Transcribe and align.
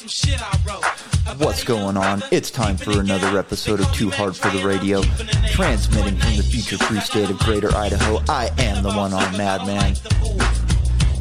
What's 0.00 1.62
going 1.62 1.98
on? 1.98 2.22
It's 2.30 2.50
time 2.50 2.78
for 2.78 3.00
another 3.00 3.38
episode 3.38 3.80
of 3.80 3.92
Too 3.92 4.08
Hard 4.08 4.34
for 4.34 4.48
the 4.48 4.66
Radio. 4.66 5.02
Transmitting 5.50 6.16
from 6.16 6.36
the 6.38 6.42
future 6.42 6.78
free 6.78 7.00
state 7.00 7.28
of 7.28 7.38
Greater 7.40 7.70
Idaho, 7.74 8.22
I 8.26 8.50
am 8.56 8.82
the 8.82 8.92
one 8.92 9.12
on 9.12 9.36
Madman. 9.36 9.96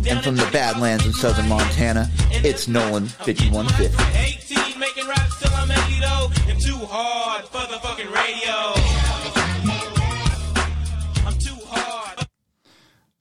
And 0.07 0.23
from 0.23 0.37
the 0.37 0.49
Badlands 0.53 1.05
in 1.05 1.11
southern 1.11 1.49
Montana, 1.49 2.09
it's 2.31 2.69
Nolan 2.69 3.07
5150. 3.07 4.55
18 4.55 4.79
making 4.79 5.07
raps 5.09 5.41
till 5.41 5.51
I'm 5.55 5.69
80 5.69 5.99
though. 5.99 6.31
And 6.49 6.61
too 6.61 6.85
hard 6.89 7.43
for 7.47 7.67
the 7.69 7.79
fucking 7.81 8.07
radio. 8.07 8.53
I'm 11.27 11.37
too 11.37 11.65
hard. 11.67 12.27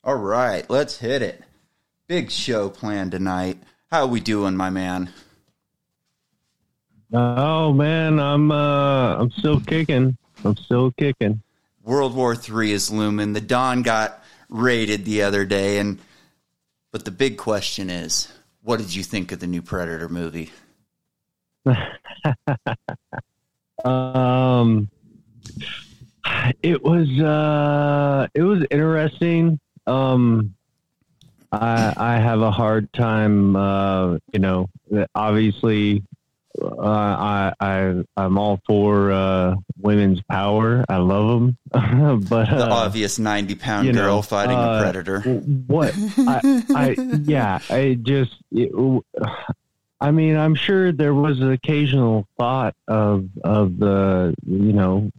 All 0.05 0.15
right, 0.15 0.71
let's 0.71 0.99
hit 0.99 1.21
it. 1.21 1.43
Big 2.07 2.31
show 2.31 2.71
planned 2.71 3.11
tonight. 3.11 3.59
How 3.91 4.07
we 4.07 4.21
doing, 4.21 4.57
my 4.57 4.71
man? 4.71 5.13
Oh 7.13 7.73
man, 7.73 8.19
I'm 8.21 8.51
uh 8.51 9.17
I'm 9.17 9.31
still 9.31 9.61
kicking. 9.61 10.17
I'm 10.45 10.57
still 10.57 10.91
kicking. 10.93 11.43
World 11.83 12.15
War 12.15 12.37
Three 12.37 12.73
is 12.73 12.91
looming. 12.91 13.33
The 13.33 13.41
Don 13.41 13.83
got 13.83 14.23
raided 14.49 15.05
the 15.05 15.23
other 15.23 15.45
day, 15.45 15.79
and 15.79 15.99
but 16.93 17.05
the 17.05 17.11
big 17.11 17.39
question 17.39 17.89
is, 17.89 18.29
what 18.63 18.79
did 18.79 18.95
you 18.95 19.03
think 19.03 19.33
of 19.33 19.41
the 19.41 19.47
new 19.47 19.63
Predator 19.63 20.09
movie? 20.09 20.51
Um 23.85 24.91
it 26.63 26.83
was 26.83 27.09
uh 27.21 28.27
it 28.35 28.43
was 28.43 28.65
interesting. 28.73 29.61
Um 29.87 30.55
I 31.53 31.95
I 31.97 32.19
have 32.19 32.41
a 32.41 32.51
hard 32.51 32.93
time 32.93 33.55
uh 33.55 34.19
you 34.33 34.41
know, 34.41 34.69
obviously 35.15 36.03
uh, 36.63 36.87
I 36.87 37.53
I 37.61 38.05
I'm 38.17 38.39
all 38.39 38.61
for 38.67 39.13
uh 39.13 39.55
women's 39.81 40.21
power. 40.23 40.85
I 40.89 40.97
love 40.97 41.29
them. 41.29 41.57
but 42.29 42.47
The 42.51 42.67
uh, 42.67 42.71
obvious 42.71 43.19
ninety-pound 43.19 43.87
you 43.87 43.93
know, 43.93 44.03
girl 44.03 44.23
fighting 44.23 44.57
a 44.57 44.61
uh, 44.61 44.83
predator. 44.83 45.21
what 45.21 45.95
I, 46.19 46.65
I 46.75 46.97
yeah 47.23 47.59
i 47.71 47.99
just 48.01 48.35
it, 48.51 48.71
i 50.01 50.11
mean 50.11 50.37
i'm 50.37 50.55
sure 50.55 50.93
there 50.93 51.15
was 51.15 51.41
an 51.41 51.53
occasional 51.53 52.27
thought 52.39 52.75
of 52.87 53.29
of 53.45 53.79
the 53.79 54.35
you 54.47 54.73
know 54.73 55.11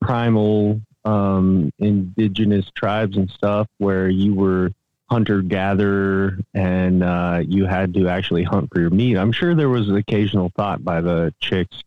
primal 0.00 0.80
um 1.04 1.70
indigenous 1.78 2.70
tribes 2.74 3.16
and 3.16 3.30
stuff 3.30 3.68
where 3.78 4.08
you 4.08 4.34
were 4.34 4.70
hunter 5.08 5.40
gatherer 5.42 6.38
and 6.54 7.02
uh 7.02 7.40
you 7.46 7.64
had 7.66 7.94
to 7.94 8.08
actually 8.08 8.42
hunt 8.42 8.68
for 8.72 8.80
your 8.80 8.90
meat 8.90 9.16
i'm 9.16 9.32
sure 9.32 9.54
there 9.54 9.68
was 9.68 9.88
an 9.88 9.96
occasional 9.96 10.50
thought 10.56 10.84
by 10.84 11.00
the 11.00 11.32
chicks 11.40 11.82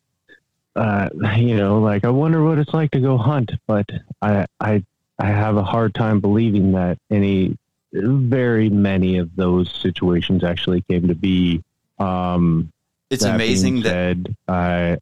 uh 0.76 1.10
you 1.36 1.58
know 1.58 1.80
like 1.80 2.06
i 2.06 2.10
wonder 2.10 2.44
what 2.44 2.58
it's 2.58 2.74
like 2.74 2.92
to 2.92 3.00
go 3.00 3.18
hunt 3.18 3.52
but 3.68 3.86
i 4.22 4.46
i 4.60 4.84
I 5.20 5.28
have 5.28 5.58
a 5.58 5.64
hard 5.64 5.94
time 5.94 6.22
believing 6.22 6.72
that 6.72 6.98
any, 7.12 7.58
very 7.92 8.70
many 8.70 9.18
of 9.18 9.36
those 9.36 9.70
situations 9.70 10.44
actually 10.44 10.82
came 10.84 11.10
to 11.10 11.16
be. 11.16 11.62
Um, 12.00 12.72
It's 13.10 13.24
that 13.24 13.36
amazing 13.36 13.82
being 13.82 13.84
that 13.84 14.18
I. 14.48 14.98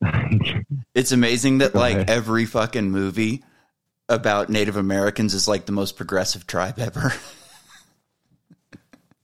it's 0.94 1.12
amazing 1.12 1.58
that 1.58 1.74
like 1.74 1.96
ahead. 1.96 2.10
every 2.10 2.46
fucking 2.46 2.90
movie 2.90 3.42
about 4.08 4.48
Native 4.48 4.76
Americans 4.76 5.34
is 5.34 5.46
like 5.48 5.66
the 5.66 5.72
most 5.72 5.96
progressive 5.96 6.46
tribe 6.46 6.78
ever. 6.78 7.12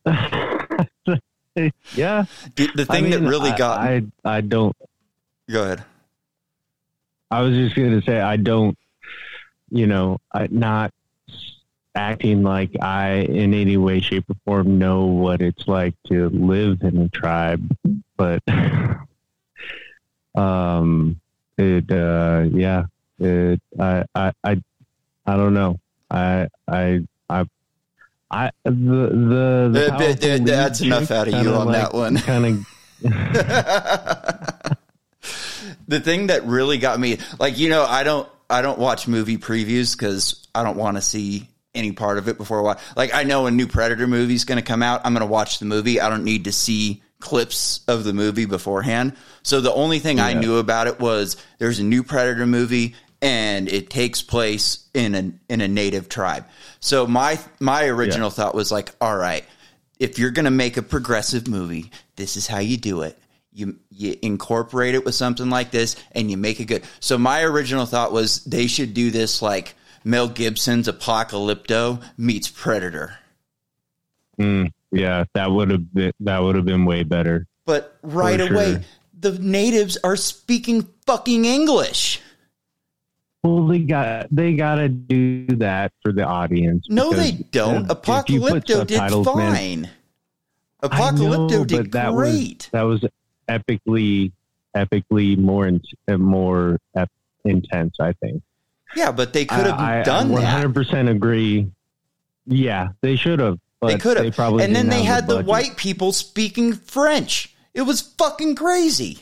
yeah, 1.95 2.25
the 2.57 2.69
the 2.75 2.87
I 2.89 3.01
thing 3.01 3.11
that 3.11 3.21
really 3.21 3.51
I- 3.51 3.57
got 3.59 3.79
I, 3.81 4.03
I 4.25 4.41
don't. 4.41 4.77
go 5.51 5.63
ahead. 5.65 5.85
I 7.31 7.41
was 7.41 7.55
just 7.55 7.75
going 7.75 7.99
to 7.99 8.05
say 8.05 8.21
I 8.21 8.37
don't. 8.37 8.77
You 9.71 9.87
know, 9.87 10.19
I 10.33 10.49
not 10.51 10.93
acting 11.95 12.43
like 12.43 12.71
I 12.83 13.11
in 13.11 13.55
any 13.55 13.77
way, 13.77 14.01
shape, 14.01 14.25
or 14.29 14.37
form 14.45 14.79
know 14.79 15.07
what 15.07 15.41
it's 15.41 15.67
like 15.67 15.95
to 16.09 16.29
live 16.29 16.83
in 16.83 16.99
a 16.99 17.09
tribe, 17.09 17.77
but 18.17 18.43
um, 20.35 21.21
it 21.57 21.91
uh, 21.91 22.45
yeah, 22.53 22.85
it 23.19 23.61
I 23.81 24.05
I 24.15 24.33
I, 24.45 24.63
I 25.27 25.37
don't 25.37 25.55
know. 25.55 25.81
I 26.11 26.49
I 26.69 27.01
I. 27.29 27.45
I 28.31 28.51
the 28.65 28.71
the, 28.71 29.71
the 29.73 29.93
Uh, 29.93 29.97
uh, 29.97 30.39
that's 30.45 30.81
enough 30.81 31.11
out 31.11 31.29
of 31.29 31.35
you 31.35 31.55
on 31.55 31.73
that 31.73 31.93
one. 31.95 32.17
Kind 32.17 32.47
of 32.47 32.67
the 35.89 36.01
thing 36.01 36.29
that 36.29 36.45
really 36.45 36.79
got 36.79 36.99
me 36.99 37.19
like 37.39 37.59
you 37.59 37.69
know 37.69 37.85
i 37.85 38.03
don't 38.03 38.29
i 38.51 38.63
don't 38.63 38.79
watch 38.79 39.07
movie 39.09 39.39
previews 39.39 39.97
because 39.97 40.47
i 40.55 40.63
don't 40.63 40.77
want 40.77 40.97
to 40.97 41.03
see 41.03 41.49
any 41.75 41.93
part 41.93 42.19
of 42.19 42.29
it 42.29 42.39
before 42.39 42.61
I 42.61 42.63
watch. 42.63 42.81
like 42.97 43.15
i 43.15 43.25
know 43.25 43.47
a 43.47 43.51
new 43.51 43.67
predator 43.67 44.07
movie 44.07 44.35
is 44.35 44.45
going 44.45 44.57
to 44.59 44.65
come 44.65 44.83
out 44.83 45.01
i'm 45.05 45.13
going 45.13 45.27
to 45.27 45.31
watch 45.31 45.59
the 45.59 45.67
movie 45.67 46.01
i 46.01 46.09
don't 46.09 46.25
need 46.25 46.45
to 46.45 46.53
see 46.53 47.03
clips 47.21 47.81
of 47.89 48.05
the 48.05 48.13
movie 48.13 48.45
beforehand 48.45 49.17
so 49.43 49.61
the 49.61 49.73
only 49.73 49.99
thing 49.99 50.21
i 50.21 50.35
knew 50.35 50.59
about 50.59 50.87
it 50.87 51.01
was 51.01 51.37
there's 51.59 51.79
a 51.79 51.85
new 51.85 52.03
predator 52.03 52.47
movie 52.47 52.95
and 53.25 53.69
it 53.69 53.91
takes 53.91 54.23
place 54.23 54.87
in 54.95 55.15
a 55.15 55.33
in 55.53 55.61
a 55.61 55.67
native 55.67 56.09
tribe 56.09 56.45
so 56.79 57.07
my 57.07 57.39
my 57.59 57.87
original 57.87 58.31
thought 58.31 58.55
was 58.55 58.71
like 58.71 58.95
all 59.01 59.17
right 59.17 59.45
if 59.99 60.19
you're 60.19 60.31
going 60.31 60.45
to 60.45 60.51
make 60.51 60.77
a 60.77 60.83
progressive 60.83 61.49
movie, 61.49 61.91
this 62.17 62.37
is 62.37 62.47
how 62.47 62.59
you 62.59 62.77
do 62.77 63.03
it. 63.03 63.19
You 63.53 63.79
you 63.91 64.17
incorporate 64.21 64.95
it 64.95 65.05
with 65.05 65.15
something 65.15 65.49
like 65.49 65.71
this, 65.71 65.97
and 66.13 66.31
you 66.31 66.37
make 66.37 66.59
it 66.59 66.65
good. 66.65 66.83
So 66.99 67.17
my 67.17 67.43
original 67.43 67.87
thought 67.87 68.13
was 68.13 68.43
they 68.45 68.67
should 68.67 68.95
do 68.95 69.13
this 69.13 69.41
like 69.41 69.77
Mel 70.03 70.29
Gibson's 70.29 70.89
Apocalypto 70.89 72.03
meets 72.19 72.49
Predator. 72.49 73.17
Mm, 74.41 74.73
yeah, 74.91 75.25
that 75.35 75.53
would 75.53 75.71
have 75.71 75.95
been 75.95 76.13
that 76.21 76.43
would 76.43 76.57
have 76.57 76.65
been 76.65 76.85
way 76.85 77.05
better. 77.05 77.47
But 77.65 77.97
right 78.03 78.41
away, 78.41 78.73
sure. 78.73 78.83
the 79.21 79.39
natives 79.39 79.99
are 80.03 80.17
speaking 80.17 80.89
fucking 81.07 81.45
English. 81.45 82.21
Well, 83.45 83.67
they 83.67 83.81
got 83.81 84.29
they 84.35 84.55
got 84.55 84.77
to 84.77 84.89
do 84.89 85.45
that 85.59 85.93
for 86.03 86.13
the 86.13 86.25
audience. 86.25 86.87
No, 86.89 87.13
they 87.13 87.33
don't. 87.33 87.83
if 87.85 87.89
you 87.91 87.95
put 87.95 88.03
Apocalypto 88.03 88.87
did 88.87 88.97
subtitles, 88.97 89.27
man- 89.37 89.55
fine. 89.55 89.91
Apocalypto 90.83 91.51
know, 91.51 91.65
did 91.65 91.93
that 91.93 92.13
great. 92.15 92.71
Was, 92.73 92.73
that 92.73 92.83
was 92.83 93.05
epically, 93.49 94.33
epically 94.75 95.37
more 95.37 95.67
in, 95.67 95.83
more 96.19 96.79
ep- 96.97 97.11
intense. 97.45 97.97
I 98.01 98.15
think. 98.15 98.43
yeah, 98.97 99.13
but 99.13 99.35
they 99.35 99.45
could 99.45 99.67
have 99.67 99.79
I, 99.79 100.03
done 100.03 100.35
I 100.35 100.41
that. 100.41 100.67
100% 100.67 101.11
agree. 101.11 101.71
Yeah, 102.47 102.89
they 103.03 103.17
should 103.17 103.41
have. 103.41 103.59
They 103.87 103.99
could 103.99 104.17
have. 104.17 104.35
probably 104.35 104.65
And 104.65 104.75
then 104.75 104.89
they 104.89 105.03
had 105.03 105.27
the 105.27 105.35
budget. 105.35 105.47
white 105.47 105.77
people 105.77 106.13
speaking 106.13 106.73
French. 106.73 107.55
It 107.75 107.83
was 107.83 108.01
fucking 108.01 108.55
crazy. 108.55 109.19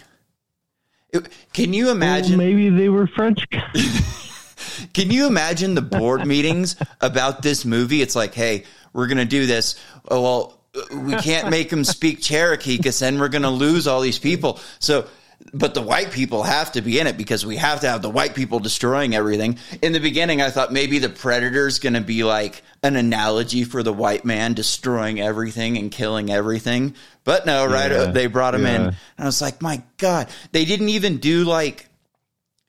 Can 1.53 1.73
you 1.73 1.87
Well, 1.87 1.95
imagine? 1.97 2.39
maybe 2.39 2.71
they 2.71 2.89
were 2.89 3.07
French. 3.07 3.47
Can 4.95 5.11
you 5.11 5.27
imagine 5.27 5.75
the 5.75 5.83
board 5.83 6.27
meetings 6.27 6.77
about 7.01 7.43
this 7.43 7.65
movie? 7.65 8.01
It's 8.03 8.17
like, 8.17 8.35
hey, 8.35 8.65
we're 8.93 9.07
gonna 9.07 9.25
do 9.25 9.47
this. 9.47 9.77
Oh, 10.09 10.23
well, 10.23 10.59
we 10.95 11.15
can't 11.17 11.51
make 11.51 11.69
them 11.69 11.85
speak 11.85 12.23
Cherokee 12.23 12.77
because 12.79 12.99
then 12.99 13.19
we're 13.19 13.29
gonna 13.29 13.51
lose 13.51 13.87
all 13.87 14.01
these 14.01 14.19
people. 14.19 14.59
So, 14.79 15.07
but 15.53 15.75
the 15.75 15.83
white 15.83 16.11
people 16.11 16.43
have 16.43 16.73
to 16.73 16.83
be 16.83 16.99
in 16.99 17.07
it 17.07 17.17
because 17.17 17.45
we 17.45 17.57
have 17.57 17.81
to 17.81 17.89
have 17.89 18.03
the 18.03 18.11
white 18.11 18.35
people 18.35 18.59
destroying 18.59 19.15
everything. 19.15 19.59
In 19.83 19.93
the 19.93 20.01
beginning, 20.01 20.41
I 20.41 20.51
thought 20.51 20.73
maybe 20.73 20.99
the 20.99 21.09
predator's 21.09 21.79
gonna 21.79 22.01
be 22.01 22.25
like 22.25 22.63
an 22.83 22.97
analogy 22.97 23.65
for 23.65 23.83
the 23.83 23.93
white 23.93 24.25
man 24.25 24.55
destroying 24.55 25.21
everything 25.21 25.77
and 25.79 25.91
killing 25.91 26.31
everything. 26.31 26.95
But 27.25 27.47
no, 27.47 27.67
right? 27.67 27.91
Yeah, 27.91 28.07
They 28.07 28.27
brought 28.27 28.55
him 28.55 28.67
in. 28.67 28.83
And 28.83 28.97
I 29.19 29.25
was 29.25 29.41
like, 29.41 29.63
my 29.63 29.83
God, 29.99 30.29
they 30.53 30.65
didn't 30.65 30.89
even 30.89 31.19
do 31.19 31.45
like 31.45 31.89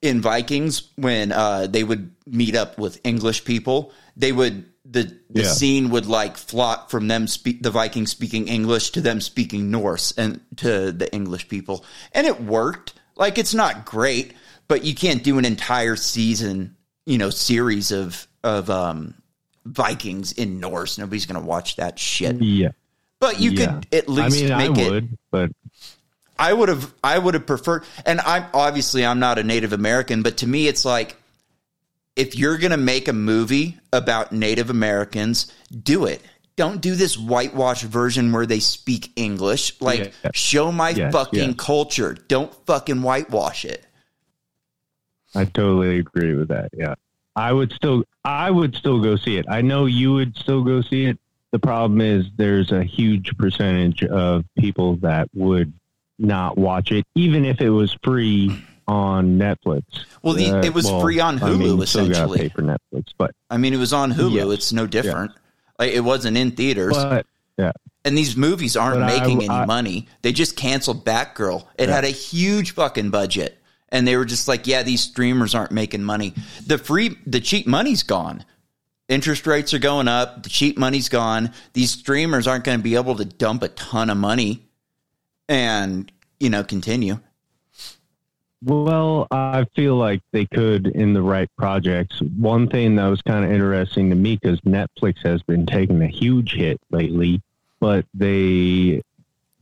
in 0.02 0.20
Vikings 0.20 0.90
when 0.96 1.32
uh, 1.32 1.66
they 1.66 1.82
would 1.82 2.10
meet 2.26 2.54
up 2.54 2.78
with 2.78 3.00
English 3.04 3.44
people, 3.44 3.92
they 4.16 4.32
would 4.32 4.66
the 4.84 5.04
the 5.30 5.42
Yeah. 5.42 5.48
scene 5.52 5.90
would 5.90 6.06
like 6.06 6.36
flop 6.36 6.90
from 6.90 7.08
them 7.08 7.26
speak 7.26 7.62
the 7.62 7.70
Vikings 7.70 8.10
speaking 8.10 8.48
English 8.48 8.90
to 8.90 9.00
them 9.00 9.20
speaking 9.20 9.70
Norse 9.70 10.12
and 10.16 10.40
to 10.56 10.92
the 10.92 11.12
English 11.14 11.48
people, 11.48 11.84
and 12.12 12.26
it 12.26 12.42
worked. 12.42 12.92
Like 13.16 13.38
it's 13.38 13.54
not 13.54 13.84
great, 13.86 14.34
but 14.68 14.84
you 14.84 14.94
can't 14.94 15.22
do 15.22 15.38
an 15.38 15.44
entire 15.44 15.96
season, 15.96 16.76
you 17.06 17.16
know, 17.18 17.30
series 17.30 17.92
of 17.92 18.26
of 18.42 18.68
um, 18.68 19.14
Vikings 19.64 20.32
in 20.32 20.60
Norse. 20.60 20.98
Nobody's 20.98 21.26
gonna 21.26 21.40
watch 21.40 21.76
that 21.76 21.98
shit. 21.98 22.40
yeah. 22.42 22.68
But 23.20 23.40
you 23.40 23.52
yeah. 23.52 23.66
could 23.80 23.94
at 23.94 24.08
least 24.08 24.36
I 24.36 24.42
mean, 24.42 24.52
I 24.52 24.68
make 24.68 24.78
it. 24.78 24.90
would, 24.90 25.18
but 25.30 25.50
I 26.38 26.52
would 26.52 26.68
have 26.68 26.92
I 27.02 27.18
would 27.18 27.32
have 27.34 27.46
preferred 27.46 27.84
and 28.04 28.20
I'm 28.20 28.44
obviously 28.52 29.06
I'm 29.06 29.18
not 29.20 29.38
a 29.38 29.42
Native 29.42 29.72
American, 29.72 30.22
but 30.22 30.38
to 30.38 30.46
me 30.46 30.66
it's 30.68 30.84
like 30.84 31.16
if 32.16 32.36
you're 32.36 32.58
going 32.58 32.70
to 32.70 32.76
make 32.76 33.08
a 33.08 33.12
movie 33.12 33.78
about 33.92 34.32
Native 34.32 34.70
Americans, 34.70 35.52
do 35.82 36.04
it. 36.06 36.22
don't 36.56 36.80
do 36.80 36.94
this 36.94 37.18
whitewash 37.18 37.82
version 37.82 38.30
where 38.30 38.46
they 38.46 38.60
speak 38.60 39.10
English. 39.16 39.72
Like, 39.80 40.12
Yeah. 40.22 40.30
show 40.34 40.70
my 40.70 40.90
Yes, 40.90 41.12
fucking 41.12 41.48
yes. 41.48 41.54
culture. 41.58 42.16
Don't 42.28 42.54
fucking 42.66 43.02
whitewash 43.02 43.64
it. 43.64 43.84
I 45.34 45.46
totally 45.46 45.98
agree 45.98 46.34
with 46.36 46.48
that. 46.48 46.70
Yeah. 46.72 46.94
I 47.34 47.52
would 47.52 47.72
still 47.72 48.04
I 48.24 48.52
would 48.52 48.76
still 48.76 49.00
go 49.02 49.16
see 49.16 49.36
it. 49.36 49.46
I 49.48 49.62
know 49.62 49.86
you 49.86 50.12
would 50.14 50.36
still 50.36 50.62
go 50.62 50.80
see 50.80 51.06
it. 51.06 51.18
The 51.50 51.58
problem 51.58 52.00
is 52.00 52.26
there's 52.36 52.70
a 52.70 52.84
huge 52.84 53.36
percentage 53.36 54.04
of 54.04 54.44
people 54.56 54.94
that 54.98 55.28
would 55.34 55.72
not 56.20 56.56
watch 56.56 56.92
it 56.92 57.04
even 57.16 57.44
if 57.44 57.60
it 57.60 57.70
was 57.70 57.96
free 58.04 58.56
on 58.86 59.38
Netflix. 59.38 59.82
Well, 60.22 60.34
the- 60.34 60.60
it 60.64 60.74
was 60.74 60.88
free 60.88 61.20
on 61.20 61.42
I 61.42 61.50
mean, 61.50 61.60
Hulu, 61.78 61.86
still 61.88 62.02
gotta 62.08 62.12
essentially. 62.12 62.38
pay 62.38 62.48
for 62.50 62.62
Netflix, 62.62 63.06
but 63.18 63.32
I 63.50 63.56
mean, 63.56 63.72
it 63.74 63.78
was 63.78 63.92
on 63.92 64.12
Hulu. 64.12 64.32
Yes. 64.34 64.48
It's 64.58 64.72
no 64.72 64.86
different. 64.86 65.32
Like, 65.78 65.92
it 65.92 66.00
wasn't 66.00 66.36
in 66.36 66.52
theaters. 66.52 66.92
but 66.94 67.26
yeah. 67.58 67.72
and 68.04 68.16
these 68.18 68.36
movies 68.36 68.76
aren't 68.76 69.00
But 69.00 69.10
I- 69.12 69.18
making 69.20 69.38
any 69.38 69.48
I- 69.48 69.64
money. 69.66 70.08
They 70.22 70.32
just 70.32 70.56
canceled 70.56 71.04
Batgirl. 71.04 71.64
It 71.78 71.88
had 71.88 72.04
a 72.04 72.08
huge 72.08 72.72
fucking 72.72 73.10
budget. 73.10 73.58
And 73.90 74.08
they 74.08 74.16
were 74.16 74.24
just 74.24 74.48
like, 74.48 74.66
yeah, 74.66 74.82
these 74.82 75.02
streamers 75.02 75.54
aren't 75.54 75.70
making 75.70 76.02
money. 76.02 76.34
The 76.66 76.78
free, 76.78 77.16
the 77.26 77.38
cheap 77.40 77.66
money's 77.66 78.02
gone. 78.02 78.44
Interest 79.08 79.46
rates 79.46 79.72
are 79.72 79.78
going 79.78 80.08
up. 80.08 80.42
The 80.42 80.48
cheap 80.48 80.76
money's 80.78 81.08
gone. 81.08 81.52
These 81.74 81.92
streamers 81.92 82.46
aren't 82.48 82.64
going 82.64 82.78
to 82.78 82.82
be 82.82 82.96
able 82.96 83.14
to 83.16 83.24
dump 83.24 83.62
a 83.62 83.68
ton 83.68 84.10
of 84.10 84.16
money 84.16 84.66
and, 85.48 86.10
you 86.40 86.50
know, 86.50 86.64
continue. 86.64 87.20
Well, 88.64 89.26
I 89.30 89.66
feel 89.76 89.96
like 89.96 90.22
they 90.32 90.46
could 90.46 90.86
in 90.86 91.12
the 91.12 91.22
right 91.22 91.50
projects. 91.58 92.20
One 92.20 92.68
thing 92.68 92.96
that 92.96 93.08
was 93.08 93.20
kind 93.20 93.44
of 93.44 93.52
interesting 93.52 94.08
to 94.10 94.16
me 94.16 94.38
because 94.40 94.60
Netflix 94.62 95.24
has 95.24 95.42
been 95.42 95.66
taking 95.66 96.00
a 96.02 96.06
huge 96.06 96.54
hit 96.54 96.80
lately, 96.90 97.42
but 97.78 98.06
they 98.14 99.02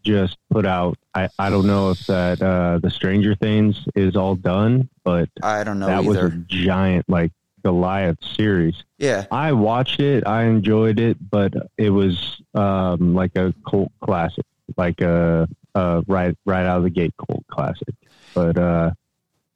just 0.05 0.37
put 0.51 0.67
out. 0.67 0.99
I, 1.15 1.29
I 1.39 1.51
don't 1.51 1.67
know 1.67 1.91
if 1.91 2.07
that 2.07 2.41
uh, 2.41 2.79
the 2.79 2.91
Stranger 2.91 3.35
Things 3.35 3.85
is 3.95 4.15
all 4.15 4.37
done, 4.37 4.89
but 5.05 5.29
I 5.43 5.65
don't 5.65 5.81
know 5.81 5.87
that 5.87 6.05
was 6.05 6.19
a 6.19 6.31
giant 6.31 7.09
like 7.09 7.33
Goliath 7.65 8.19
series. 8.37 8.83
yeah. 8.99 9.27
I 9.31 9.53
watched 9.53 10.01
it. 10.01 10.27
I 10.27 10.45
enjoyed 10.45 10.99
it, 10.99 11.17
but 11.31 11.55
it 11.77 11.91
was 11.91 12.41
um, 12.55 13.15
like 13.15 13.37
a 13.37 13.55
cult 13.69 13.93
classic, 14.01 14.47
like 14.77 15.01
a, 15.01 15.49
a 15.75 16.05
right 16.07 16.37
right 16.45 16.67
out 16.67 16.79
of 16.79 16.83
the 16.85 16.91
gate 16.91 17.15
cult 17.17 17.45
classic. 17.49 17.95
But 18.35 18.57
uh, 18.59 18.91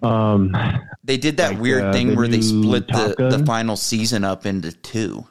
um, 0.02 0.55
They 1.05 1.17
did 1.17 1.37
that 1.38 1.52
Like, 1.52 1.61
weird 1.61 1.84
uh, 1.84 1.93
thing 1.93 2.08
the 2.08 2.14
where 2.17 2.28
they 2.28 2.40
split 2.43 2.88
the, 2.88 3.14
the 3.38 3.44
final 3.46 3.76
season 3.76 4.25
up 4.25 4.44
into 4.46 4.73
two. 4.73 5.26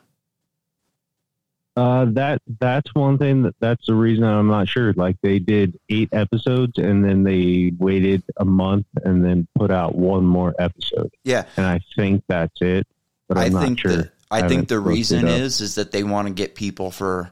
uh, 1.78 2.06
that 2.12 2.42
that's 2.60 2.94
one 2.96 3.18
thing 3.18 3.44
that 3.44 3.56
that's 3.60 3.86
the 3.86 3.94
reason 3.94 4.24
I'm 4.24 4.48
not 4.48 4.68
sure. 4.70 4.94
Like 4.94 5.18
they 5.22 5.40
did 5.40 5.78
eight 5.90 6.10
episodes 6.14 6.78
and 6.78 7.04
then 7.04 7.24
they 7.24 7.74
waited 7.78 8.24
a 8.38 8.46
month 8.46 8.86
and 9.04 9.24
then 9.26 9.48
put 9.56 9.72
out 9.72 9.94
one 9.96 10.26
more 10.26 10.56
episode, 10.58 11.12
Yeah. 11.26 11.44
and 11.58 11.66
I 11.66 11.82
think 11.96 12.24
that's 12.28 12.62
it. 12.62 12.88
But 13.28 13.38
I'm 13.40 13.44
I 13.46 13.50
not 13.50 13.64
think 13.64 13.80
sure. 13.80 13.92
the, 13.92 14.12
I 14.32 14.38
haven't 14.38 14.50
think 14.58 14.68
the 14.70 14.80
reason 14.80 15.28
is 15.28 15.60
is 15.62 15.76
that 15.76 15.92
they 15.92 16.04
want 16.04 16.28
to 16.30 16.34
get 16.34 16.56
people 16.56 16.92
for 16.92 17.32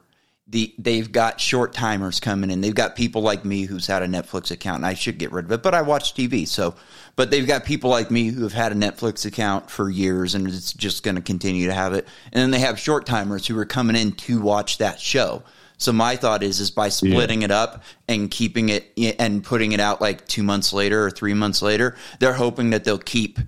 the 0.53 0.73
they've 0.77 1.11
got 1.11 1.41
short 1.41 1.73
timers 1.73 2.19
coming 2.19 2.49
in. 2.49 2.61
They've 2.61 2.73
got 2.73 2.95
people 2.95 3.21
like 3.21 3.43
me 3.43 3.63
who's 3.63 3.87
had 3.87 4.03
a 4.03 4.07
Netflix 4.07 4.51
account 4.51 4.77
and 4.77 4.85
I 4.85 4.93
should 4.93 5.17
get 5.17 5.31
rid 5.31 5.45
of 5.45 5.51
it, 5.51 5.63
but 5.63 5.73
I 5.73 5.81
watch 5.81 6.13
TV. 6.13 6.47
So, 6.47 6.75
but 7.17 7.31
they've 7.31 7.45
got 7.45 7.65
people 7.65 7.89
like 7.89 8.09
me 8.09 8.27
who 8.27 8.43
have 8.43 8.53
had 8.53 8.71
a 8.71 8.75
Netflix 8.75 9.25
account 9.25 9.69
for 9.69 9.89
years 9.89 10.35
and 10.35 10.47
it's 10.47 10.71
just 10.71 11.03
going 11.03 11.15
to 11.15 11.21
continue 11.21 11.67
to 11.67 11.73
have 11.73 11.93
it. 11.93 12.07
And 12.31 12.41
then 12.41 12.51
they 12.51 12.59
have 12.59 12.79
short 12.79 13.05
timers 13.05 13.47
who 13.47 13.57
are 13.57 13.65
coming 13.65 13.95
in 13.95 14.13
to 14.13 14.41
watch 14.41 14.77
that 14.77 15.01
show. 15.01 15.43
So 15.77 15.91
my 15.91 16.15
thought 16.15 16.43
is 16.43 16.59
is 16.59 16.69
by 16.71 16.89
splitting 16.89 17.41
it 17.41 17.51
up 17.51 17.83
and 18.07 18.29
keeping 18.29 18.69
it 18.69 18.93
and 19.19 19.43
putting 19.43 19.71
it 19.71 19.79
out 19.79 19.99
like 19.99 20.27
2 20.27 20.43
months 20.43 20.71
later 20.71 21.03
or 21.03 21.11
3 21.11 21.33
months 21.33 21.61
later, 21.61 21.97
they're 22.19 22.33
hoping 22.33 22.69
that 22.69 22.83
they'll 22.83 22.99
keep 22.99 23.39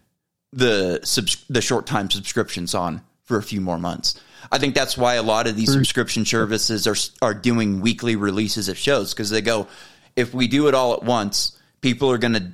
the 0.52 1.02
subs- 1.04 1.46
the 1.50 1.62
short 1.62 1.86
time 1.86 2.10
subscriptions 2.10 2.74
on 2.74 3.04
for 3.24 3.38
a 3.38 3.44
few 3.44 3.62
more 3.62 3.78
months. 3.78 4.16
I 4.52 4.58
think 4.58 4.76
that's 4.76 4.98
why 4.98 5.16
a 5.16 5.24
lot 5.24 5.48
of 5.48 5.56
these 5.56 5.72
subscription 5.72 6.26
services 6.26 6.88
are 6.88 6.96
are 7.22 7.34
doing 7.34 7.82
weekly 7.82 8.16
releases 8.16 8.70
of 8.70 8.78
shows 8.78 9.14
because 9.14 9.30
they 9.30 9.42
go, 9.42 9.68
if 10.16 10.34
we 10.34 10.48
do 10.48 10.68
it 10.68 10.74
all 10.74 10.94
at 10.94 11.04
once, 11.04 11.58
people 11.82 12.12
are 12.12 12.18
going 12.18 12.34
to 12.34 12.52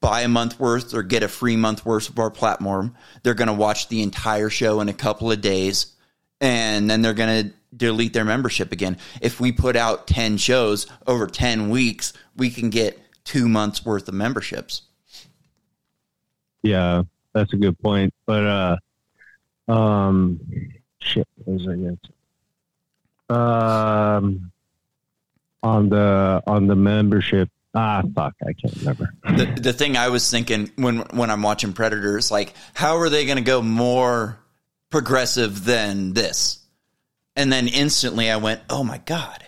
buy 0.00 0.22
a 0.22 0.28
month 0.28 0.58
worth 0.58 0.94
or 0.94 1.02
get 1.02 1.22
a 1.22 1.28
free 1.28 1.56
month 1.56 1.84
worth 1.84 2.08
of 2.08 2.18
our 2.18 2.30
platform. 2.30 2.96
They're 3.22 3.34
going 3.34 3.48
to 3.48 3.54
watch 3.54 3.88
the 3.88 4.02
entire 4.02 4.50
show 4.50 4.80
in 4.80 4.88
a 4.88 4.94
couple 4.94 5.30
of 5.30 5.40
days, 5.40 5.94
and 6.40 6.88
then 6.88 7.02
they're 7.02 7.14
going 7.14 7.44
to 7.44 7.54
delete 7.76 8.12
their 8.12 8.24
membership 8.24 8.72
again. 8.72 8.98
If 9.20 9.40
we 9.40 9.52
put 9.52 9.76
out 9.76 10.06
ten 10.06 10.36
shows 10.36 10.86
over 11.06 11.26
ten 11.26 11.70
weeks, 11.70 12.12
we 12.36 12.50
can 12.50 12.70
get 12.70 12.98
two 13.24 13.48
months 13.48 13.84
worth 13.84 14.08
of 14.08 14.14
memberships. 14.14 14.82
Yeah, 16.62 17.02
that's 17.32 17.52
a 17.52 17.56
good 17.56 17.78
point. 17.78 18.12
But 18.26 18.44
uh 18.44 18.76
um 19.72 20.40
shit, 21.00 21.28
was 21.44 21.66
I 21.68 21.76
gonna? 21.76 21.98
Um 23.28 24.52
on 25.62 25.88
the 25.88 26.42
on 26.46 26.66
the 26.66 26.76
membership 26.76 27.50
ah 27.74 28.02
fuck, 28.14 28.34
I 28.42 28.52
can't 28.52 28.76
remember. 28.76 29.12
the 29.24 29.58
the 29.60 29.72
thing 29.72 29.96
I 29.96 30.08
was 30.08 30.30
thinking 30.30 30.70
when 30.76 30.98
when 30.98 31.30
I'm 31.30 31.42
watching 31.42 31.72
Predators, 31.72 32.30
like, 32.30 32.54
how 32.74 32.98
are 32.98 33.08
they 33.08 33.26
going 33.26 33.38
to 33.38 33.44
go 33.44 33.62
more 33.62 34.38
progressive 34.90 35.64
than 35.64 36.12
this? 36.12 36.58
And 37.36 37.52
then 37.52 37.68
instantly 37.68 38.30
I 38.30 38.36
went, 38.36 38.60
oh 38.68 38.82
my 38.82 38.98
god, 38.98 39.44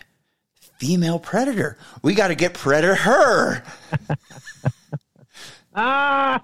female 0.77 1.19
Predator. 1.19 1.77
We 2.01 2.15
got 2.15 2.29
to 2.29 2.35
get 2.35 2.53
Predator 2.53 2.95
her. 2.95 3.63
Ah 5.75 6.43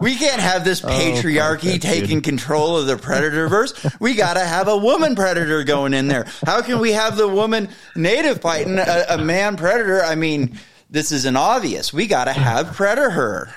We 0.00 0.16
can't 0.16 0.40
have 0.40 0.64
this 0.64 0.84
oh, 0.84 0.88
patriarchy 0.88 1.72
fuck, 1.72 1.80
that's 1.80 1.84
taking 1.84 2.20
control 2.22 2.76
of 2.76 2.86
the 2.86 2.96
predator 2.96 3.48
verse. 3.48 3.74
We 4.00 4.14
got 4.14 4.34
to 4.34 4.44
have 4.44 4.68
a 4.68 4.76
woman 4.76 5.14
predator 5.14 5.64
going 5.64 5.94
in 5.94 6.08
there. 6.08 6.26
How 6.44 6.62
can 6.62 6.80
we 6.80 6.92
have 6.92 7.16
the 7.16 7.28
woman 7.28 7.68
native 7.94 8.40
fighting 8.40 8.78
a, 8.78 9.06
a 9.10 9.18
man 9.18 9.56
predator? 9.56 10.02
I 10.02 10.14
mean, 10.14 10.58
this 10.90 11.12
isn't 11.12 11.36
obvious. 11.36 11.92
We 11.92 12.06
got 12.06 12.24
to 12.24 12.32
have 12.32 12.74
predator. 12.74 13.54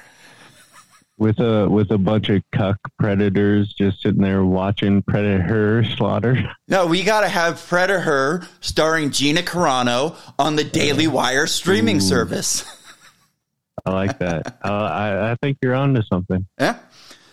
with 1.18 1.40
a 1.40 1.68
with 1.70 1.92
a 1.92 1.98
bunch 1.98 2.30
of 2.30 2.44
cuck 2.52 2.78
predators 3.00 3.74
just 3.74 4.02
sitting 4.02 4.22
there 4.22 4.44
watching 4.44 5.02
predator 5.02 5.84
slaughter. 5.84 6.38
No, 6.68 6.88
we 6.88 7.04
got 7.04 7.22
to 7.22 7.30
have 7.30 7.66
Predator 7.68 8.02
Her 8.02 8.48
starring 8.60 9.12
Gina 9.12 9.42
Carano 9.42 10.16
on 10.38 10.56
the 10.56 10.64
Daily 10.64 11.08
Wire 11.08 11.48
streaming 11.48 12.00
service. 12.02 12.66
I 13.86 13.91
like 13.91 14.20
that. 14.20 14.60
uh, 14.63 14.67
I 14.72 15.32
I 15.32 15.36
think 15.41 15.58
you're 15.62 15.75
onto 15.75 16.01
something. 16.03 16.46
Yeah. 16.60 16.77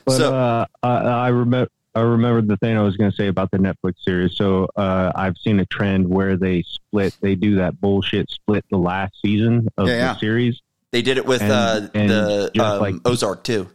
But 0.05 0.13
so, 0.17 0.35
uh, 0.35 0.67
I, 0.83 0.89
I 0.97 1.29
remember. 1.29 1.71
I 1.95 2.01
remember 2.01 2.41
the 2.41 2.57
thing 2.57 2.75
I 2.79 2.81
was 2.81 2.97
going 2.97 3.11
to 3.11 3.17
say 3.19 3.27
about 3.27 3.51
the 3.51 3.59
Netflix 3.59 3.97
series. 4.03 4.35
So 4.37 4.67
uh, 4.77 5.13
I've 5.15 5.37
seen 5.37 5.61
a 5.61 5.67
trend 5.67 6.09
where 6.09 6.39
they 6.39 6.63
split. 6.63 7.15
They 7.21 7.35
do 7.35 7.57
that 7.57 7.79
bullshit 7.83 8.31
split 8.31 8.65
the 8.71 8.79
last 8.79 9.13
season 9.21 9.69
of 9.77 9.89
Yeah, 9.89 9.95
yeah. 9.97 10.13
the 10.15 10.19
series. 10.19 10.63
they 10.91 11.03
did 11.03 11.19
it 11.19 11.27
with 11.27 11.43
and- 11.43 11.53
uh, 11.53 11.89
and 11.95 12.11
the 12.11 12.51
um, 12.65 12.81
like- 12.81 12.95
Ozark 13.05 13.45
too. 13.45 13.69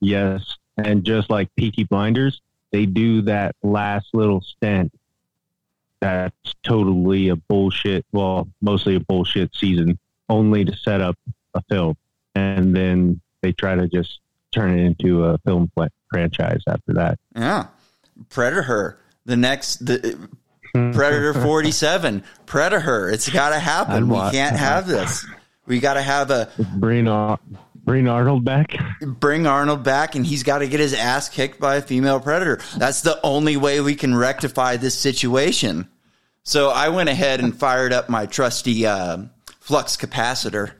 Yes, 0.00 0.56
and 0.76 1.04
just 1.04 1.30
like 1.30 1.48
Peaky 1.56 1.84
Blinders, 1.84 2.40
they 2.72 2.86
do 2.86 3.22
that 3.22 3.54
last 3.62 4.08
little 4.14 4.40
stint. 4.40 4.92
That's 6.00 6.54
totally 6.62 7.28
a 7.28 7.36
bullshit. 7.36 8.06
Well, 8.12 8.48
mostly 8.62 8.96
a 8.96 9.00
bullshit 9.00 9.54
season, 9.54 9.98
only 10.30 10.64
to 10.64 10.74
set 10.76 11.00
up 11.02 11.16
a 11.54 11.60
film, 11.68 11.96
and 12.34 12.74
then 12.74 13.20
they 13.42 13.52
try 13.52 13.74
to 13.74 13.86
just 13.88 14.20
turn 14.54 14.78
it 14.78 14.82
into 14.84 15.24
a 15.24 15.38
film 15.38 15.70
franchise 16.10 16.62
after 16.66 16.94
that. 16.94 17.18
Yeah. 17.36 17.66
Predator. 18.28 18.98
The 19.26 19.36
next 19.36 19.84
the 19.84 20.28
Predator 20.72 21.34
47. 21.42 22.22
Predator. 22.46 23.10
It's 23.10 23.28
got 23.28 23.50
to 23.50 23.58
happen. 23.58 24.08
We 24.08 24.18
can't 24.30 24.56
have 24.56 24.86
this. 24.86 25.26
We 25.66 25.80
got 25.80 25.94
to 25.94 26.02
have 26.02 26.30
a 26.30 26.48
Bring 26.76 27.06
bring 27.84 28.08
Arnold 28.08 28.44
back. 28.44 28.76
bring 29.00 29.46
Arnold 29.46 29.82
back 29.82 30.14
and 30.14 30.26
he's 30.26 30.42
got 30.42 30.58
to 30.58 30.68
get 30.68 30.80
his 30.80 30.94
ass 30.94 31.28
kicked 31.28 31.60
by 31.60 31.76
a 31.76 31.82
female 31.82 32.20
predator. 32.20 32.60
That's 32.76 33.02
the 33.02 33.18
only 33.22 33.56
way 33.56 33.80
we 33.80 33.94
can 33.94 34.14
rectify 34.14 34.76
this 34.76 34.98
situation. 34.98 35.88
So 36.42 36.70
I 36.70 36.88
went 36.88 37.08
ahead 37.08 37.40
and 37.40 37.56
fired 37.56 37.92
up 37.92 38.08
my 38.08 38.26
trusty 38.26 38.86
uh, 38.86 39.18
flux 39.70 39.96
capacitor 39.96 40.72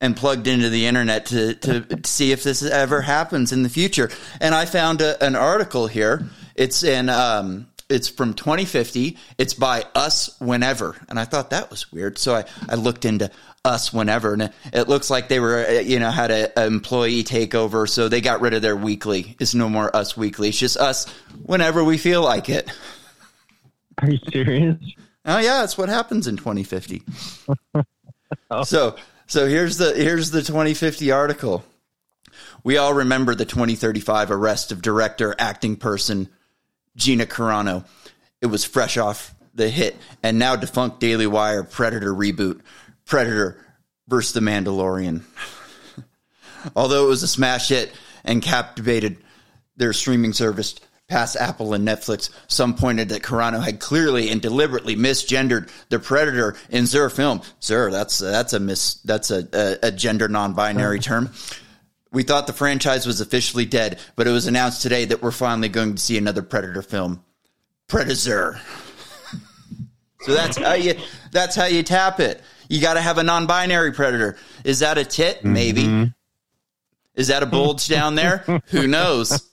and 0.00 0.16
plugged 0.16 0.46
into 0.46 0.70
the 0.70 0.86
internet 0.86 1.26
to, 1.26 1.54
to 1.54 1.84
see 2.04 2.30
if 2.30 2.44
this 2.44 2.62
ever 2.62 3.00
happens 3.00 3.50
in 3.50 3.64
the 3.64 3.68
future. 3.68 4.08
And 4.40 4.54
I 4.54 4.66
found 4.66 5.00
a, 5.00 5.20
an 5.20 5.34
article 5.34 5.88
here. 5.88 6.28
It's 6.54 6.84
in 6.84 7.08
um, 7.08 7.66
it's 7.88 8.08
from 8.08 8.34
2050. 8.34 9.18
It's 9.36 9.52
by 9.52 9.84
Us 9.96 10.38
Whenever, 10.38 10.94
and 11.08 11.18
I 11.18 11.24
thought 11.24 11.50
that 11.50 11.70
was 11.70 11.90
weird. 11.90 12.18
So 12.18 12.36
I, 12.36 12.44
I 12.68 12.76
looked 12.76 13.04
into 13.04 13.32
Us 13.64 13.92
Whenever, 13.92 14.34
and 14.34 14.52
it, 14.72 14.88
looks 14.88 15.10
like 15.10 15.26
they 15.26 15.40
were 15.40 15.66
uh, 15.66 15.80
you 15.80 15.98
know 15.98 16.12
had 16.12 16.30
a, 16.30 16.60
a 16.60 16.68
employee 16.68 17.24
takeover, 17.24 17.88
so 17.88 18.08
they 18.08 18.20
got 18.20 18.40
rid 18.42 18.54
of 18.54 18.62
their 18.62 18.76
weekly. 18.76 19.34
It's 19.40 19.56
no 19.56 19.68
more 19.68 19.94
Us 19.94 20.16
Weekly. 20.16 20.50
It's 20.50 20.58
just 20.60 20.76
Us 20.76 21.08
whenever 21.42 21.82
we 21.82 21.98
feel 21.98 22.22
like 22.22 22.48
it. 22.48 22.70
Are 23.98 24.08
you 24.08 24.18
serious? 24.30 24.76
Oh 25.24 25.38
yeah, 25.38 25.62
that's 25.62 25.76
what 25.76 25.88
happens 25.88 26.28
in 26.28 26.36
2050. 26.36 27.02
Oh. 28.50 28.64
So 28.64 28.96
so 29.26 29.46
here's 29.46 29.78
the 29.78 29.92
here's 29.92 30.30
the 30.30 30.42
2050 30.42 31.10
article. 31.10 31.64
We 32.64 32.76
all 32.76 32.92
remember 32.94 33.34
the 33.34 33.44
2035 33.44 34.30
arrest 34.30 34.72
of 34.72 34.82
director, 34.82 35.34
acting 35.38 35.76
person 35.76 36.28
Gina 36.96 37.26
Carano. 37.26 37.84
It 38.40 38.46
was 38.46 38.64
fresh 38.64 38.96
off 38.96 39.34
the 39.54 39.68
hit 39.68 39.96
and 40.22 40.38
now 40.38 40.56
defunct 40.56 41.00
Daily 41.00 41.26
Wire 41.26 41.62
Predator 41.62 42.12
reboot, 42.12 42.60
Predator 43.04 43.64
versus 44.08 44.32
the 44.32 44.40
Mandalorian. 44.40 45.22
Although 46.76 47.06
it 47.06 47.08
was 47.08 47.22
a 47.22 47.28
smash 47.28 47.68
hit 47.68 47.92
and 48.24 48.42
captivated 48.42 49.18
their 49.76 49.92
streaming 49.92 50.32
service 50.32 50.74
past 51.08 51.36
Apple 51.36 51.74
and 51.74 51.86
Netflix, 51.86 52.30
some 52.48 52.74
pointed 52.74 53.10
that 53.10 53.22
Carano 53.22 53.62
had 53.62 53.80
clearly 53.80 54.30
and 54.30 54.42
deliberately 54.42 54.96
misgendered 54.96 55.70
the 55.88 55.98
predator 55.98 56.56
in 56.70 56.86
Zur 56.86 57.10
film. 57.10 57.42
Zur, 57.62 57.90
that's 57.90 58.18
that's 58.18 58.52
a 58.52 58.60
mis 58.60 58.94
that's 59.04 59.30
a, 59.30 59.46
a, 59.52 59.88
a 59.88 59.92
gender 59.92 60.28
non-binary 60.28 61.00
term. 61.00 61.30
We 62.12 62.22
thought 62.22 62.46
the 62.46 62.52
franchise 62.52 63.06
was 63.06 63.20
officially 63.20 63.66
dead, 63.66 63.98
but 64.16 64.26
it 64.26 64.30
was 64.30 64.46
announced 64.46 64.82
today 64.82 65.04
that 65.06 65.22
we're 65.22 65.32
finally 65.32 65.68
going 65.68 65.94
to 65.94 66.00
see 66.00 66.16
another 66.16 66.42
Predator 66.42 66.82
film. 66.82 67.22
Predator. 67.88 68.60
so 70.22 70.34
that's 70.34 70.56
how 70.56 70.74
you 70.74 70.94
that's 71.30 71.54
how 71.54 71.66
you 71.66 71.82
tap 71.82 72.20
it. 72.20 72.42
You 72.68 72.80
got 72.80 72.94
to 72.94 73.00
have 73.00 73.18
a 73.18 73.22
non-binary 73.22 73.92
predator. 73.92 74.36
Is 74.64 74.80
that 74.80 74.98
a 74.98 75.04
tit? 75.04 75.44
Maybe. 75.44 75.84
Mm-hmm. 75.84 76.04
Is 77.14 77.28
that 77.28 77.42
a 77.42 77.46
bulge 77.46 77.88
down 77.88 78.16
there? 78.16 78.38
Who 78.68 78.86
knows? 78.88 79.48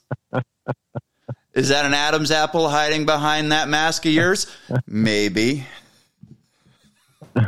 Is 1.54 1.70
that 1.70 1.86
an 1.86 1.94
Adam's 1.94 2.32
apple 2.32 2.70
hiding 2.70 3.06
behind 3.06 3.52
that 3.52 3.70
mask 3.70 4.06
of 4.06 4.12
yours? 4.12 4.48
Maybe. 4.88 5.66
you 7.36 7.48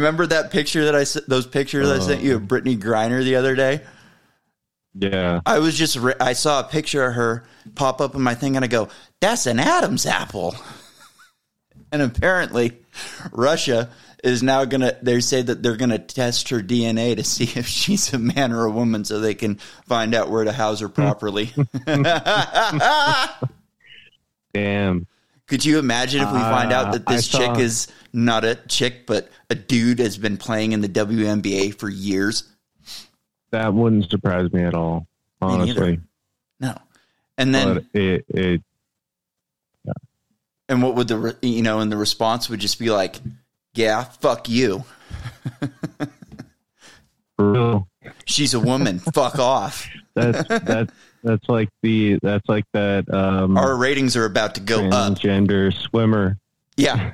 remember 0.00 0.26
that 0.26 0.50
picture 0.50 0.84
that 0.86 0.94
I 0.94 1.04
those 1.26 1.46
pictures 1.46 1.88
I 1.88 2.00
sent 2.00 2.22
you 2.22 2.36
of 2.36 2.42
oh. 2.42 2.46
Brittney 2.46 2.78
Griner 2.78 3.22
the 3.24 3.36
other 3.36 3.54
day? 3.54 3.82
Yeah. 4.94 5.40
I 5.44 5.58
was 5.58 5.76
just 5.76 5.98
I 6.20 6.32
saw 6.32 6.60
a 6.60 6.64
picture 6.64 7.04
of 7.06 7.14
her 7.14 7.44
pop 7.74 8.00
up 8.00 8.14
in 8.14 8.22
my 8.22 8.34
thing 8.34 8.56
and 8.56 8.64
I 8.64 8.68
go, 8.68 8.88
"That's 9.20 9.46
an 9.46 9.58
Adam's 9.58 10.06
apple." 10.06 10.54
And 11.92 12.02
apparently, 12.02 12.76
Russia 13.30 13.90
is 14.24 14.42
now 14.42 14.64
to 14.82 14.96
they 15.02 15.20
say 15.20 15.42
that 15.42 15.62
they're 15.62 15.76
to 15.90 15.98
test 15.98 16.48
her 16.48 16.60
DNA 16.60 17.16
to 17.16 17.24
see 17.24 17.44
if 17.58 17.66
she's 17.66 18.12
a 18.12 18.18
man 18.18 18.52
or 18.52 18.64
a 18.64 18.70
woman 18.70 19.04
so 19.04 19.20
they 19.20 19.34
can 19.34 19.56
find 19.84 20.14
out 20.14 20.30
where 20.30 20.44
to 20.44 20.52
house 20.52 20.80
her 20.80 20.88
properly. 20.88 21.52
Damn. 24.54 25.06
Could 25.46 25.64
you 25.64 25.78
imagine 25.78 26.22
if 26.22 26.32
we 26.32 26.38
find 26.38 26.72
out 26.72 26.92
that 26.92 27.06
Uh, 27.06 27.12
this 27.12 27.32
I 27.34 27.38
chick 27.38 27.58
is 27.58 27.88
not 28.12 28.44
a 28.44 28.56
chick 28.66 29.06
but 29.06 29.28
a 29.48 29.54
dude 29.54 30.00
has 30.00 30.18
been 30.18 30.36
playing 30.36 30.72
in 30.72 30.80
the 30.80 30.88
WNBA 30.88 31.78
for 31.78 31.88
years? 31.88 32.44
That 33.50 33.72
wouldn't 33.72 34.10
surprise 34.10 34.52
me 34.52 34.64
at 34.64 34.74
all, 34.74 35.06
honestly. 35.40 36.00
No. 36.58 36.76
And 37.38 37.54
then 37.54 37.86
it, 37.92 38.24
it 38.28 38.62
And 40.68 40.82
what 40.82 40.96
would 40.96 41.08
the 41.08 41.36
you 41.42 41.62
know, 41.62 41.78
and 41.80 41.92
the 41.92 41.96
response 41.96 42.48
would 42.50 42.60
just 42.60 42.78
be 42.78 42.90
like, 42.90 43.20
"Yeah, 43.76 44.04
fuck 44.04 44.48
you. 44.48 44.84
for 47.36 47.52
real. 47.52 47.88
She's 48.24 48.54
a 48.54 48.60
woman. 48.60 48.98
fuck 48.98 49.38
off. 49.38 49.88
That's 50.14 50.46
that's 50.48 50.92
that's 51.22 51.48
like 51.48 51.68
the 51.82 52.18
that's 52.22 52.48
like 52.48 52.64
that 52.72 53.12
um 53.12 53.56
Our 53.56 53.76
ratings 53.76 54.16
are 54.16 54.24
about 54.24 54.54
to 54.56 54.60
go 54.60 54.88
up." 54.88 55.18
Gender 55.18 55.70
swimmer. 55.72 56.38
Yeah. 56.76 57.12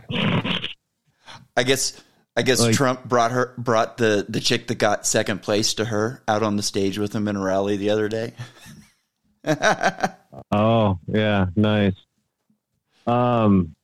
I 1.56 1.62
guess 1.64 2.00
I 2.36 2.42
guess 2.42 2.60
Like- 2.60 2.74
Trump 2.74 3.04
brought 3.04 3.30
her 3.32 3.54
brought 3.58 3.96
the 3.98 4.24
the 4.28 4.40
chick 4.40 4.68
that 4.68 4.76
got 4.76 5.06
second 5.06 5.42
place 5.42 5.74
to 5.74 5.84
her 5.84 6.22
out 6.26 6.42
on 6.42 6.56
the 6.56 6.62
stage 6.62 6.98
with 6.98 7.14
him 7.14 7.28
in 7.28 7.36
a 7.36 7.40
rally 7.42 7.76
the 7.76 7.90
other 7.90 8.08
day. 8.08 8.32
Oh, 10.50 10.98
yeah, 11.08 11.46
nice. 11.56 11.94
Um 13.06 13.74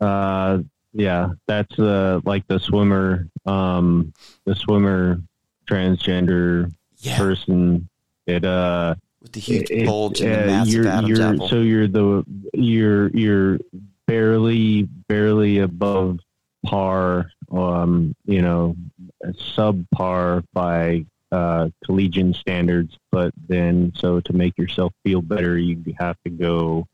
uh 0.00 0.60
yeah, 0.92 1.30
that's 1.46 1.78
uh 1.78 2.20
like 2.24 2.46
the 2.48 2.58
swimmer 2.58 3.26
um 3.46 4.12
the 4.44 4.54
swimmer 4.54 5.22
transgender 5.68 6.72
Yeah, 6.98 7.16
person. 7.16 7.88
It 8.26 8.44
uh 8.44 8.94
with 9.22 9.32
the 9.32 9.40
huge 9.40 9.70
it- 9.70 9.86
bulge 9.86 10.20
and 10.20 10.30
the 10.32 10.42
uh, 10.42 10.46
massive 10.46 10.74
you're, 10.74 10.88
Adam's 10.88 11.08
you're, 11.18 11.22
apple. 11.34 11.48
So 11.48 11.60
you're 11.60 11.88
the 11.88 12.24
you're 12.54 13.08
you're 13.08 13.58
barely 14.06 14.82
barely 15.08 15.58
above 15.58 16.18
par, 16.64 17.30
um, 17.52 18.14
you 18.26 18.42
know, 18.42 18.76
subpar 19.24 20.44
by 20.52 21.04
uh, 21.32 21.68
collegian 21.84 22.34
standards. 22.34 22.98
But 23.10 23.32
then, 23.48 23.92
so 23.96 24.20
to 24.20 24.32
make 24.32 24.58
yourself 24.58 24.92
feel 25.04 25.22
better, 25.22 25.56
you 25.56 25.82
have 25.98 26.16
to 26.24 26.30
go 26.30 26.86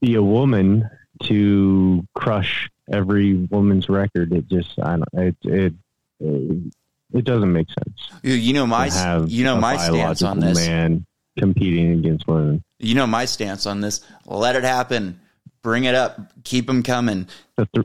be 0.00 0.14
a 0.16 0.22
woman 0.22 0.88
to 1.24 2.06
crush 2.14 2.68
every 2.90 3.34
woman's 3.34 3.88
record. 3.88 4.32
It 4.32 4.48
just 4.48 4.78
I 4.78 4.96
don't 4.96 5.04
it 5.14 5.36
it. 5.42 5.74
it 6.20 6.72
it 7.14 7.24
doesn't 7.24 7.52
make 7.52 7.68
sense. 7.68 8.22
you, 8.22 8.54
know 8.54 8.66
my 8.66 8.86
you 9.26 9.44
know 9.44 9.56
my 9.56 9.76
stance 9.76 10.22
on 10.22 10.40
this. 10.40 10.56
Man 10.66 11.04
competing 11.38 11.92
against 11.92 12.26
women. 12.26 12.62
You 12.78 12.94
know 12.94 13.06
my 13.06 13.26
stance 13.26 13.66
on 13.66 13.80
this. 13.80 14.00
Let 14.26 14.56
it 14.56 14.64
happen. 14.64 15.20
Bring 15.62 15.84
it 15.84 15.94
up. 15.94 16.32
Keep 16.44 16.66
them 16.66 16.82
coming. 16.82 17.28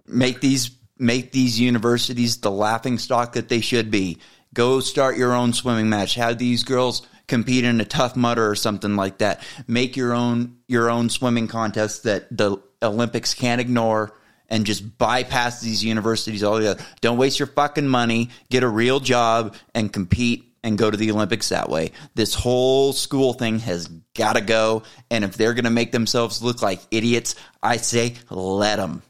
Make 0.08 0.42
these 0.42 0.72
make 0.98 1.32
these 1.32 1.60
universities 1.60 2.38
the 2.38 2.52
laughing 2.52 2.98
stock 2.98 3.34
that 3.34 3.50
they 3.50 3.62
should 3.62 3.92
be. 3.92 4.18
Go 4.54 4.80
start 4.80 5.18
your 5.18 5.34
own 5.34 5.54
swimming 5.54 5.90
match. 5.90 6.16
Have 6.16 6.38
these 6.38 6.64
girls 6.64 7.06
compete 7.28 7.66
in 7.66 7.82
a 7.82 7.86
tough 7.86 8.16
mudder 8.16 8.50
or 8.50 8.56
something 8.56 8.96
like 8.96 9.20
that. 9.20 9.42
Make 9.68 9.98
your 9.98 10.14
own 10.14 10.58
your 10.68 10.90
own 10.90 11.10
swimming 11.10 11.48
contest 11.48 12.04
that 12.04 12.36
the 12.36 12.58
Olympics 12.82 13.34
can't 13.34 13.62
ignore 13.62 14.14
and 14.50 14.66
just 14.66 14.98
bypass 14.98 15.62
these 15.62 15.84
universities 15.84 16.44
altogether. 16.44 16.84
Don't 17.02 17.18
waste 17.18 17.40
your 17.40 17.48
fucking 17.48 17.88
money. 17.88 18.30
Get 18.50 18.64
a 18.64 18.68
real 18.68 19.00
job 19.00 19.56
and 19.74 19.92
compete 19.92 20.48
and 20.64 20.78
go 20.78 20.90
to 20.90 20.98
the 20.98 21.12
Olympics 21.12 21.50
that 21.50 21.70
way. 21.70 21.92
This 22.16 22.34
whole 22.34 22.94
school 22.94 23.34
thing 23.34 23.60
has 23.60 23.88
got 24.16 24.34
to 24.34 24.42
go. 24.42 24.84
And 25.10 25.24
if 25.24 25.38
they're 25.38 25.54
going 25.54 25.66
to 25.66 25.70
make 25.70 25.92
themselves 25.92 26.42
look 26.42 26.62
like 26.62 26.82
idiots, 26.92 27.36
I 27.62 27.78
say 27.78 28.16
let 28.30 28.78
them. 28.78 29.02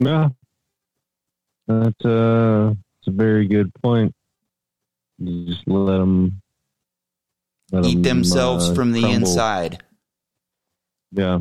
Yeah, 0.00 0.28
that's 1.66 2.04
uh, 2.04 2.74
it's 3.00 3.08
a 3.08 3.10
very 3.10 3.48
good 3.48 3.72
point. 3.82 4.14
You 5.18 5.46
just 5.46 5.66
let 5.66 5.98
them 5.98 6.40
eat 7.84 8.02
themselves 8.02 8.72
from 8.74 8.92
the 8.92 9.10
inside. 9.10 9.82
Yeah, 11.10 11.40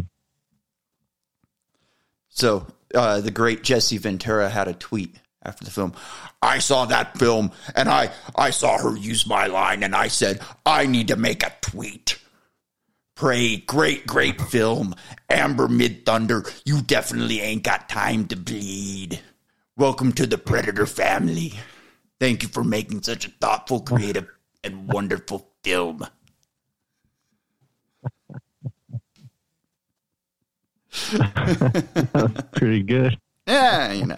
So 2.38 2.67
uh, 2.94 3.20
the 3.22 3.32
great 3.32 3.63
Jesse 3.63 3.98
Ventura 3.98 4.48
had 4.48 4.67
a 4.67 4.74
tweet 4.74 5.15
after 5.44 5.65
the 5.65 5.72
film. 5.72 5.94
I 6.39 6.60
saw 6.60 6.86
that 6.86 7.17
film 7.17 7.51
and 7.75 7.89
I 7.89 8.12
I 8.36 8.51
saw 8.51 8.77
her 8.77 8.96
use 8.96 9.25
my 9.25 9.48
line 9.48 9.82
and 9.82 9.96
I 9.96 10.08
said 10.08 10.41
I 10.63 10.86
need 10.86 11.08
to 11.08 11.15
make 11.15 11.44
a 11.44 11.51
tweet. 11.62 12.20
Prey, 13.15 13.58
great, 13.58 14.06
great 14.06 14.39
film. 14.39 14.94
Amber 15.32 15.67
Midthunder, 15.67 16.62
you 16.63 16.84
definitely 16.84 17.41
ain't 17.41 17.63
got 17.63 17.89
time 17.89 18.27
to 18.27 18.36
bleed. 18.36 19.20
Welcome 19.75 20.12
to 20.13 20.27
the 20.27 20.38
Predator 20.38 20.86
family. 20.86 21.53
Thank 22.20 22.44
you 22.44 22.50
for 22.50 22.63
making 22.63 23.01
such 23.01 23.25
a 23.25 23.32
thoughtful, 23.32 23.79
creative, 23.79 24.27
and 24.63 24.88
wonderful 24.94 25.50
film. 25.63 26.06
pretty 32.53 32.83
good. 32.83 33.17
Yeah, 33.45 33.91
you 33.91 34.05
know. 34.05 34.17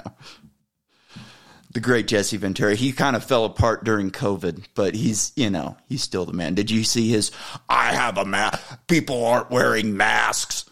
The 1.71 1.79
great 1.79 2.07
Jesse 2.07 2.37
Ventura. 2.37 2.73
He 2.75 2.91
kind 2.91 3.15
of 3.15 3.23
fell 3.23 3.45
apart 3.45 3.83
during 3.83 4.09
COVID, 4.09 4.65
but 4.73 4.95
he's, 4.95 5.31
you 5.35 5.51
know, 5.51 5.77
he's 5.87 6.01
still 6.01 6.25
the 6.25 6.33
man. 6.33 6.55
Did 6.55 6.71
you 6.71 6.83
see 6.83 7.09
his 7.09 7.31
I 7.69 7.93
have 7.93 8.17
a 8.17 8.25
mask. 8.25 8.87
People 8.87 9.23
aren't 9.23 9.51
wearing 9.51 9.95
masks. 9.95 10.65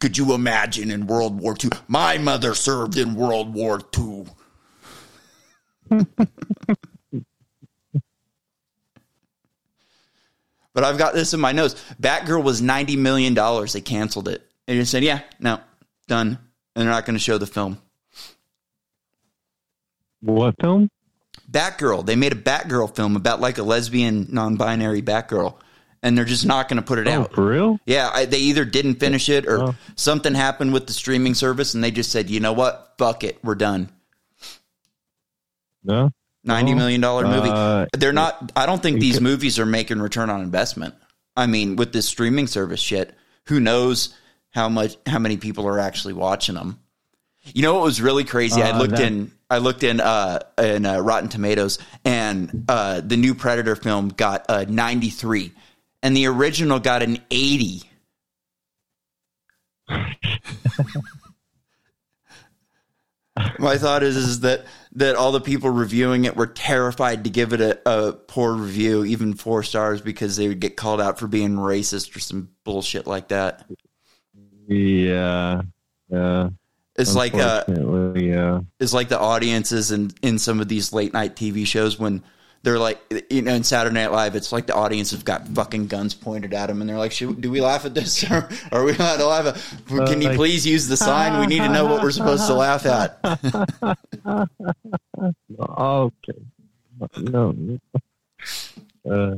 Could 0.00 0.16
you 0.16 0.32
imagine 0.32 0.90
in 0.90 1.06
World 1.06 1.40
War 1.40 1.54
II? 1.62 1.70
My 1.86 2.18
mother 2.18 2.54
served 2.54 2.96
in 2.96 3.14
World 3.14 3.52
War 3.52 3.80
II. 3.98 4.26
but 10.72 10.84
I've 10.84 10.98
got 10.98 11.14
this 11.14 11.34
in 11.34 11.40
my 11.40 11.52
nose. 11.52 11.74
Batgirl 12.00 12.44
was 12.44 12.62
$90 12.62 12.96
million. 12.96 13.34
They 13.34 13.80
canceled 13.80 14.28
it. 14.28 14.47
They 14.68 14.76
just 14.76 14.92
said, 14.92 15.02
yeah, 15.02 15.22
no, 15.40 15.58
done. 16.08 16.28
And 16.76 16.84
they're 16.86 16.92
not 16.92 17.06
going 17.06 17.16
to 17.16 17.22
show 17.22 17.38
the 17.38 17.46
film. 17.46 17.78
What 20.20 20.54
film? 20.60 20.90
Batgirl. 21.50 22.04
They 22.04 22.16
made 22.16 22.32
a 22.32 22.36
Batgirl 22.36 22.94
film 22.94 23.16
about 23.16 23.40
like 23.40 23.56
a 23.58 23.62
lesbian, 23.62 24.26
non-binary 24.30 25.00
Batgirl, 25.00 25.54
and 26.02 26.16
they're 26.18 26.26
just 26.26 26.44
not 26.44 26.68
going 26.68 26.76
to 26.76 26.82
put 26.86 26.98
it 26.98 27.08
Oh, 27.08 27.22
out. 27.22 27.32
for 27.34 27.46
real? 27.46 27.78
Yeah, 27.86 28.10
I, 28.12 28.26
they 28.26 28.40
either 28.40 28.66
didn't 28.66 28.96
finish 28.96 29.30
it 29.30 29.46
or 29.46 29.58
Oh. 29.70 29.74
something 29.96 30.34
happened 30.34 30.74
with 30.74 30.86
the 30.86 30.92
streaming 30.92 31.34
service, 31.34 31.72
and 31.72 31.82
they 31.82 31.90
just 31.90 32.12
said, 32.12 32.28
you 32.28 32.40
know 32.40 32.52
what, 32.52 32.94
fuck 32.98 33.24
it, 33.24 33.38
we're 33.42 33.54
done. 33.54 33.88
No. 35.82 36.12
Ninety 36.44 36.72
Oh, 36.72 36.76
million 36.76 37.00
dollar 37.00 37.26
movie. 37.26 37.48
uh, 37.50 37.86
They're 37.96 38.12
not. 38.12 38.52
I 38.54 38.66
don't 38.66 38.82
think 38.82 39.00
these 39.00 39.20
movies 39.20 39.58
are 39.58 39.66
making 39.66 40.00
return 40.00 40.28
on 40.30 40.40
investment. 40.40 40.94
I 41.36 41.46
mean, 41.46 41.76
with 41.76 41.92
this 41.92 42.06
streaming 42.06 42.46
service 42.46 42.80
shit, 42.80 43.14
who 43.46 43.60
knows 43.60 44.14
how 44.50 44.68
much, 44.68 44.96
how 45.06 45.18
many 45.18 45.36
people 45.36 45.66
are 45.66 45.78
actually 45.78 46.14
watching 46.14 46.54
them? 46.54 46.78
You 47.54 47.62
know 47.62 47.74
what 47.74 47.84
was 47.84 48.00
really 48.00 48.24
crazy? 48.24 48.62
I 48.62 48.70
Uh, 48.70 48.78
looked 48.78 48.96
that- 48.96 49.06
in. 49.06 49.32
I 49.50 49.56
looked 49.58 49.82
in 49.82 49.98
uh, 50.00 50.40
in 50.58 50.84
uh, 50.84 50.98
Rotten 50.98 51.30
Tomatoes, 51.30 51.78
and 52.04 52.66
uh, 52.68 53.00
the 53.00 53.16
new 53.16 53.34
Predator 53.34 53.76
film 53.76 54.10
got 54.10 54.44
a 54.50 54.66
ninety 54.66 55.08
three, 55.08 55.52
and 56.02 56.14
the 56.14 56.26
original 56.26 56.78
got 56.80 57.02
an 57.02 57.18
eighty. 57.30 57.82
My 63.58 63.78
thought 63.78 64.02
is 64.02 64.16
is 64.16 64.40
that 64.40 64.64
that 64.92 65.14
all 65.14 65.30
the 65.30 65.40
people 65.40 65.70
reviewing 65.70 66.24
it 66.24 66.34
were 66.36 66.48
terrified 66.48 67.22
to 67.24 67.30
give 67.30 67.52
it 67.52 67.60
a, 67.60 67.78
a 67.88 68.12
poor 68.12 68.52
review, 68.52 69.04
even 69.04 69.32
four 69.34 69.62
stars, 69.62 70.00
because 70.00 70.36
they 70.36 70.48
would 70.48 70.58
get 70.60 70.76
called 70.76 71.00
out 71.00 71.18
for 71.20 71.28
being 71.28 71.54
racist 71.56 72.14
or 72.16 72.18
some 72.18 72.50
bullshit 72.64 73.06
like 73.06 73.28
that. 73.28 73.64
Yeah. 74.68 75.62
Yeah. 76.10 76.50
It's 76.96 77.14
like 77.14 77.34
uh, 77.34 77.64
yeah. 78.16 78.60
it's 78.80 78.92
like 78.92 79.08
the 79.08 79.18
audiences 79.20 79.92
in 79.92 80.10
in 80.20 80.38
some 80.38 80.60
of 80.60 80.66
these 80.66 80.92
late 80.92 81.12
night 81.12 81.36
TV 81.36 81.64
shows 81.64 81.96
when 81.96 82.24
they're 82.64 82.78
like, 82.78 83.00
you 83.30 83.42
know, 83.42 83.54
in 83.54 83.62
Saturday 83.62 83.94
Night 83.94 84.10
Live, 84.10 84.34
it's 84.34 84.50
like 84.50 84.66
the 84.66 84.74
audience 84.74 85.12
have 85.12 85.24
got 85.24 85.46
fucking 85.46 85.86
guns 85.86 86.14
pointed 86.14 86.52
at 86.52 86.66
them, 86.66 86.80
and 86.80 86.90
they're 86.90 86.98
like, 86.98 87.12
Should, 87.12 87.40
"Do 87.40 87.52
we 87.52 87.60
laugh 87.60 87.84
at 87.84 87.94
this? 87.94 88.28
Or 88.30 88.48
are 88.72 88.84
we 88.84 88.96
allowed 88.96 89.18
to 89.18 89.26
laugh 89.26 89.46
at? 89.46 90.06
Can 90.08 90.20
you 90.20 90.28
like- 90.30 90.36
please 90.36 90.66
use 90.66 90.88
the 90.88 90.96
sign? 90.96 91.38
We 91.38 91.46
need 91.46 91.60
to 91.60 91.68
know 91.68 91.86
what 91.86 92.02
we're 92.02 92.10
supposed 92.10 92.46
to 92.48 92.54
laugh 92.54 92.84
at." 92.84 93.20
Okay. 95.60 96.38
No. 97.16 97.78
Uh, 99.08 99.34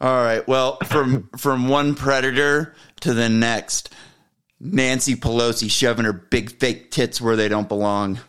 All 0.00 0.24
right. 0.24 0.46
Well, 0.46 0.78
from 0.86 1.28
from 1.36 1.68
one 1.68 1.94
predator 1.94 2.74
to 3.02 3.14
the 3.14 3.28
next, 3.28 3.92
Nancy 4.60 5.16
Pelosi 5.16 5.70
shoving 5.70 6.04
her 6.04 6.12
big 6.12 6.58
fake 6.58 6.90
tits 6.90 7.20
where 7.20 7.36
they 7.36 7.48
don't 7.48 7.68
belong. 7.68 8.20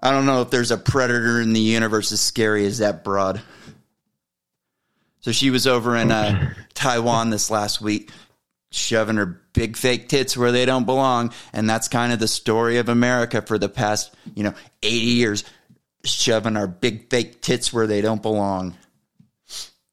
I 0.00 0.12
don't 0.12 0.26
know 0.26 0.42
if 0.42 0.50
there's 0.50 0.70
a 0.70 0.76
predator 0.76 1.40
in 1.40 1.52
the 1.52 1.60
universe 1.60 2.12
as 2.12 2.20
scary 2.20 2.64
as 2.66 2.78
that 2.78 3.02
broad. 3.02 3.42
So 5.20 5.32
she 5.32 5.50
was 5.50 5.66
over 5.66 5.96
in 5.96 6.12
uh, 6.12 6.54
Taiwan 6.74 7.30
this 7.30 7.50
last 7.50 7.80
week, 7.80 8.10
shoving 8.70 9.16
her 9.16 9.42
big 9.52 9.76
fake 9.76 10.08
tits 10.08 10.36
where 10.36 10.52
they 10.52 10.64
don't 10.64 10.86
belong, 10.86 11.32
and 11.52 11.68
that's 11.68 11.88
kind 11.88 12.12
of 12.12 12.20
the 12.20 12.28
story 12.28 12.78
of 12.78 12.88
America 12.88 13.42
for 13.42 13.58
the 13.58 13.68
past, 13.68 14.14
you 14.36 14.44
know, 14.44 14.54
80 14.84 14.96
years, 15.06 15.44
shoving 16.04 16.56
our 16.56 16.68
big 16.68 17.10
fake 17.10 17.42
tits 17.42 17.72
where 17.72 17.88
they 17.88 18.00
don't 18.00 18.22
belong. 18.22 18.76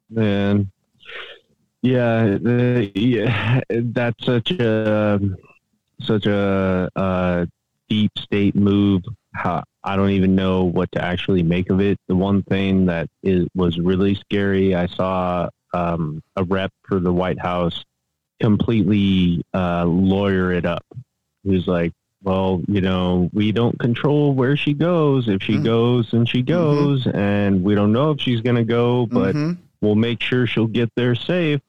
man. 0.09 0.71
Yeah, 1.85 2.37
yeah, 2.95 3.61
that's 3.69 4.25
such 4.25 4.51
a 4.51 5.19
such 6.01 6.25
a, 6.25 6.89
uh 6.95 7.45
deep 7.89 8.11
state 8.17 8.55
move. 8.55 9.03
How 9.35 9.63
I 9.83 9.95
don't 9.95 10.09
even 10.09 10.33
know 10.35 10.63
what 10.63 10.91
to 10.93 11.01
actually 11.03 11.43
make 11.43 11.69
of 11.69 11.79
it. 11.79 11.99
The 12.07 12.15
one 12.15 12.41
thing 12.43 12.87
that 12.87 13.07
is 13.21 13.47
was 13.53 13.77
really 13.77 14.15
scary. 14.15 14.73
I 14.73 14.87
saw 14.87 15.49
um, 15.75 16.23
a 16.35 16.43
rep 16.43 16.71
for 16.87 16.99
the 16.99 17.13
White 17.13 17.39
House 17.39 17.83
completely 18.39 19.43
uh, 19.53 19.85
lawyer 19.85 20.51
it 20.53 20.65
up. 20.65 20.83
He 21.43 21.51
was 21.51 21.67
like, 21.67 21.93
"Well, 22.23 22.63
you 22.67 22.81
know, 22.81 23.29
we 23.33 23.51
don't 23.51 23.77
control 23.77 24.33
where 24.33 24.57
she 24.57 24.73
goes. 24.73 25.27
If 25.27 25.43
she 25.43 25.57
Mm. 25.57 25.63
goes, 25.63 26.13
and 26.13 26.27
she 26.27 26.41
goes, 26.41 27.05
and 27.07 27.63
we 27.63 27.75
don't 27.75 27.91
know 27.93 28.09
if 28.11 28.21
she's 28.21 28.41
going 28.41 28.55
to 28.57 28.63
go, 28.63 29.05
but." 29.05 29.35
Mhm. 29.35 29.57
we'll 29.81 29.93
make 29.93 30.19
sure 30.19 30.47
she'll 30.47 30.65
get 30.65 30.89
there 30.95 31.13
safe. 31.13 31.61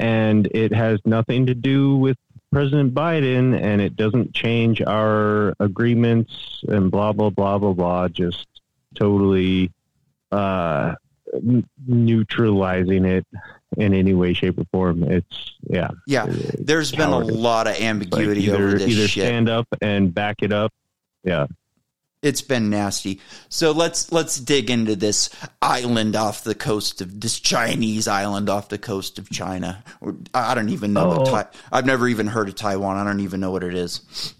And 0.00 0.46
it 0.52 0.72
has 0.72 0.98
nothing 1.04 1.44
to 1.46 1.54
do 1.54 1.94
with 1.96 2.16
President 2.52 2.94
Biden, 2.94 3.60
and 3.60 3.80
it 3.82 3.96
doesn't 3.96 4.34
change 4.34 4.80
our 4.82 5.54
agreements 5.60 6.64
and 6.68 6.90
blah 6.90 7.12
blah 7.12 7.28
blah 7.30 7.58
blah 7.58 7.74
blah. 7.74 8.08
Just 8.08 8.46
totally 8.94 9.70
uh, 10.32 10.94
n- 11.34 11.68
neutralizing 11.86 13.04
it 13.04 13.26
in 13.76 13.94
any 13.94 14.14
way, 14.14 14.32
shape, 14.32 14.58
or 14.58 14.64
form. 14.72 15.04
It's 15.04 15.52
yeah. 15.68 15.90
Yeah, 16.06 16.26
there's 16.58 16.92
been 16.92 17.10
a 17.10 17.18
lot 17.18 17.66
of 17.66 17.74
Like 17.74 17.82
ambiguity 17.82 18.44
either 18.44 18.54
over 18.56 18.78
this 18.78 18.88
either 18.88 19.06
shit. 19.06 19.26
stand 19.26 19.48
up 19.48 19.68
and 19.80 20.12
back 20.12 20.36
it 20.42 20.52
up. 20.52 20.72
Yeah. 21.24 21.46
It's 22.22 22.42
been 22.42 22.68
nasty. 22.68 23.18
So 23.48 23.72
let's 23.72 24.12
let's 24.12 24.38
dig 24.38 24.70
into 24.70 24.94
this 24.94 25.30
island 25.62 26.16
off 26.16 26.44
the 26.44 26.54
coast 26.54 27.00
of 27.00 27.18
this 27.18 27.40
Chinese 27.40 28.06
island 28.08 28.50
off 28.50 28.68
the 28.68 28.76
coast 28.76 29.18
of 29.18 29.30
China. 29.30 29.82
I 30.34 30.54
don't 30.54 30.68
even 30.68 30.92
know 30.92 31.08
what 31.08 31.28
Oh. 31.28 31.30
Tai- 31.30 31.48
I've 31.72 31.86
never 31.86 32.06
even 32.08 32.26
heard 32.26 32.48
of 32.50 32.56
Taiwan. 32.56 32.98
I 32.98 33.04
don't 33.04 33.20
even 33.20 33.40
know 33.40 33.50
what 33.50 33.64
it 33.64 33.74
is. 33.74 34.34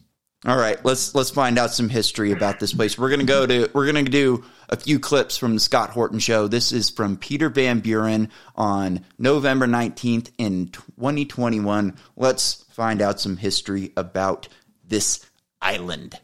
All 0.46 0.56
right, 0.58 0.82
let's 0.84 1.14
let's 1.14 1.30
find 1.30 1.58
out 1.58 1.72
some 1.72 1.88
history 1.88 2.32
about 2.32 2.60
this 2.60 2.72
place. 2.74 2.98
We're 2.98 3.10
gonna 3.10 3.24
go 3.24 3.46
to 3.46 3.70
we're 3.72 3.86
gonna 3.86 4.02
do 4.04 4.44
a 4.68 4.76
few 4.76 4.98
clips 4.98 5.38
from 5.38 5.54
the 5.54 5.60
Scott 5.60 5.88
Horton 5.90 6.18
show. 6.18 6.48
This 6.48 6.72
is 6.72 6.90
from 6.90 7.16
Peter 7.16 7.48
Van 7.48 7.80
Buren 7.80 8.28
on 8.56 9.04
November 9.18 9.66
nineteenth 9.66 10.30
in 10.36 10.68
twenty 10.68 11.24
twenty 11.24 11.60
one. 11.60 11.96
Let's 12.16 12.64
find 12.72 13.00
out 13.00 13.20
some 13.20 13.38
history 13.38 13.92
about 13.96 14.48
this 14.86 15.24
island. 15.62 16.18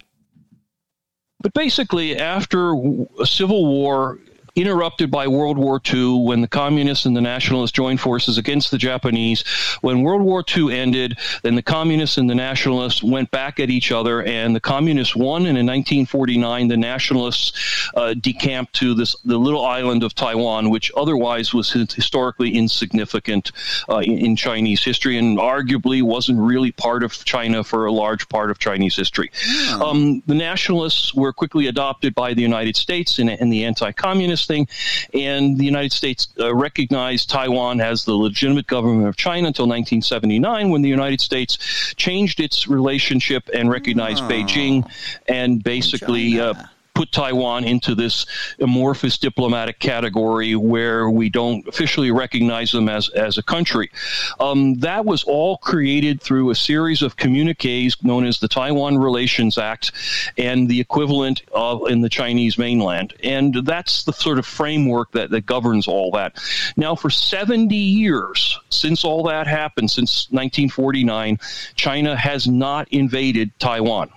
But 1.41 1.53
basically, 1.53 2.17
after 2.19 2.73
a 3.21 3.27
civil 3.27 3.67
war 3.67 4.19
interrupted 4.57 5.11
by 5.11 5.29
World 5.29 5.59
War 5.59 5.81
II, 5.93 6.21
when 6.21 6.41
the 6.41 6.49
communists 6.49 7.05
and 7.05 7.15
the 7.15 7.21
nationalists 7.21 7.73
joined 7.73 8.01
forces 8.01 8.39
against 8.39 8.71
the 8.71 8.79
Japanese, 8.79 9.45
when 9.83 10.03
World 10.03 10.23
War 10.23 10.43
II 10.57 10.75
ended, 10.75 11.19
then 11.43 11.55
the 11.55 11.63
communists 11.63 12.17
and 12.17 12.29
the 12.29 12.35
nationalists 12.35 13.03
went 13.03 13.31
back 13.31 13.61
at 13.61 13.69
each 13.69 13.93
other, 13.93 14.23
and 14.23 14.57
the 14.57 14.61
communists 14.61 15.15
won. 15.15 15.43
And 15.43 15.59
in 15.59 15.67
1949, 15.67 16.69
the 16.69 16.77
nationalists 16.77 17.91
uh, 17.95 18.15
decamped 18.15 18.75
to 18.77 18.95
this 18.95 19.15
the 19.25 19.39
little 19.39 19.65
island 19.65 20.03
of 20.03 20.15
Taiwan, 20.15 20.71
which 20.71 20.91
otherwise 20.97 21.53
was 21.53 21.71
historically 21.71 22.55
insignificant 22.55 23.53
uh, 23.89 23.99
in, 23.99 24.19
in 24.19 24.37
Chinese 24.37 24.83
history, 24.83 25.19
and 25.19 25.39
arguably 25.39 26.03
wasn't 26.03 26.39
really 26.39 26.73
part 26.73 27.03
of 27.03 27.25
China 27.25 27.63
for 27.63 27.85
a 27.85 27.93
large 27.93 28.29
part 28.31 28.51
of 28.51 28.59
Chinese 28.59 28.97
history. 28.97 29.31
Um, 29.81 30.23
the 30.27 30.35
nationalists 30.35 31.15
were 31.15 31.33
quickly 31.33 31.67
adopted 31.67 32.15
by 32.15 32.33
the 32.33 32.43
United 32.43 32.77
States 32.77 33.19
and, 33.19 33.29
in 33.29 33.51
the 33.51 33.65
anti-communist 33.65 34.46
thing, 34.47 34.69
and 35.13 35.59
the 35.59 35.65
United 35.65 35.93
States 35.93 36.29
uh, 36.39 36.55
recognized 36.55 37.29
Taiwan 37.31 37.81
as 37.81 38.05
the 38.05 38.15
legitimate 38.15 38.67
government 38.67 39.09
of 39.09 39.17
China 39.17 39.49
until 39.49 39.67
1979, 39.67 40.71
when 40.71 40.83
the 40.83 40.89
United 40.89 41.21
States 41.21 41.59
changed 41.97 42.41
its 42.41 42.69
relationship 42.69 43.49
and 43.53 43.71
recognized 43.71 44.23
Beijing, 44.25 44.89
and 45.29 45.63
basically. 45.63 46.41
Uh. 46.41 46.55
Put 46.97 47.13
Taiwan 47.13 47.65
into 47.65 47.95
this 47.95 48.25
amorphous 48.59 49.19
diplomatic 49.19 49.79
category 49.79 50.57
where 50.57 51.11
we 51.11 51.29
don't 51.29 51.69
officially 51.69 52.11
recognize 52.11 52.73
them 52.73 52.89
as, 52.89 53.11
as 53.11 53.37
a 53.37 53.43
country. 53.43 53.91
Um, 54.41 54.77
that 54.77 55.05
was 55.05 55.23
all 55.25 55.59
created 55.59 56.23
through 56.23 56.49
a 56.49 56.55
series 56.55 57.03
of 57.03 57.17
communiques 57.17 58.03
known 58.03 58.25
as 58.25 58.41
the 58.41 58.49
Taiwan 58.49 58.97
Relations 58.97 59.59
Act 59.59 59.93
and 60.39 60.71
the 60.71 60.81
equivalent 60.81 61.43
of 61.53 61.87
in 61.91 62.01
the 62.01 62.09
Chinese 62.09 62.57
mainland. 62.57 63.13
And 63.23 63.55
that's 63.67 64.05
the 64.05 64.13
sort 64.15 64.39
of 64.39 64.47
framework 64.47 65.13
that, 65.13 65.29
that 65.31 65.45
governs 65.45 65.87
all 65.87 66.11
that. 66.13 66.43
Now, 66.79 66.95
for 66.95 67.11
70 67.11 67.77
years 67.77 68.59
since 68.71 69.05
all 69.05 69.23
that 69.25 69.47
happened, 69.47 69.91
since 69.91 70.31
1949, 70.31 71.39
China 71.75 72.17
has 72.17 72.49
not 72.49 72.89
invaded 72.89 73.53
Taiwan. 73.59 74.11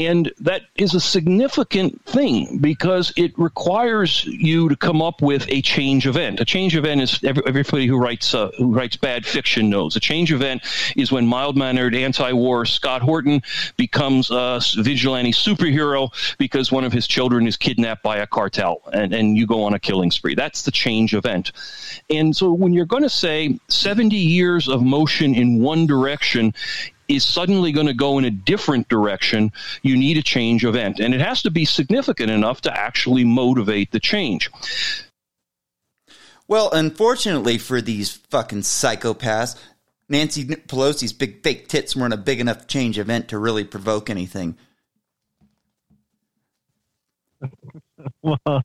And 0.00 0.32
that 0.40 0.62
is 0.76 0.94
a 0.94 1.00
significant 1.00 2.02
thing 2.06 2.56
because 2.56 3.12
it 3.18 3.38
requires 3.38 4.24
you 4.24 4.70
to 4.70 4.76
come 4.76 5.02
up 5.02 5.20
with 5.20 5.44
a 5.50 5.60
change 5.60 6.06
event. 6.06 6.40
A 6.40 6.46
change 6.46 6.74
event 6.74 7.02
is 7.02 7.22
every, 7.22 7.42
everybody 7.46 7.86
who 7.86 7.98
writes 7.98 8.32
uh, 8.34 8.50
who 8.56 8.72
writes 8.72 8.96
bad 8.96 9.26
fiction 9.26 9.68
knows. 9.68 9.96
A 9.96 10.00
change 10.00 10.32
event 10.32 10.62
is 10.96 11.12
when 11.12 11.26
mild-mannered 11.26 11.94
anti-war 11.94 12.64
Scott 12.64 13.02
Horton 13.02 13.42
becomes 13.76 14.30
a 14.30 14.58
vigilante 14.78 15.32
superhero 15.32 16.10
because 16.38 16.72
one 16.72 16.84
of 16.84 16.94
his 16.94 17.06
children 17.06 17.46
is 17.46 17.58
kidnapped 17.58 18.02
by 18.02 18.16
a 18.18 18.26
cartel, 18.26 18.80
and, 18.94 19.12
and 19.12 19.36
you 19.36 19.46
go 19.46 19.64
on 19.64 19.74
a 19.74 19.78
killing 19.78 20.10
spree. 20.10 20.34
That's 20.34 20.62
the 20.62 20.70
change 20.70 21.12
event. 21.12 21.52
And 22.08 22.34
so 22.34 22.52
when 22.52 22.72
you're 22.72 22.86
going 22.86 23.02
to 23.02 23.10
say 23.10 23.58
70 23.68 24.16
years 24.16 24.66
of 24.66 24.82
motion 24.82 25.34
in 25.34 25.60
one 25.60 25.86
direction 25.86 26.54
is 27.10 27.24
suddenly 27.24 27.72
going 27.72 27.86
to 27.86 27.94
go 27.94 28.18
in 28.18 28.24
a 28.24 28.30
different 28.30 28.88
direction, 28.88 29.52
you 29.82 29.96
need 29.96 30.16
a 30.16 30.22
change 30.22 30.64
event. 30.64 31.00
And 31.00 31.14
it 31.14 31.20
has 31.20 31.42
to 31.42 31.50
be 31.50 31.64
significant 31.64 32.30
enough 32.30 32.60
to 32.62 32.76
actually 32.76 33.24
motivate 33.24 33.90
the 33.90 34.00
change. 34.00 34.50
Well, 36.46 36.70
unfortunately 36.72 37.58
for 37.58 37.80
these 37.80 38.12
fucking 38.12 38.60
psychopaths, 38.62 39.56
Nancy 40.08 40.44
Pelosi's 40.44 41.12
big 41.12 41.42
fake 41.42 41.68
tits 41.68 41.94
weren't 41.94 42.14
a 42.14 42.16
big 42.16 42.40
enough 42.40 42.66
change 42.66 42.98
event 42.98 43.28
to 43.28 43.38
really 43.38 43.64
provoke 43.64 44.10
anything. 44.10 44.56
well, 48.22 48.62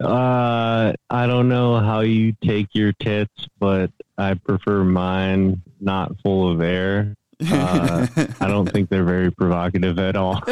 uh, 0.00 0.92
I 1.10 1.26
don't 1.26 1.48
know 1.48 1.78
how 1.78 2.00
you 2.00 2.34
take 2.44 2.68
your 2.72 2.92
tits, 2.92 3.46
but 3.58 3.90
I 4.18 4.34
prefer 4.34 4.82
mine 4.82 5.62
not 5.80 6.20
full 6.20 6.50
of 6.50 6.60
air. 6.60 7.14
Uh, 7.50 8.06
I 8.40 8.48
don't 8.48 8.70
think 8.70 8.88
they're 8.88 9.04
very 9.04 9.30
provocative 9.30 9.98
at 9.98 10.16
all. 10.16 10.40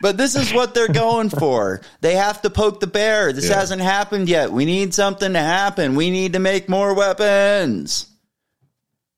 but 0.00 0.16
this 0.16 0.34
is 0.36 0.52
what 0.52 0.74
they're 0.74 0.88
going 0.88 1.30
for. 1.30 1.80
They 2.00 2.14
have 2.14 2.42
to 2.42 2.50
poke 2.50 2.80
the 2.80 2.86
bear. 2.86 3.32
This 3.32 3.48
Yeah. 3.48 3.56
hasn't 3.56 3.82
happened 3.82 4.28
yet. 4.28 4.52
We 4.52 4.64
need 4.64 4.94
something 4.94 5.32
to 5.32 5.38
happen. 5.38 5.94
We 5.94 6.10
need 6.10 6.32
to 6.34 6.38
make 6.38 6.68
more 6.68 6.94
weapons. 6.94 8.06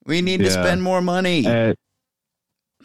We 0.06 0.22
need 0.22 0.40
to 0.40 0.50
spend 0.50 0.82
more 0.82 1.00
money. 1.00 1.46
Uh, 1.46 1.74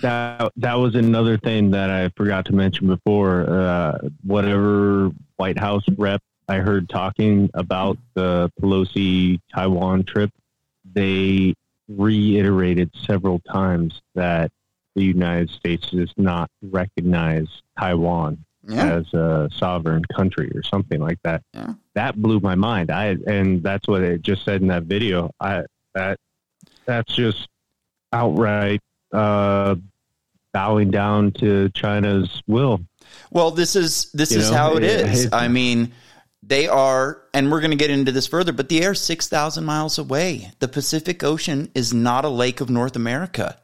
that 0.02 0.52
that 0.58 0.74
was 0.74 0.96
another 0.96 1.38
thing 1.38 1.72
that 1.72 1.89
I 1.89 2.10
forgot 2.18 2.46
to 2.46 2.54
mention 2.54 2.88
before. 2.88 3.50
Uh, 3.50 3.98
whatever 4.24 5.12
White 5.38 5.58
House 5.58 5.84
rep 5.98 6.22
I 6.48 6.58
heard 6.58 6.89
talking 6.89 7.50
about 7.54 7.98
the 8.13 8.52
Pelosi 8.62 9.39
Taiwan 9.54 10.04
trip, 10.04 10.32
they 10.94 11.56
reiterated 11.88 12.91
several 13.06 13.39
times 13.39 14.02
that 14.15 14.52
the 14.95 15.04
United 15.04 15.50
States 15.50 15.89
does 15.91 16.12
not 16.17 16.50
recognize 16.62 17.48
Taiwan 17.78 18.43
yeah. 18.67 18.95
as 18.95 19.13
a 19.13 19.50
sovereign 19.54 20.04
country 20.06 20.52
or 20.56 20.63
something 20.63 21.00
like 21.00 21.19
that. 21.24 21.43
Yeah. 21.54 21.74
That 21.93 22.15
blew 22.21 22.39
my 22.39 22.56
mind. 22.56 22.91
I 22.91 23.17
and 23.28 23.62
that's 23.62 23.88
what 23.88 24.02
it 24.02 24.21
just 24.21 24.43
said 24.43 24.62
in 24.62 24.67
that 24.67 24.84
video. 24.84 25.32
I 25.39 25.63
that 25.93 26.19
that's 26.86 27.13
just 27.13 27.48
outright 28.12 28.82
uh, 29.12 29.76
bowing 30.54 30.91
down 30.91 31.32
to 31.34 31.69
China's 31.69 32.41
will. 32.48 32.82
Well, 33.32 33.52
this 33.52 33.76
is 33.76 34.12
this 34.13 34.32
You 34.32 34.39
is 34.39 34.52
know, 34.52 34.58
how 34.58 34.76
it 34.78 34.84
is. 34.84 35.30
I 35.32 35.48
mean, 35.48 35.93
they 36.48 36.68
are, 36.68 37.22
and 37.34 37.52
we're 37.52 37.62
going 37.62 37.72
to 37.72 37.78
get 37.78 37.90
into 37.90 38.12
this 38.12 38.28
further. 38.28 38.54
But 38.54 38.70
the 38.70 38.94
six 38.94 39.28
thousand 39.28 39.66
miles 39.66 39.98
away. 39.98 40.52
The 40.60 40.68
Pacific 40.68 41.24
Ocean 41.24 41.72
is 41.74 41.94
not 41.94 42.26
a 42.26 42.30
lake 42.30 42.62
of 42.62 42.70
North 42.70 42.96
America. 42.96 43.58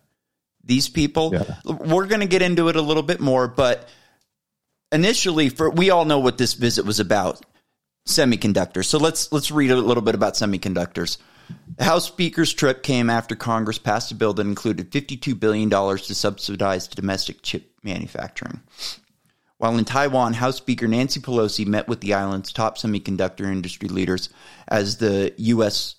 These 0.64 0.90
people, 0.90 1.32
Yeah. 1.34 1.56
we're 1.66 2.08
going 2.08 2.22
to 2.22 2.28
get 2.28 2.42
into 2.42 2.70
it 2.70 2.76
a 2.76 2.82
little 2.82 3.04
bit 3.04 3.20
more. 3.20 3.48
But 3.48 3.88
initially, 4.92 5.50
for 5.50 5.70
we 5.70 5.90
all 5.90 6.06
know 6.06 6.20
what 6.20 6.38
this 6.38 6.54
visit 6.54 6.86
was 6.86 7.00
about: 7.00 7.46
semiconductors. 8.08 8.86
So 8.86 8.98
let's 8.98 9.32
let's 9.32 9.52
read 9.52 9.72
a 9.72 9.76
little 9.76 10.04
bit 10.04 10.16
about 10.16 10.34
semiconductors. 10.34 11.18
The 11.78 11.84
House 11.84 12.06
Speaker's 12.08 12.54
trip 12.54 12.82
came 12.82 13.10
after 13.10 13.36
Congress 13.36 13.78
passed 13.78 14.12
a 14.12 14.16
bill 14.16 14.34
that 14.34 14.46
included 14.46 14.90
$52 14.90 15.38
billion 15.38 15.70
to 15.70 16.16
subsidize 16.16 16.88
domestic 16.88 17.42
chip 17.42 17.74
manufacturing. 17.84 18.62
While 19.62 19.78
in 19.78 19.86
Taiwan, 19.86 20.34
House 20.34 20.58
Speaker 20.58 20.88
Nancy 20.88 21.20
Pelosi 21.20 21.68
met 21.68 21.88
with 21.88 22.02
the 22.02 22.16
island's 22.16 22.52
top 22.52 22.80
semiconductor 22.80 23.42
industry 23.42 23.90
leaders 23.90 24.30
as 24.68 24.98
the 24.98 25.36
U.S. 25.38 25.98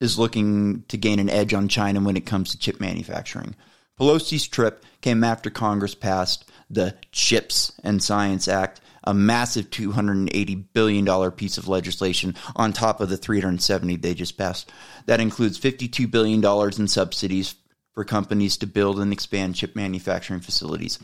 is 0.00 0.18
looking 0.18 0.82
to 0.88 0.96
gain 0.96 1.20
an 1.20 1.30
edge 1.30 1.54
on 1.54 1.68
China 1.68 2.00
when 2.00 2.16
it 2.16 2.26
comes 2.26 2.50
to 2.50 2.58
chip 2.58 2.80
manufacturing. 2.80 3.54
Pelosi's 3.96 4.48
trip 4.48 4.84
came 5.02 5.22
after 5.22 5.50
Congress 5.50 5.94
passed 5.94 6.50
the 6.68 6.96
CHIPS 7.12 7.70
and 7.84 8.02
Science 8.02 8.48
Act, 8.48 8.80
a 9.04 9.14
massive 9.14 9.70
$280 9.70 10.64
billion 10.72 11.30
piece 11.30 11.58
of 11.58 11.68
legislation 11.68 12.34
on 12.56 12.72
top 12.72 13.00
of 13.00 13.08
the 13.08 13.16
370 13.16 13.94
they 13.98 14.14
just 14.14 14.36
passed. 14.36 14.72
That 15.06 15.20
includes 15.20 15.60
$52 15.60 16.10
billion 16.10 16.44
in 16.44 16.88
subsidies 16.88 17.54
for 17.92 18.04
companies 18.04 18.56
to 18.56 18.66
build 18.66 18.98
and 18.98 19.12
expand 19.12 19.54
chip 19.54 19.76
manufacturing 19.76 20.40
facilities. 20.40 20.98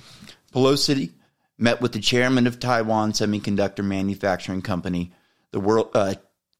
Pelosi 0.52 1.12
met 1.58 1.80
with 1.80 1.92
the 1.92 2.00
chairman 2.00 2.46
of 2.46 2.58
Taiwan 2.58 3.12
Semiconductor 3.12 3.84
Manufacturing 3.84 4.62
Company, 4.62 5.12
the 5.50 5.60
world 5.60 5.90
uh, 5.94 6.14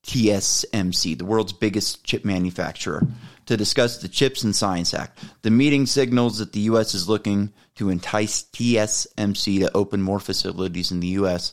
TSMC, 0.04 1.16
the 1.16 1.24
world's 1.24 1.52
biggest 1.52 2.04
chip 2.04 2.24
manufacturer, 2.24 3.06
to 3.46 3.56
discuss 3.56 3.98
the 3.98 4.08
Chips 4.08 4.42
and 4.42 4.54
Science 4.54 4.94
Act. 4.94 5.18
The 5.42 5.50
meeting 5.50 5.86
signals 5.86 6.38
that 6.38 6.52
the 6.52 6.60
U.S. 6.60 6.94
is 6.94 7.08
looking 7.08 7.52
to 7.76 7.88
entice 7.88 8.42
TSMC 8.42 9.60
to 9.60 9.76
open 9.76 10.02
more 10.02 10.20
facilities 10.20 10.90
in 10.90 11.00
the 11.00 11.08
U.S., 11.08 11.52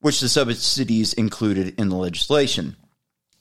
which 0.00 0.20
the 0.20 0.28
subsidies 0.28 1.12
included 1.12 1.78
in 1.78 1.88
the 1.88 1.96
legislation. 1.96 2.76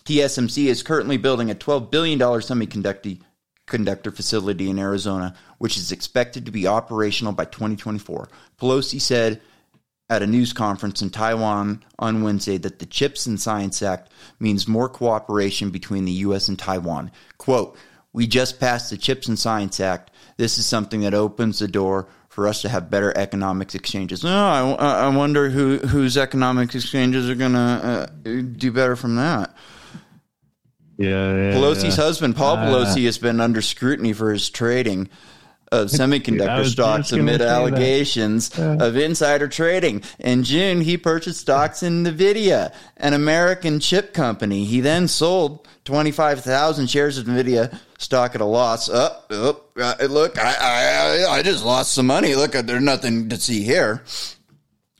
TSMC 0.06 0.66
is 0.66 0.84
currently 0.84 1.18
building 1.18 1.52
a 1.52 1.56
$12 1.56 1.92
billion 1.92 2.20
semiconductor 2.20 3.20
conductor 3.68 4.12
facility 4.12 4.70
in 4.70 4.78
Arizona, 4.78 5.34
which 5.62 5.78
is 5.78 5.92
expected 5.92 6.48
to 6.48 6.52
be 6.52 6.66
operational 6.66 7.32
by 7.32 7.46
2024. 7.46 8.28
Pelosi 8.60 9.00
said 9.00 9.40
at 10.10 10.24
a 10.24 10.28
news 10.28 10.54
conference 10.54 11.04
in 11.04 11.12
Taiwan 11.12 11.84
on 12.00 12.24
Wednesday 12.24 12.58
that 12.58 12.80
the 12.80 12.88
Chips 12.88 13.28
and 13.28 13.40
Science 13.40 13.84
Act 13.84 14.12
means 14.40 14.68
more 14.68 14.90
cooperation 14.90 15.70
between 15.70 16.06
the 16.06 16.14
U.S. 16.14 16.48
and 16.48 16.58
Taiwan. 16.58 17.12
Quote, 17.38 17.78
we 18.12 18.26
just 18.26 18.60
passed 18.60 18.90
the 18.90 18.98
Chips 18.98 19.28
and 19.28 19.38
Science 19.38 19.80
Act. 19.80 20.10
This 20.36 20.58
is 20.58 20.66
something 20.66 21.02
that 21.02 21.14
opens 21.14 21.60
the 21.60 21.68
door 21.68 22.08
for 22.28 22.48
us 22.48 22.64
to 22.64 22.70
have 22.70 22.90
better 22.90 23.16
economic 23.16 23.76
exchanges. 23.76 24.26
Oh, 24.26 24.28
I, 24.30 25.06
I 25.06 25.16
wonder 25.16 25.52
who 25.52 25.78
whose 25.78 26.18
economic 26.18 26.74
exchanges 26.74 27.30
are 27.30 27.36
going 27.36 27.54
to 27.54 27.60
uh, 27.60 28.06
do 28.24 28.72
better 28.72 28.96
from 28.96 29.18
that. 29.18 29.56
Yeah, 30.98 31.36
yeah 31.36 31.54
Pelosi's 31.54 31.98
yeah. 31.98 32.04
husband, 32.04 32.36
Paul 32.36 32.58
Uh, 32.58 32.66
Pelosi, 32.66 33.06
has 33.06 33.20
been 33.20 33.40
under 33.40 33.62
scrutiny 33.62 34.14
for 34.14 34.32
his 34.32 34.50
trading 34.50 35.08
Uh, 35.72 35.76
of 35.82 35.88
semiconductor 35.88 36.60
was 36.60 36.72
stocks 36.74 37.12
amid 37.12 37.42
allegations 37.42 38.58
of 38.58 38.98
insider 38.98 39.48
trading. 39.48 40.04
In 40.20 40.44
June, 40.44 40.82
he 40.82 40.98
purchased 40.98 41.40
stocks 41.40 41.82
in 41.82 42.04
NVIDIA, 42.04 42.74
an 42.98 43.14
American 43.14 43.80
chip 43.80 44.14
company. 44.14 44.66
He 44.66 44.82
then 44.82 45.08
sold 45.08 45.68
25,000 45.86 46.90
shares 46.90 47.18
of 47.18 47.26
NVIDIA 47.26 47.78
stock 47.98 48.36
at 48.36 48.42
a 48.42 48.46
loss. 48.46 48.90
Up, 48.90 49.32
uh, 49.32 49.54
look, 50.10 50.38
I, 50.38 51.26
I, 51.28 51.32
I 51.38 51.42
just 51.42 51.64
lost 51.64 51.94
some 51.94 52.08
money. 52.08 52.36
Look, 52.36 52.56
uh, 52.56 52.62
there's 52.62 52.84
nothing 52.84 53.30
to 53.30 53.38
see 53.38 53.64
here. 53.64 54.04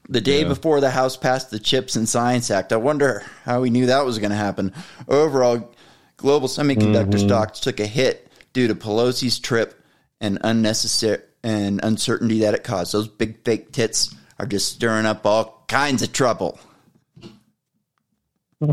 The 0.10 0.22
day 0.22 0.44
before 0.44 0.82
the 0.82 0.90
House 0.90 1.16
passed 1.16 1.52
the 1.52 1.60
Chips 1.60 1.96
and 1.96 2.08
Science 2.08 2.52
Act, 2.52 2.74
I 2.74 2.78
wonder 2.78 3.24
how 3.46 3.64
he 3.64 3.70
knew 3.70 3.86
that 3.86 4.04
was 4.04 4.20
going 4.20 4.32
to 4.32 4.36
happen. 4.36 4.74
Overall, 5.08 5.74
global 6.18 6.50
semiconductor 6.50 7.18
stocks 7.18 7.62
took 7.62 7.80
a 7.80 7.86
hit 7.86 8.30
due 8.52 8.68
to 8.68 8.76
Pelosi's 8.76 9.40
trip 9.40 9.81
and 10.22 10.38
unnecessary 10.44 11.22
and 11.44 11.84
uncertainty 11.84 12.40
that 12.42 12.54
it 12.54 12.64
caused. 12.64 12.94
Those 12.94 13.08
big 13.08 13.44
fake 13.44 13.72
tits 13.72 14.16
are 14.40 14.46
just 14.46 14.72
stirring 14.74 15.06
up 15.06 15.26
all 15.26 15.66
kinds 15.68 16.02
of 16.04 16.14
trouble. 16.14 16.60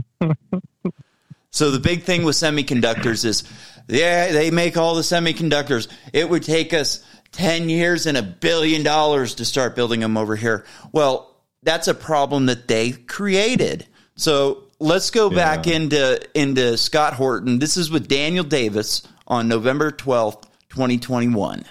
so 1.50 1.70
the 1.70 1.80
big 1.80 2.02
thing 2.02 2.24
with 2.24 2.37
semiconductors 2.37 3.24
is, 3.24 3.44
yeah, 3.88 4.30
they 4.32 4.50
make 4.50 4.76
all 4.76 4.94
the 4.94 5.00
semiconductors. 5.02 5.88
It 6.12 6.28
would 6.28 6.42
take 6.42 6.74
us 6.74 7.02
10 7.32 7.68
years 7.68 8.06
and 8.06 8.16
a 8.16 8.22
billion 8.22 8.82
dollars 8.82 9.34
to 9.37 9.44
start 9.44 9.74
building 9.74 10.00
them 10.00 10.16
over 10.16 10.37
here. 10.37 10.64
Well, 10.92 11.34
that's 11.62 11.88
a 11.88 11.94
problem 11.94 12.46
that 12.46 12.68
they 12.68 12.92
created. 12.92 13.87
So 14.16 14.64
let's 14.78 15.11
go 15.11 15.30
back 15.30 15.66
into 15.66 16.20
into 16.34 16.76
Scott 16.76 17.14
Horton. 17.14 17.58
This 17.58 17.76
is 17.76 17.90
with 17.90 18.08
Daniel 18.08 18.44
Davis 18.44 19.02
on 19.26 19.48
November 19.48 19.90
12th, 19.90 20.44
2021. 20.78 21.64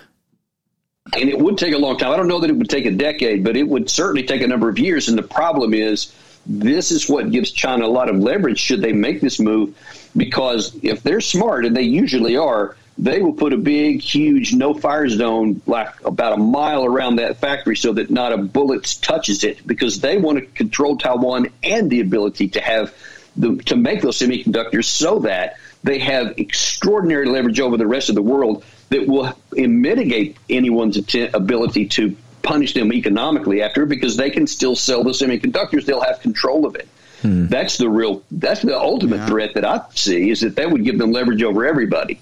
and 1.13 1.30
it 1.30 1.39
would 1.39 1.58
take 1.58 1.74
a 1.74 1.78
long 1.78 1.98
time. 1.98 2.12
I 2.12 2.17
don't 2.17 2.28
know 2.28 2.39
that 2.41 2.50
it 2.50 2.58
would 2.58 2.70
take 2.70 2.86
a 2.86 2.91
decade, 2.91 3.41
but 3.43 3.56
it 3.56 3.63
would 3.63 3.89
certainly 3.89 4.24
take 4.24 4.41
a 4.41 4.48
number 4.48 4.67
of 4.67 4.78
years. 4.78 5.08
And 5.08 5.17
the 5.17 5.24
problem 5.24 5.74
is, 5.74 6.13
this 6.46 6.91
is 6.91 7.08
what 7.08 7.32
gives 7.32 7.52
China 7.52 7.86
a 7.86 7.88
lot 7.88 8.10
of 8.10 8.17
leverage 8.17 8.60
should 8.60 8.82
they 8.82 8.91
make 8.91 9.22
this 9.22 9.39
move, 9.39 9.78
because 10.17 10.78
if 10.84 11.04
they're 11.04 11.22
smart, 11.22 11.65
and 11.65 11.76
they 11.76 11.84
usually 11.84 12.36
are, 12.36 12.76
they 12.98 13.22
will 13.22 13.32
put 13.32 13.54
a 13.54 13.58
big, 13.58 14.02
huge 14.02 14.54
no 14.54 14.74
fire 14.74 15.08
zone 15.08 15.62
like 15.65 16.04
about 16.04 16.34
a 16.34 16.38
mile 16.38 16.84
around 16.84 17.17
that 17.17 17.39
factory 17.39 17.78
so 17.78 17.93
that 17.93 18.10
not 18.10 18.34
a 18.34 18.38
bullet 18.38 18.98
touches 19.02 19.46
it, 19.46 19.65
because 19.65 20.02
they 20.02 20.17
want 20.17 20.39
to 20.39 20.46
control 20.48 20.98
Taiwan 20.98 21.48
and 21.63 21.89
the 21.89 22.02
ability 22.02 22.50
to 22.50 22.60
have 22.60 22.93
the, 23.38 23.56
to 23.67 23.78
make 23.78 24.02
those 24.02 24.20
semiconductors 24.20 24.86
so 24.86 25.20
that 25.20 25.56
they 25.84 26.00
have 26.00 26.34
extraordinary 26.38 27.28
leverage 27.28 27.62
over 27.62 27.78
the 27.78 27.88
rest 27.88 28.10
of 28.10 28.15
the 28.15 28.22
world 28.22 28.65
that 28.89 29.08
will 29.08 29.38
mitigate 29.52 30.38
anyone's 30.50 30.97
atten- 30.97 31.30
ability 31.34 31.88
to 31.88 32.15
punish 32.41 32.73
them 32.73 32.93
economically 32.93 33.62
after 33.62 33.86
because 33.86 34.15
they 34.15 34.30
can 34.30 34.47
still 34.47 34.76
sell 34.76 35.04
the 35.04 35.12
semiconductors 35.12 35.86
they'll 35.86 36.02
have 36.02 36.21
control 36.21 36.65
of 36.65 36.76
it 36.76 36.88
hmm. 37.21 37.47
that's 37.47 37.78
the 37.78 37.89
real 37.89 38.23
that's 38.32 38.62
the 38.62 38.78
ultimate 38.78 39.28
threat 39.28 39.54
that 39.54 39.65
i 39.65 39.82
see 39.95 40.30
is 40.30 40.39
that 40.41 40.56
that 40.56 40.69
would 40.71 40.84
give 40.84 40.97
them 40.97 41.12
leverage 41.12 41.43
over 41.43 41.65
everybody 41.65 42.19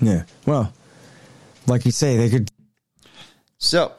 Yeah. 0.00 0.24
Well, 0.46 0.72
like 1.66 1.84
you 1.84 1.92
say, 1.92 2.16
they 2.16 2.28
could. 2.28 2.50
So, 3.58 3.92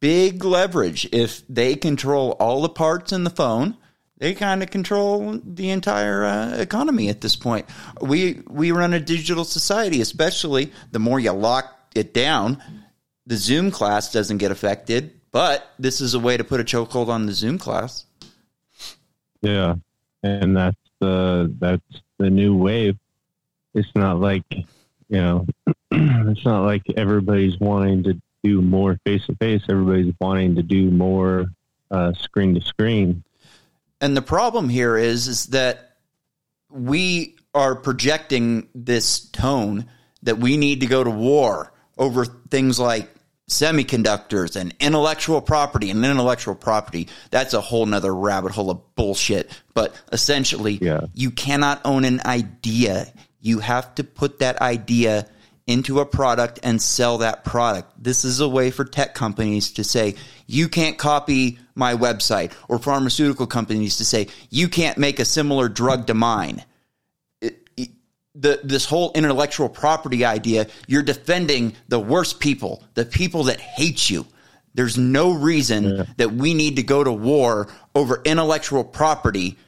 big 0.00 0.44
leverage. 0.44 1.08
If 1.12 1.42
they 1.48 1.76
control 1.76 2.32
all 2.32 2.62
the 2.62 2.68
parts 2.68 3.12
in 3.12 3.24
the 3.24 3.30
phone, 3.30 3.76
they 4.22 4.34
kind 4.34 4.62
of 4.62 4.70
control 4.70 5.40
the 5.44 5.70
entire 5.70 6.24
uh, 6.24 6.56
economy 6.58 7.08
at 7.08 7.20
this 7.20 7.34
point. 7.34 7.66
We 8.00 8.40
we 8.48 8.70
run 8.70 8.94
a 8.94 9.00
digital 9.00 9.44
society, 9.44 10.00
especially 10.00 10.70
the 10.92 11.00
more 11.00 11.18
you 11.18 11.32
lock 11.32 11.66
it 11.96 12.14
down, 12.14 12.62
the 13.26 13.36
Zoom 13.36 13.72
class 13.72 14.12
doesn't 14.12 14.38
get 14.38 14.52
affected. 14.52 15.10
But 15.32 15.68
this 15.76 16.00
is 16.00 16.14
a 16.14 16.20
way 16.20 16.36
to 16.36 16.44
put 16.44 16.60
a 16.60 16.64
chokehold 16.64 17.08
on 17.08 17.26
the 17.26 17.32
Zoom 17.32 17.58
class. 17.58 18.06
Yeah, 19.40 19.74
and 20.22 20.56
that's 20.56 20.78
the 21.00 21.52
that's 21.58 22.02
the 22.18 22.30
new 22.30 22.54
wave. 22.54 22.96
It's 23.74 23.92
not 23.96 24.20
like 24.20 24.44
you 24.52 24.64
know, 25.10 25.46
it's 25.90 26.44
not 26.44 26.64
like 26.64 26.84
everybody's 26.96 27.58
wanting 27.58 28.04
to 28.04 28.22
do 28.44 28.62
more 28.62 29.00
face 29.04 29.26
to 29.26 29.34
face. 29.34 29.62
Everybody's 29.68 30.14
wanting 30.20 30.54
to 30.54 30.62
do 30.62 30.92
more 30.92 31.46
screen 32.14 32.54
to 32.54 32.60
screen. 32.60 33.24
And 34.02 34.16
the 34.16 34.22
problem 34.22 34.68
here 34.68 34.96
is 34.98 35.28
is 35.28 35.46
that 35.46 35.96
we 36.68 37.36
are 37.54 37.76
projecting 37.76 38.68
this 38.74 39.20
tone 39.28 39.86
that 40.24 40.38
we 40.38 40.56
need 40.56 40.80
to 40.80 40.86
go 40.86 41.04
to 41.04 41.10
war 41.10 41.72
over 41.96 42.24
things 42.24 42.80
like 42.80 43.08
semiconductors 43.48 44.56
and 44.56 44.74
intellectual 44.80 45.40
property 45.40 45.90
and 45.90 46.04
intellectual 46.04 46.54
property. 46.54 47.08
That's 47.30 47.54
a 47.54 47.60
whole 47.60 47.86
nother 47.86 48.14
rabbit 48.14 48.52
hole 48.52 48.70
of 48.70 48.94
bullshit. 48.96 49.50
But 49.74 49.94
essentially 50.10 50.78
Yeah. 50.82 51.02
you 51.14 51.30
cannot 51.30 51.80
own 51.84 52.04
an 52.04 52.20
idea. 52.24 53.12
You 53.40 53.60
have 53.60 53.94
to 53.96 54.04
put 54.04 54.40
that 54.40 54.60
idea 54.60 55.26
into 55.66 56.00
a 56.00 56.06
product 56.06 56.58
and 56.62 56.82
sell 56.82 57.18
that 57.18 57.44
product 57.44 57.90
this 58.02 58.24
is 58.24 58.40
a 58.40 58.48
way 58.48 58.70
for 58.70 58.84
tech 58.84 59.14
companies 59.14 59.72
to 59.72 59.84
say 59.84 60.14
you 60.46 60.68
can't 60.68 60.98
copy 60.98 61.58
my 61.74 61.94
website 61.94 62.52
or 62.68 62.78
pharmaceutical 62.78 63.46
companies 63.46 63.96
to 63.96 64.04
say 64.04 64.26
you 64.50 64.68
can't 64.68 64.98
make 64.98 65.18
a 65.18 65.24
similar 65.24 65.68
drug 65.68 66.06
to 66.06 66.14
mine 66.14 66.64
the 68.34 68.60
this 68.64 68.84
whole 68.84 69.12
intellectual 69.14 69.68
property 69.68 70.24
idea, 70.24 70.66
you're 70.86 71.02
defending 71.02 71.74
the 71.88 72.00
worst 72.00 72.40
people, 72.40 72.82
the 72.94 73.04
people 73.04 73.44
that 73.44 73.60
hate 73.60 74.08
you. 74.08 74.26
There's 74.74 74.96
no 74.96 75.32
reason 75.32 76.06
that 76.16 76.32
we 76.32 76.54
need 76.54 76.76
to 76.76 76.82
go 76.82 77.04
to 77.04 77.12
war 77.12 77.68
over 77.94 78.22
intellectual 78.24 78.84
property 78.84 79.58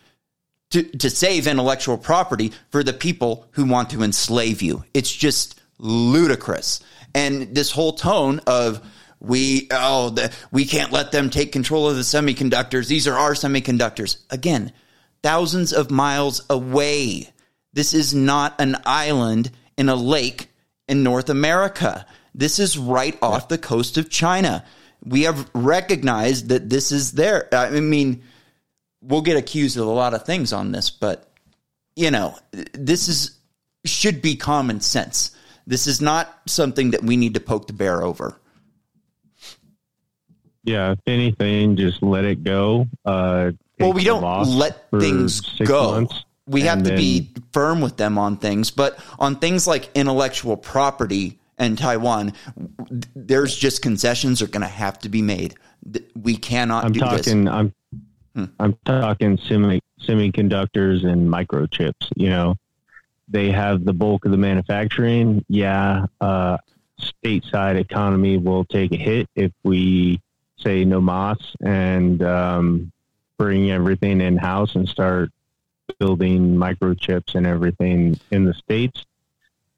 to, 0.71 0.83
to 0.83 1.11
save 1.11 1.47
intellectual 1.47 1.99
property 1.99 2.53
for 2.71 2.83
the 2.83 2.95
people 2.95 3.47
who 3.51 3.67
want 3.67 3.91
to 3.91 4.03
enslave 4.03 4.63
you. 4.63 4.83
It's 4.95 5.13
just 5.13 5.61
ludicrous. 5.79 6.81
And 7.15 7.55
this 7.55 7.71
whole 7.71 7.93
tone 7.93 8.41
of 8.47 8.81
we 9.21 9.69
oh 9.71 10.11
the, 10.11 10.33
we 10.51 10.65
can't 10.67 10.93
let 10.93 11.13
them 11.13 11.31
take 11.31 11.53
control 11.53 11.89
of 11.89 11.97
the 11.97 12.03
semiconductors. 12.03 12.89
These 12.89 13.09
are 13.09 13.17
our 13.17 13.33
semiconductors. 13.33 14.19
Again, 14.31 14.73
thousands 15.23 15.73
of 15.73 15.91
miles 15.91 16.43
away. 16.51 17.31
This 17.73 17.95
is 17.95 18.15
not 18.15 18.61
an 18.61 18.77
island 18.85 19.51
in 19.77 19.89
a 19.89 19.97
lake 19.97 20.49
in 20.87 21.03
North 21.03 21.31
America. 21.31 22.07
This 22.35 22.59
is 22.59 22.79
right 22.79 23.17
off 23.23 23.49
the 23.49 23.59
coast 23.59 23.97
of 23.97 24.11
China. 24.11 24.65
We 25.05 25.23
have 25.23 25.51
recognized 25.55 26.49
that 26.49 26.71
this 26.71 26.93
is 26.93 27.13
there. 27.13 27.49
I 27.53 27.71
mean, 27.71 28.23
we'll 29.03 29.23
get 29.23 29.37
accused 29.37 29.77
of 29.77 29.87
a 29.87 29.91
lot 29.91 30.15
of 30.15 30.25
things 30.25 30.53
on 30.53 30.73
this, 30.73 30.91
but 30.91 31.31
you 31.97 32.11
know, 32.11 32.37
this 32.73 33.09
is 33.09 33.39
should 33.85 34.23
be 34.23 34.37
common 34.37 34.81
sense. 34.81 35.34
This 35.67 35.87
is 35.87 36.01
not 36.01 36.33
something 36.47 36.91
that 36.91 37.03
we 37.03 37.17
need 37.17 37.35
to 37.35 37.41
poke 37.41 37.67
the 37.67 37.73
bear 37.73 38.03
over. 38.03 38.37
Yeah, 40.65 40.93
if 40.93 40.99
anything, 41.07 41.77
just 41.77 42.03
let 42.03 42.25
it 42.25 42.43
go. 42.43 42.87
Uh, 43.05 43.53
Well, 43.79 43.93
we 43.93 44.05
don't 44.05 44.23
let 44.49 44.91
things 44.91 45.41
go. 45.65 45.93
months, 45.93 46.25
We 46.47 46.63
have 46.63 46.79
to 46.85 46.91
then- 46.91 46.99
be 46.99 47.31
firm 47.53 47.81
with 47.81 47.97
them 47.97 48.19
on 48.19 48.37
things, 48.39 48.71
but 48.71 48.99
on 49.19 49.37
things 49.37 49.67
like 49.67 49.91
intellectual 49.95 50.57
property 50.57 51.39
and 51.59 51.77
Taiwan, 51.77 52.33
there's 53.15 53.55
just 53.57 53.83
concessions 53.83 54.41
are 54.43 54.47
going 54.47 54.63
to 54.63 54.67
have 54.67 54.99
to 55.01 55.09
be 55.09 55.23
made. 55.23 55.55
We 56.15 56.37
cannot 56.37 56.85
I'm 56.85 56.93
do 56.93 57.01
this. 57.01 57.27
talking. 57.27 57.49
I'm. 57.49 57.73
Hmm. 58.35 58.45
I'm 58.59 58.75
talking 58.85 59.39
semi 59.39 59.81
semiconductors 60.03 61.05
and 61.07 61.29
microchips. 61.31 62.09
You 62.17 62.31
know, 62.31 62.57
they 63.29 63.51
have 63.51 63.85
the 63.85 63.93
bulk 63.93 64.25
of 64.25 64.31
the 64.31 64.37
manufacturing. 64.37 65.45
Yeah, 65.49 66.07
uh, 66.21 66.59
stateside 67.01 67.77
economy 67.77 68.39
will 68.39 68.65
take 68.65 68.93
a 68.93 68.97
hit 68.97 69.29
if 69.35 69.53
we 69.63 70.21
say 70.59 70.85
no 70.85 71.01
mas 71.01 71.39
and 71.61 72.23
um, 72.23 72.93
bring 73.39 73.71
everything 73.71 74.21
in 74.21 74.37
house 74.37 74.75
and 74.75 74.89
start 74.89 75.31
building 75.99 76.57
microchips 76.57 77.35
and 77.35 77.47
everything 77.47 78.19
in 78.31 78.45
the 78.45 78.55
states. 78.55 79.05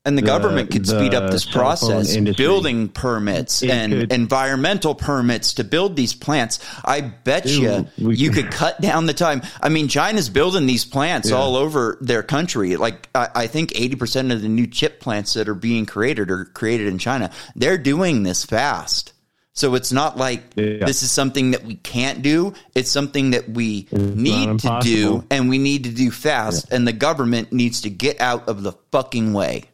And 0.07 0.17
the, 0.17 0.23
the- 0.23 0.27
government 0.27 0.71
could 0.71 0.87
speed 0.87 1.13
up 1.15 1.31
this 1.31 1.45
process, 1.45 2.15
industry. 2.15 2.45
building 2.47 2.89
permits 2.89 3.63
It 3.63 3.71
and 3.71 3.93
could- 3.93 4.13
environmental 4.13 4.95
permits 4.95 5.55
to 5.55 5.65
build 5.65 5.97
these 5.97 6.15
plants. 6.15 6.61
I 6.85 7.01
bet 7.03 7.45
you 7.47 7.87
you 7.99 8.31
could- 8.31 8.51
cut 8.51 8.81
down 8.89 9.07
the 9.07 9.15
time. 9.15 9.43
I 9.61 9.69
mean, 9.69 9.89
China's 9.89 10.29
building 10.29 10.67
these 10.67 10.85
plants 10.85 11.31
Yeah. 11.31 11.37
all 11.37 11.57
over 11.57 11.99
their 12.01 12.23
country. 12.23 12.77
Like 12.77 13.09
I, 13.15 13.29
I 13.35 13.47
think 13.49 13.73
eighty 13.75 13.97
percent 13.97 14.31
of 14.33 14.41
the 14.43 14.49
new 14.49 14.67
chip 14.67 15.01
plants 15.01 15.35
that 15.35 15.49
are 15.49 15.55
being 15.55 15.85
created 15.87 16.31
are 16.31 16.45
created 16.47 16.87
in 16.87 16.99
China. 16.99 17.31
They're 17.57 17.79
doing 17.79 18.23
this 18.23 18.45
fast. 18.45 19.13
So 19.55 19.75
it's 19.75 19.91
not 19.91 20.19
like 20.19 20.43
Yeah. 20.55 20.85
this 20.85 21.03
is 21.03 21.11
something 21.11 21.53
that 21.53 21.65
we 21.65 21.77
can't 21.77 22.21
do. 22.21 22.53
It's 22.75 22.91
something 22.91 23.31
that 23.31 23.49
we 23.49 23.89
need 23.91 24.61
to 24.61 24.79
do 24.83 25.25
and 25.31 25.49
we 25.49 25.57
need 25.57 25.85
to 25.85 25.91
do 25.91 26.11
fast. 26.11 26.71
And 26.71 26.87
the 26.87 26.93
government 26.93 27.53
needs 27.53 27.81
to 27.81 27.91
get 27.91 28.21
out 28.21 28.49
of 28.51 28.63
the 28.63 28.73
fucking 28.93 29.33
way. 29.33 29.65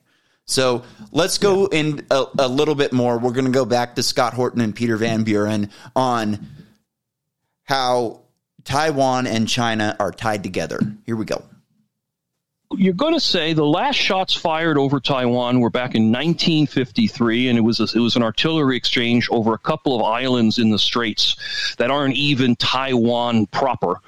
So 0.47 0.83
let's 1.13 1.39
go 1.39 1.67
in 1.67 2.07
a, 2.11 2.25
a 2.39 2.49
little 2.49 2.75
bit 2.75 2.93
more. 2.93 3.19
We're 3.19 3.33
going 3.33 3.47
to 3.47 3.53
go 3.53 3.65
back 3.65 3.95
to 3.97 4.03
Scott 4.03 4.35
Horton 4.35 4.61
and 4.61 4.75
Peter 4.75 4.97
Van 4.97 5.25
Buren 5.25 5.71
on 5.95 6.47
how 7.65 8.23
Taiwan 8.65 9.27
and 9.27 9.49
China 9.49 9.97
are 9.99 10.11
tied 10.11 10.43
together. 10.43 10.81
Here 11.07 11.17
we 11.17 11.25
go. 11.25 11.43
You're 12.77 12.95
going 12.95 13.15
to 13.15 13.21
say 13.21 13.53
the 13.53 13.65
last 13.65 13.97
shots 13.97 14.35
fired 14.35 14.79
over 14.79 15.01
Taiwan 15.01 15.61
were 15.61 15.71
back 15.71 15.95
in 15.95 16.11
1953, 16.13 17.49
and 17.49 17.59
it 17.59 17.63
was 17.63 17.81
a, 17.81 17.85
it 17.97 18.01
was 18.01 18.17
an 18.17 18.23
artillery 18.23 18.77
exchange 18.77 19.29
over 19.31 19.55
a 19.55 19.59
couple 19.59 19.97
of 19.97 20.03
islands 20.03 20.59
in 20.59 20.71
the 20.71 20.79
Straits 20.79 21.75
that 21.79 21.91
aren't 21.91 22.17
even 22.17 22.57
Taiwan 22.57 23.47
proper. 23.47 24.01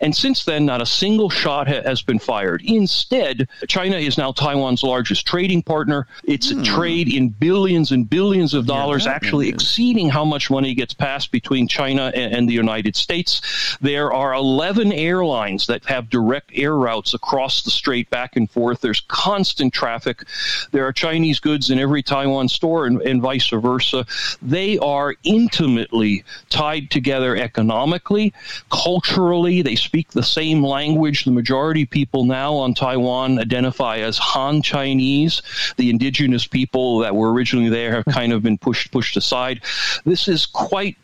And 0.00 0.14
since 0.14 0.44
then, 0.44 0.66
not 0.66 0.82
a 0.82 0.86
single 0.86 1.30
shot 1.30 1.68
ha- 1.68 1.82
has 1.82 2.02
been 2.02 2.18
fired. 2.18 2.62
Instead, 2.64 3.48
China 3.68 3.96
is 3.96 4.18
now 4.18 4.32
Taiwan's 4.32 4.82
largest 4.82 5.26
trading 5.26 5.62
partner. 5.62 6.06
It's 6.24 6.50
a 6.50 6.62
trade 6.62 7.12
in 7.12 7.30
billions 7.30 7.92
and 7.92 8.08
billions 8.08 8.54
of 8.54 8.66
dollars, 8.66 9.04
that 9.04 9.14
actually 9.14 9.48
is. 9.48 9.54
exceeding 9.54 10.08
how 10.08 10.24
much 10.24 10.50
money 10.50 10.74
gets 10.74 10.94
passed 10.94 11.32
between 11.32 11.68
China 11.68 12.12
and, 12.14 12.34
and 12.34 12.48
the 12.48 12.52
United 12.52 12.96
States. 12.96 13.76
There 13.80 14.12
are 14.12 14.34
11 14.34 14.92
airlines 14.92 15.66
that 15.66 15.84
have 15.86 16.10
direct 16.10 16.50
air 16.54 16.76
routes 16.76 17.14
across 17.14 17.62
the 17.62 17.70
strait 17.70 18.09
back 18.10 18.36
and 18.36 18.50
forth. 18.50 18.80
There's 18.80 19.00
constant 19.08 19.72
traffic. 19.72 20.24
There 20.72 20.86
are 20.86 20.92
Chinese 20.92 21.40
goods 21.40 21.70
in 21.70 21.78
every 21.78 22.02
Taiwan 22.02 22.48
store 22.48 22.86
and, 22.86 23.00
and 23.02 23.22
vice 23.22 23.48
versa. 23.48 24.06
They 24.42 24.78
are 24.78 25.14
intimately 25.24 26.24
tied 26.48 26.90
together 26.90 27.36
economically, 27.36 28.32
culturally. 28.70 29.62
They 29.62 29.76
speak 29.76 30.10
the 30.10 30.22
same 30.22 30.64
language. 30.64 31.24
The 31.24 31.30
majority 31.30 31.82
of 31.84 31.90
people 31.90 32.24
now 32.24 32.54
on 32.54 32.74
Taiwan 32.74 33.38
identify 33.38 33.98
as 33.98 34.18
Han 34.18 34.62
Chinese. 34.62 35.42
The 35.76 35.90
indigenous 35.90 36.46
people 36.46 36.98
that 36.98 37.14
were 37.14 37.32
originally 37.32 37.70
there 37.70 37.92
have 37.92 38.04
kind 38.06 38.32
of 38.32 38.42
been 38.42 38.58
pushed 38.58 38.90
pushed 38.90 39.16
aside. 39.16 39.62
This 40.04 40.28
is 40.28 40.46
quite 40.46 40.96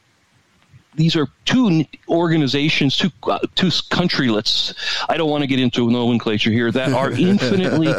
these 0.96 1.16
are 1.16 1.28
two 1.44 1.84
organizations, 2.08 2.96
two 2.96 3.10
uh, 3.24 3.38
two 3.54 3.68
countrylets. 3.68 4.74
I 5.08 5.16
don't 5.16 5.30
want 5.30 5.42
to 5.42 5.46
get 5.46 5.60
into 5.60 5.90
nomenclature 5.90 6.50
here 6.50 6.72
that 6.72 6.92
are 6.92 7.10
infinitely 7.30 7.94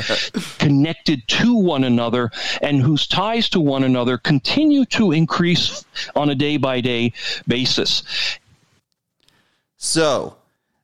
connected 0.58 1.28
to 1.28 1.56
one 1.56 1.84
another 1.84 2.32
and 2.62 2.82
whose 2.82 3.08
ties 3.08 3.50
to 3.50 3.60
one 3.60 3.84
another 3.84 4.18
continue 4.18 4.86
to 4.86 5.12
increase 5.12 5.86
on 6.16 6.30
a 6.30 6.36
day 6.36 6.58
by 6.58 6.82
day 6.82 7.14
basis. 7.48 8.04
So 9.78 10.38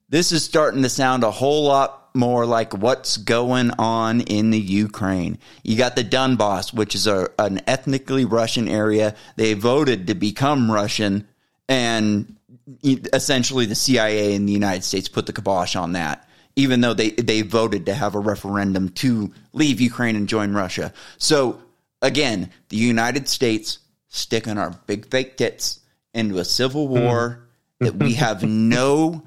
this 0.10 0.32
is 0.32 0.44
starting 0.44 0.84
to 0.84 0.90
sound 0.90 1.24
a 1.24 1.32
whole 1.32 1.64
lot 1.64 2.04
more 2.14 2.46
like 2.46 2.78
what's 2.78 3.18
going 3.18 3.72
on 3.80 4.22
in 4.22 4.52
the 4.52 4.60
Ukraine. 4.60 5.40
You 5.64 5.78
got 5.78 5.96
the 5.96 6.04
Donbass, 6.04 6.74
which 6.74 6.94
is 6.94 7.08
a, 7.08 7.30
an 7.40 7.62
ethnically 7.66 8.26
Russian 8.26 8.68
area. 8.68 9.16
They 9.36 9.54
voted 9.56 10.08
to 10.08 10.14
become 10.14 10.72
Russian, 10.72 11.28
and 11.74 12.38
essentially 12.84 13.66
the 13.66 13.74
CIA 13.76 14.36
and 14.36 14.48
the 14.48 14.54
United 14.54 14.84
States 14.84 15.10
put 15.10 15.26
the 15.26 15.34
kibosh 15.34 15.76
on 15.76 15.94
that. 15.94 16.30
Even 16.56 16.82
though 16.82 16.94
they, 16.94 17.10
they 17.10 17.42
voted 17.42 17.88
to 17.88 17.96
have 17.96 18.14
a 18.14 18.20
referendum 18.20 18.90
to 18.90 19.34
leave 19.54 19.82
Ukraine 19.82 20.16
and 20.16 20.30
join 20.30 20.54
Russia. 20.54 20.94
So 21.18 21.60
again, 22.00 22.52
the 22.70 22.78
United 22.78 23.28
States 23.28 23.80
sticking 24.10 24.60
our 24.60 24.70
big 24.86 25.10
fake 25.10 25.36
tits 25.36 25.80
into 26.14 26.38
a 26.38 26.46
civil 26.46 26.86
hmm. 26.88 27.00
war 27.00 27.48
that 27.80 27.96
we 27.96 28.14
have 28.14 28.44
no 28.44 29.24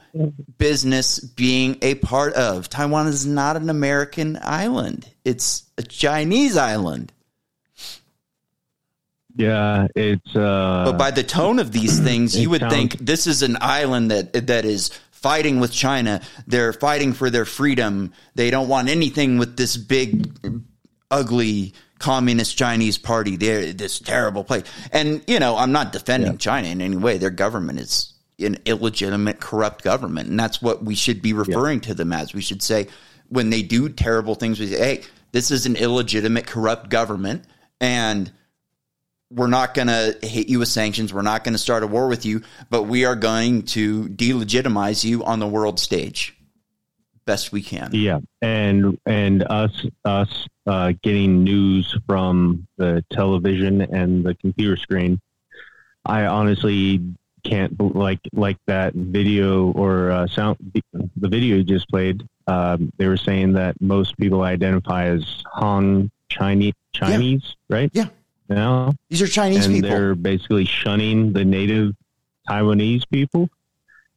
business 0.57 1.19
being 1.19 1.79
a 1.83 1.97
part 1.97 2.33
of. 2.35 2.69
Taiwan 2.69 3.09
is 3.09 3.27
not 3.27 3.57
an 3.57 3.69
American 3.69 4.39
island, 4.41 5.09
it's 5.25 5.65
a 5.77 5.83
Chinese 5.83 6.57
island. 6.57 7.13
Yeah, 9.37 9.87
it's. 9.95 10.35
Uh, 10.35 10.85
But 10.87 10.99
by 10.99 11.11
the 11.11 11.23
tone 11.23 11.59
of 11.59 11.73
these 11.73 12.01
things, 12.01 12.37
you 12.39 12.51
would 12.51 12.61
sounds- 12.63 12.75
think 12.75 12.99
this 12.99 13.27
is 13.27 13.43
an 13.43 13.59
island 13.61 14.11
that 14.11 14.47
that 14.47 14.65
is 14.65 14.91
fighting 15.11 15.61
with 15.61 15.73
China. 15.73 16.21
They're 16.47 16.73
fighting 16.73 17.13
for 17.13 17.29
their 17.31 17.45
freedom. 17.45 18.13
They 18.35 18.51
don't 18.51 18.69
want 18.69 18.89
anything 18.89 19.39
with 19.39 19.57
this 19.57 19.77
big, 19.77 20.31
ugly 21.11 21.75
communist 21.99 22.57
Chinese 22.59 22.99
party. 22.99 23.37
They're 23.37 23.73
this 23.73 23.99
terrible 23.99 24.45
place. 24.45 24.65
And 24.93 25.23
you 25.27 25.39
know, 25.39 25.57
I'm 25.57 25.73
not 25.73 25.93
defending 25.93 26.39
China 26.39 26.69
in 26.69 26.81
any 26.81 26.97
way. 26.97 27.19
Their 27.19 27.31
government 27.31 27.81
is 27.81 28.13
an 28.39 28.59
illegitimate, 28.67 29.41
corrupt 29.41 29.83
government, 29.83 30.29
and 30.29 30.39
that's 30.39 30.61
what 30.61 30.85
we 30.85 30.95
should 30.95 31.23
be 31.23 31.33
referring 31.33 31.81
to 31.81 31.95
them 31.95 32.13
as. 32.13 32.35
We 32.35 32.43
should 32.43 32.63
say 32.63 32.87
when 33.29 33.51
they 33.51 33.63
do 33.63 33.89
terrible 33.89 34.35
things, 34.35 34.61
we 34.61 34.69
say, 34.69 34.79
"Hey, 34.79 35.03
this 35.33 35.51
is 35.51 35.67
an 35.67 35.77
illegitimate, 35.77 36.47
corrupt 36.47 36.91
government," 36.91 37.45
and 37.81 38.31
we're 39.37 39.47
not 39.47 39.75
going 39.75 39.89
to 39.89 40.17
hit 40.23 40.49
you 40.49 40.59
with 40.59 40.69
sanctions. 40.69 41.13
We're 41.13 41.23
not 41.23 41.45
going 41.45 41.53
to 41.53 41.59
start 41.59 41.83
a 41.83 41.87
war 41.87 42.09
with 42.09 42.25
you, 42.25 42.43
but 42.71 42.85
we 42.85 43.05
are 43.05 43.15
going 43.15 43.63
to 43.65 44.09
delegitimize 44.09 45.05
you 45.05 45.23
on 45.25 45.39
the 45.39 45.47
world 45.47 45.79
stage 45.79 46.37
best 47.27 47.53
we 47.53 47.61
can. 47.61 47.91
Yeah, 47.93 48.21
and 48.41 48.99
and 49.05 49.43
us 49.43 49.85
us 50.05 50.49
uh, 50.67 50.95
getting 51.03 51.45
news 51.45 51.95
from 52.07 52.67
the 52.79 53.05
television 53.13 53.83
and 53.83 54.25
the 54.25 54.35
computer 54.35 54.77
screen. 54.77 55.21
I 56.07 56.27
honestly 56.27 57.03
can't 57.45 57.79
like 57.95 58.21
like 58.33 58.57
that 58.67 58.95
video 58.95 59.73
or 59.73 60.11
uh, 60.11 60.27
sound. 60.29 60.57
The 60.93 61.29
video 61.29 61.57
you 61.57 61.65
just 61.65 61.89
played. 61.91 62.27
Um, 62.47 62.93
they 62.97 63.09
were 63.09 63.17
saying 63.17 63.55
that 63.55 63.81
most 63.83 64.17
people 64.17 64.43
identify 64.43 65.07
as 65.07 65.43
Han 65.53 66.11
Chinese 66.31 66.75
Chinese, 66.95 67.57
right? 67.69 67.91
Yeah. 67.93 68.07
Now, 68.49 68.93
These 69.11 69.23
are 69.23 69.27
Chinese 69.27 69.67
and 69.67 69.75
people. 69.77 69.91
they're 69.91 70.15
basically 70.15 70.65
shunning 70.65 71.33
the 71.33 71.45
native 71.45 71.95
Taiwanese 72.49 73.09
people. 73.11 73.49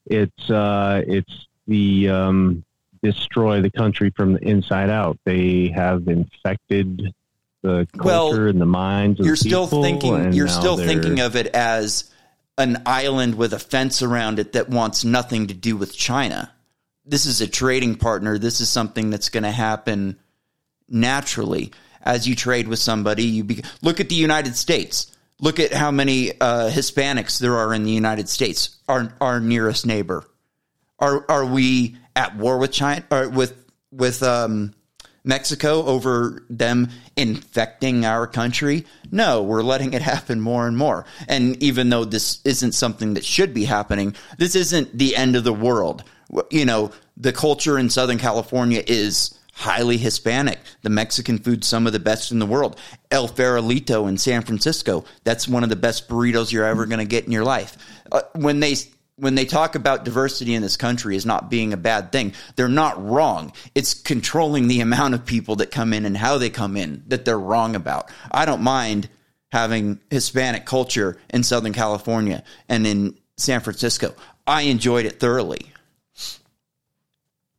It's 0.05 0.49
uh, 0.49 1.03
it's 1.07 1.47
the 1.67 2.09
um, 2.09 2.63
destroy 3.03 3.61
the 3.61 3.71
country 3.71 4.11
from 4.15 4.33
the 4.33 4.39
inside 4.39 4.89
out. 4.89 5.17
They 5.25 5.71
have 5.75 6.07
infected 6.07 7.13
the 7.61 7.87
Well, 7.95 8.29
culture 8.29 8.47
and 8.47 8.61
the 8.61 8.65
minds 8.65 9.19
of 9.19 9.25
You're 9.25 9.35
the 9.35 9.49
still 9.49 9.67
thinking 9.67 10.33
you're 10.33 10.47
still 10.47 10.77
thinking 10.77 11.19
of 11.19 11.35
it 11.35 11.47
as 11.47 12.11
an 12.57 12.81
island 12.85 13.35
with 13.35 13.53
a 13.53 13.59
fence 13.59 14.01
around 14.01 14.39
it 14.39 14.53
that 14.53 14.69
wants 14.69 15.03
nothing 15.05 15.47
to 15.47 15.53
do 15.53 15.75
with 15.77 15.95
China. 15.95 16.51
This 17.05 17.25
is 17.25 17.41
a 17.41 17.47
trading 17.47 17.95
partner. 17.95 18.37
This 18.37 18.61
is 18.61 18.69
something 18.69 19.09
that's 19.09 19.29
going 19.29 19.43
to 19.43 19.51
happen 19.51 20.17
naturally 20.87 21.71
as 22.03 22.27
you 22.27 22.35
trade 22.35 22.67
with 22.67 22.79
somebody. 22.79 23.23
You 23.23 23.43
be, 23.43 23.63
look 23.81 23.99
at 23.99 24.09
the 24.09 24.15
United 24.15 24.55
States. 24.55 25.15
Look 25.39 25.59
at 25.59 25.73
how 25.73 25.91
many 25.91 26.31
uh, 26.39 26.69
Hispanics 26.69 27.39
there 27.39 27.57
are 27.57 27.73
in 27.73 27.83
the 27.83 27.91
United 27.91 28.27
States. 28.27 28.77
Our 28.87 29.13
our 29.21 29.39
nearest 29.39 29.85
neighbor. 29.85 30.25
Are 30.99 31.25
are 31.29 31.45
we 31.45 31.95
at 32.15 32.35
war 32.35 32.57
with 32.57 32.71
China 32.71 33.05
or 33.09 33.29
with 33.29 33.55
with 33.91 34.21
um, 34.21 34.73
Mexico 35.23 35.85
over 35.85 36.43
them 36.49 36.89
infecting 37.15 38.05
our 38.05 38.27
country? 38.27 38.85
No, 39.11 39.43
we're 39.43 39.63
letting 39.63 39.93
it 39.93 40.01
happen 40.01 40.41
more 40.41 40.67
and 40.67 40.75
more. 40.75 41.05
And 41.29 41.61
even 41.63 41.89
though 41.89 42.03
this 42.03 42.41
isn't 42.43 42.73
something 42.73 43.13
that 43.13 43.23
should 43.23 43.53
be 43.53 43.63
happening, 43.63 44.15
this 44.37 44.55
isn't 44.55 44.97
the 44.97 45.15
end 45.15 45.37
of 45.37 45.45
the 45.45 45.53
world. 45.53 46.03
You 46.51 46.65
know, 46.65 46.91
the 47.15 47.33
culture 47.33 47.79
in 47.79 47.89
Southern 47.89 48.17
California 48.17 48.83
is 48.85 49.38
highly 49.59 49.97
Hispanic. 49.97 50.57
The 50.83 50.89
Mexican 50.89 51.37
food, 51.37 51.65
some 51.65 51.85
of 51.85 51.91
the 51.91 51.99
best 51.99 52.31
in 52.31 52.39
the 52.39 52.45
world. 52.45 52.79
El 53.11 53.27
Farolito 53.27 54.07
in 54.07 54.17
San 54.17 54.41
Francisco, 54.41 55.03
that's 55.25 55.49
one 55.49 55.63
of 55.63 55.69
the 55.69 55.75
best 55.75 56.07
burritos 56.07 56.51
you're 56.51 56.65
ever 56.65 56.85
going 56.85 56.99
to 56.99 57.05
get 57.05 57.25
in 57.25 57.31
your 57.31 57.43
life. 57.43 57.77
Uh, 58.11 58.21
when 58.35 58.61
they 58.61 58.75
when 59.17 59.35
they 59.35 59.43
talk 59.43 59.75
about 59.75 60.05
diversity 60.05 60.53
in 60.53 60.61
this 60.61 60.77
country 60.77 61.17
as 61.17 61.25
not 61.25 61.49
being 61.49 61.73
a 61.73 61.77
bad 61.77 62.13
thing, 62.13 62.33
they're 62.55 62.69
not 62.69 63.05
wrong. 63.05 63.51
It's 63.75 63.93
controlling 63.93 64.69
the 64.69 64.79
amount 64.79 65.13
of 65.13 65.25
people 65.25 65.57
that 65.57 65.71
come 65.71 65.91
in 65.91 66.05
and 66.05 66.15
how 66.15 66.37
they 66.37 66.49
come 66.49 66.77
in 66.77 67.03
that 67.07 67.25
they're 67.25 67.37
wrong 67.37 67.75
about. 67.75 68.09
I 68.31 68.45
don't 68.45 68.61
mind 68.61 69.09
having 69.51 69.99
Hispanic 70.09 70.65
culture 70.65 71.17
in 71.31 71.43
Southern 71.43 71.73
California 71.73 72.45
and 72.69 72.87
in 72.87 73.17
San 73.35 73.59
Francisco. 73.59 74.15
I 74.47 74.63
enjoyed 74.63 75.05
it 75.05 75.19
thoroughly. 75.19 75.69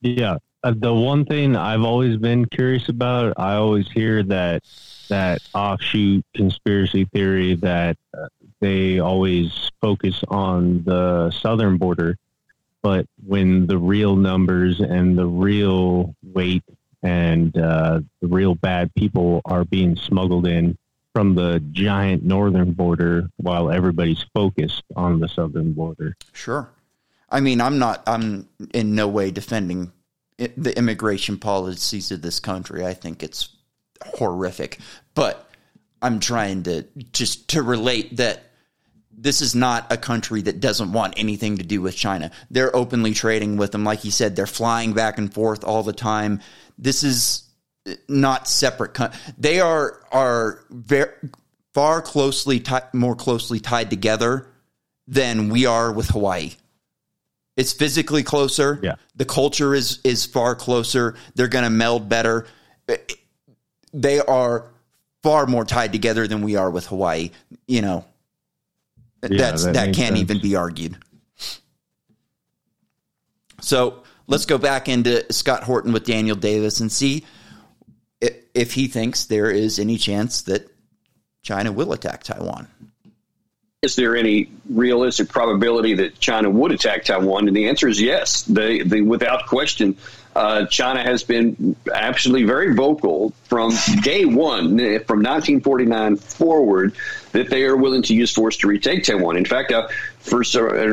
Yeah. 0.01 0.39
Uh, 0.63 0.75
the 0.77 0.93
one 0.93 1.25
thing 1.25 1.57
I've 1.57 1.83
always 1.83 2.17
been 2.19 2.45
curious 2.45 2.89
about, 2.89 3.35
I 3.39 3.55
always 3.55 3.91
hear 3.91 4.23
that 4.25 4.63
that 5.09 5.41
offshoot 5.55 6.25
conspiracy 6.35 7.05
theory 7.07 7.55
that 7.57 7.97
uh, 8.17 8.29
they 8.61 9.01
always 9.01 9.71
focus 9.81 10.23
on 10.29 10.85
the 10.85 11.31
southern 11.31 11.79
border, 11.79 12.19
but 12.83 13.07
when 13.27 13.67
the 13.67 13.79
real 13.79 14.17
numbers 14.17 14.81
and 14.81 15.19
the 15.19 15.27
real 15.27 16.15
weight 16.23 16.63
and 17.03 17.57
uh, 17.57 18.01
the 18.21 18.29
real 18.29 18.55
bad 18.55 18.95
people 18.95 19.41
are 19.47 19.65
being 19.65 19.97
smuggled 19.97 20.47
in 20.47 20.77
from 21.15 21.35
the 21.35 21.59
giant 21.73 22.23
northern 22.23 22.73
border 22.73 23.29
while 23.39 23.71
everybody's 23.71 24.25
focused 24.35 24.85
on 24.95 25.19
the 25.21 25.29
southern 25.29 25.73
border. 25.73 26.15
Sure. 26.33 26.69
I 27.31 27.41
mean, 27.41 27.61
I'm 27.61 27.79
not, 27.79 28.03
I'm 28.07 28.49
in 28.75 28.95
no 28.95 29.09
way 29.09 29.31
defending 29.31 29.93
the 30.57 30.77
immigration 30.77 31.39
policies 31.39 32.11
of 32.11 32.23
this 32.23 32.41
country. 32.41 32.85
I 32.85 32.95
think 32.95 33.23
it's 33.23 33.49
horrific. 34.15 34.79
But 35.15 35.49
I'm 36.03 36.21
trying 36.21 36.63
to 36.65 36.85
just 37.13 37.49
to 37.49 37.63
relate 37.63 38.17
that 38.17 38.45
this 39.13 39.43
is 39.43 39.55
not 39.55 39.93
a 39.93 39.99
country 39.99 40.41
that 40.43 40.61
doesn't 40.61 40.93
want 40.93 41.15
anything 41.19 41.59
to 41.59 41.63
do 41.65 41.83
with 41.83 41.95
China. 41.95 42.31
They're 42.51 42.75
openly 42.75 43.13
trading 43.13 43.59
with 43.59 43.73
them. 43.73 43.85
Like 43.85 44.05
you 44.05 44.11
said, 44.11 44.35
they're 44.35 44.47
flying 44.47 44.95
back 44.95 45.19
and 45.19 45.33
forth 45.33 45.63
all 45.63 45.83
the 45.83 45.93
time. 45.93 46.41
This 46.79 47.05
is 47.05 47.43
not 48.09 48.49
separate. 48.49 48.95
co- 48.95 49.11
They 49.37 49.61
are 49.61 50.01
are 50.11 50.65
very 50.71 51.13
far 51.75 52.01
closely 52.01 52.61
ti- 52.61 52.77
more 52.95 53.15
closely 53.15 53.61
tied 53.61 53.91
together 53.91 54.47
than 55.07 55.51
we 55.51 55.67
are 55.67 55.93
with 55.93 56.09
Hawaii. 56.09 56.53
It's 57.61 57.75
physically 57.75 58.23
closer. 58.23 58.81
Yeah. 58.83 58.95
The 59.17 59.27
culture 59.27 59.75
is 59.75 60.01
is 60.03 60.25
far 60.25 60.55
closer. 60.55 61.15
They're 61.35 61.47
going 61.47 61.65
to 61.65 61.71
meld 61.71 62.09
better. 62.09 62.47
They 63.93 64.21
are 64.21 64.65
far 65.23 65.47
more 65.47 65.67
tied 65.67 65.93
together 65.93 66.27
than 66.27 66.41
we 66.41 66.57
are 66.57 66.71
with 66.71 66.87
Hawaii. 66.87 67.33
You 67.69 67.83
know, 67.83 68.05
that's 69.21 69.65
that 69.65 69.75
that, 69.75 69.95
can't 69.95 70.17
sense. 70.17 70.21
even 70.21 70.41
be 70.41 70.57
argued. 70.57 70.97
So 73.61 74.05
let's 74.27 74.47
go 74.47 74.57
back 74.57 74.89
into 74.89 75.31
Scott 75.31 75.63
Horton 75.63 75.93
with 75.93 76.07
Daniel 76.07 76.37
Davis 76.37 76.81
and 76.81 76.91
see 76.91 77.27
if 78.55 78.73
he 78.73 78.87
thinks 78.87 79.27
there 79.27 79.51
is 79.51 79.79
any 79.79 79.99
chance 79.99 80.41
that 80.43 80.67
China 81.43 81.73
will 81.73 81.93
attack 81.93 82.23
Taiwan. 82.23 82.69
Is 83.83 83.97
there 83.97 84.15
any 84.15 84.51
realistic 84.69 85.31
probability 85.31 85.95
that 85.95 86.19
China 86.21 86.51
would 86.51 86.71
attack 86.71 87.03
Taiwan? 87.05 87.49
And 87.49 87.57
the 87.57 87.69
answer 87.69 87.89
is 87.89 87.99
yes. 87.99 88.43
They, 88.43 88.83
they 88.83 89.01
without 89.01 89.47
question, 89.47 89.97
uh, 90.37 90.67
China 90.67 91.03
has 91.03 91.23
been 91.23 91.75
absolutely 91.91 92.47
very 92.47 92.75
vocal 92.75 93.33
from 93.45 93.73
day 94.03 94.27
one, 94.27 94.77
from 95.07 95.23
1949 95.23 96.17
forward, 96.17 96.95
that 97.33 97.49
they 97.49 97.65
are 97.65 97.75
willing 97.75 98.03
to 98.03 98.15
use 98.15 98.31
force 98.31 98.59
to 98.59 98.69
retake 98.69 99.05
Taiwan. 99.05 99.39
In 99.39 99.47
fact, 99.47 99.73
uh, 99.73 99.89
for 100.19 100.43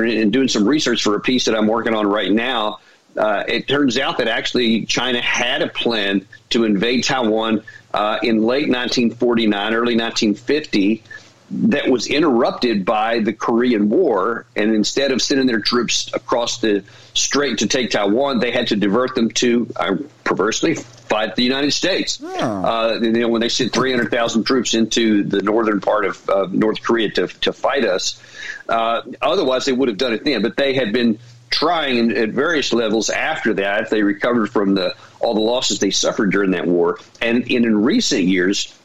in 0.06 0.32
doing 0.32 0.48
some 0.48 0.66
research 0.66 1.04
for 1.04 1.16
a 1.16 1.20
piece 1.20 1.44
that 1.44 1.56
I'm 1.56 1.68
working 1.68 1.94
on 1.94 2.08
right 2.08 2.32
now, 2.32 2.80
uh, 3.18 3.44
it 3.50 3.68
turns 3.68 3.98
out 3.98 4.20
that 4.20 4.30
actually 4.30 4.86
China 4.86 5.20
had 5.20 5.62
a 5.62 5.68
plan 5.68 6.26
to 6.52 6.64
invade 6.64 7.04
Taiwan 7.04 7.64
uh, 7.94 8.20
in 8.24 8.44
late 8.44 8.70
1949, 8.70 9.74
early 9.74 9.98
1950 9.98 11.04
that 11.50 11.90
was 11.90 12.08
interrupted 12.08 12.84
by 12.84 13.20
the 13.20 13.34
Korean 13.34 13.90
War. 13.90 14.46
And 14.56 14.74
instead 14.74 15.12
of 15.12 15.22
sending 15.22 15.48
their 15.48 15.60
troops 15.60 16.12
across 16.14 16.60
the 16.60 16.84
strait 17.14 17.60
to 17.60 17.68
take 17.68 17.92
Taiwan, 17.92 18.40
they 18.40 18.52
had 18.52 18.68
to 18.68 18.76
divert 18.76 19.16
them 19.16 19.32
to, 19.32 19.72
uh, 19.78 19.96
perversely, 20.24 20.76
fight 20.76 21.36
the 21.36 21.44
United 21.44 21.72
States. 21.72 22.22
Uh, 22.24 23.00
you 23.02 23.12
know, 23.14 23.30
when 23.30 23.42
they 23.42 23.50
sent 23.50 23.72
300,000 23.72 24.44
troops 24.44 24.74
into 24.74 25.24
the 25.24 25.42
northern 25.42 25.80
part 25.80 26.06
of 26.06 26.30
uh, 26.30 26.48
North 26.52 26.84
Korea 26.84 27.10
to, 27.12 27.28
to 27.28 27.54
fight 27.54 27.86
us. 27.86 28.22
Uh, 28.68 29.02
otherwise, 29.22 29.66
they 29.66 29.72
would 29.72 29.88
have 29.88 29.98
done 29.98 30.14
it 30.14 30.26
then. 30.26 30.42
But 30.42 30.58
they 30.58 30.74
had 30.74 30.92
been 30.92 31.18
trying 31.50 32.12
at 32.12 32.30
various 32.30 32.74
levels 32.74 33.10
after 33.10 33.54
that. 33.56 33.90
They 33.90 34.04
recovered 34.04 34.48
from 34.52 34.76
the 34.76 34.96
all 35.20 35.34
the 35.34 35.40
losses 35.40 35.80
they 35.80 35.92
suffered 35.92 36.32
during 36.32 36.52
that 36.52 36.68
war. 36.68 37.00
And 37.22 37.44
in, 37.50 37.66
in 37.66 37.84
recent 37.84 38.24
years, 38.24 38.77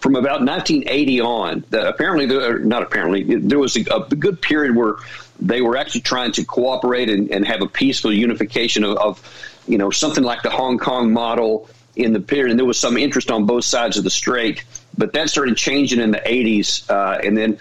from 0.00 0.16
about 0.16 0.40
1980 0.40 1.20
on, 1.20 1.64
the, 1.70 1.88
apparently, 1.88 2.26
the, 2.26 2.58
not 2.62 2.82
apparently, 2.82 3.22
there 3.38 3.58
was 3.58 3.76
a, 3.76 3.84
a, 3.94 4.14
good 4.14 4.40
period 4.40 4.74
where 4.74 4.96
they 5.40 5.60
were 5.60 5.76
actually 5.76 6.00
trying 6.00 6.32
to 6.32 6.44
cooperate 6.44 7.10
and, 7.10 7.30
and 7.30 7.46
have 7.46 7.62
a 7.62 7.68
peaceful 7.68 8.12
unification 8.12 8.84
of, 8.84 8.96
of, 8.96 9.62
you 9.68 9.78
know, 9.78 9.90
something 9.90 10.24
like 10.24 10.42
the 10.42 10.50
Hong 10.50 10.78
Kong 10.78 11.12
model 11.12 11.68
in 11.96 12.12
the 12.12 12.20
period. 12.20 12.50
And 12.50 12.58
there 12.58 12.66
was 12.66 12.78
some 12.78 12.96
interest 12.96 13.30
on 13.30 13.46
both 13.46 13.64
sides 13.64 13.98
of 13.98 14.04
the 14.04 14.10
strait, 14.10 14.64
but 14.96 15.12
that 15.12 15.30
started 15.30 15.56
changing 15.56 16.00
in 16.00 16.10
the 16.10 16.18
80s. 16.18 16.88
Uh, 16.90 17.20
and 17.22 17.36
then 17.36 17.58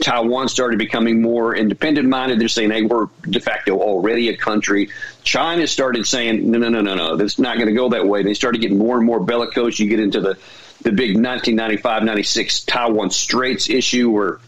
Taiwan 0.00 0.48
started 0.48 0.78
becoming 0.78 1.20
more 1.20 1.54
independent 1.54 2.08
minded. 2.08 2.40
They're 2.40 2.48
saying, 2.48 2.70
hey, 2.70 2.82
we're 2.82 3.06
de 3.22 3.40
facto 3.40 3.78
already 3.78 4.28
a 4.28 4.36
country. 4.36 4.90
China 5.24 5.66
started 5.66 6.06
saying, 6.06 6.50
no, 6.50 6.58
no, 6.58 6.68
no, 6.68 6.80
no, 6.80 6.94
no, 6.94 7.16
that's 7.16 7.38
not 7.38 7.56
going 7.56 7.68
to 7.68 7.74
go 7.74 7.90
that 7.90 8.06
way. 8.06 8.22
They 8.22 8.34
started 8.34 8.60
getting 8.60 8.78
more 8.78 8.96
and 8.96 9.04
more 9.04 9.20
bellicose. 9.20 9.78
You 9.78 9.88
get 9.88 10.00
into 10.00 10.20
the, 10.20 10.38
the 10.82 10.92
big 10.92 11.16
1995 11.16 12.04
96 12.04 12.60
Taiwan 12.60 13.10
Straits 13.10 13.68
issue 13.68 14.10
where 14.10 14.40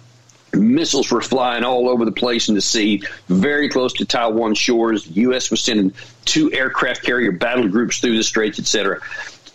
missiles 0.53 1.11
were 1.11 1.21
flying 1.21 1.65
all 1.65 1.89
over 1.89 2.05
the 2.05 2.13
place 2.13 2.49
in 2.49 2.55
the 2.55 2.61
sea, 2.61 3.03
very 3.29 3.69
close 3.69 3.93
to 3.95 4.05
Taiwan 4.05 4.55
shores. 4.55 5.05
The 5.05 5.21
U.S. 5.23 5.51
was 5.51 5.61
sending 5.61 5.93
two 6.25 6.53
aircraft 6.53 7.03
carrier 7.03 7.33
battle 7.33 7.69
groups 7.69 8.01
through 8.01 8.17
the 8.17 8.25
straits, 8.25 8.59
etc. 8.59 9.01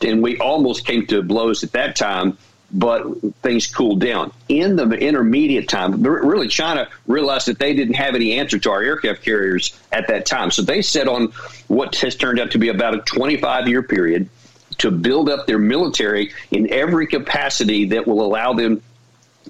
And 0.01 0.21
we 0.21 0.37
almost 0.39 0.85
came 0.85 1.05
to 1.07 1.21
blows 1.21 1.63
at 1.63 1.73
that 1.73 1.95
time 1.95 2.37
but 2.71 3.05
things 3.41 3.67
cooled 3.67 4.01
down. 4.01 4.31
In 4.49 4.75
the 4.75 4.89
intermediate 4.89 5.69
time, 5.69 6.03
really, 6.03 6.47
China 6.47 6.87
realized 7.07 7.47
that 7.47 7.59
they 7.59 7.73
didn't 7.73 7.93
have 7.95 8.15
any 8.15 8.33
answer 8.33 8.59
to 8.59 8.71
our 8.71 8.81
aircraft 8.81 9.23
carriers 9.23 9.79
at 9.91 10.07
that 10.07 10.25
time. 10.25 10.51
So 10.51 10.61
they 10.61 10.81
set 10.81 11.07
on 11.07 11.27
what 11.67 11.95
has 11.97 12.15
turned 12.15 12.39
out 12.39 12.51
to 12.51 12.57
be 12.57 12.69
about 12.69 12.95
a 12.95 12.99
25 12.99 13.67
year 13.67 13.83
period 13.83 14.29
to 14.79 14.91
build 14.91 15.29
up 15.29 15.47
their 15.47 15.59
military 15.59 16.33
in 16.51 16.71
every 16.71 17.07
capacity 17.07 17.85
that 17.85 18.07
will 18.07 18.23
allow 18.23 18.53
them 18.53 18.81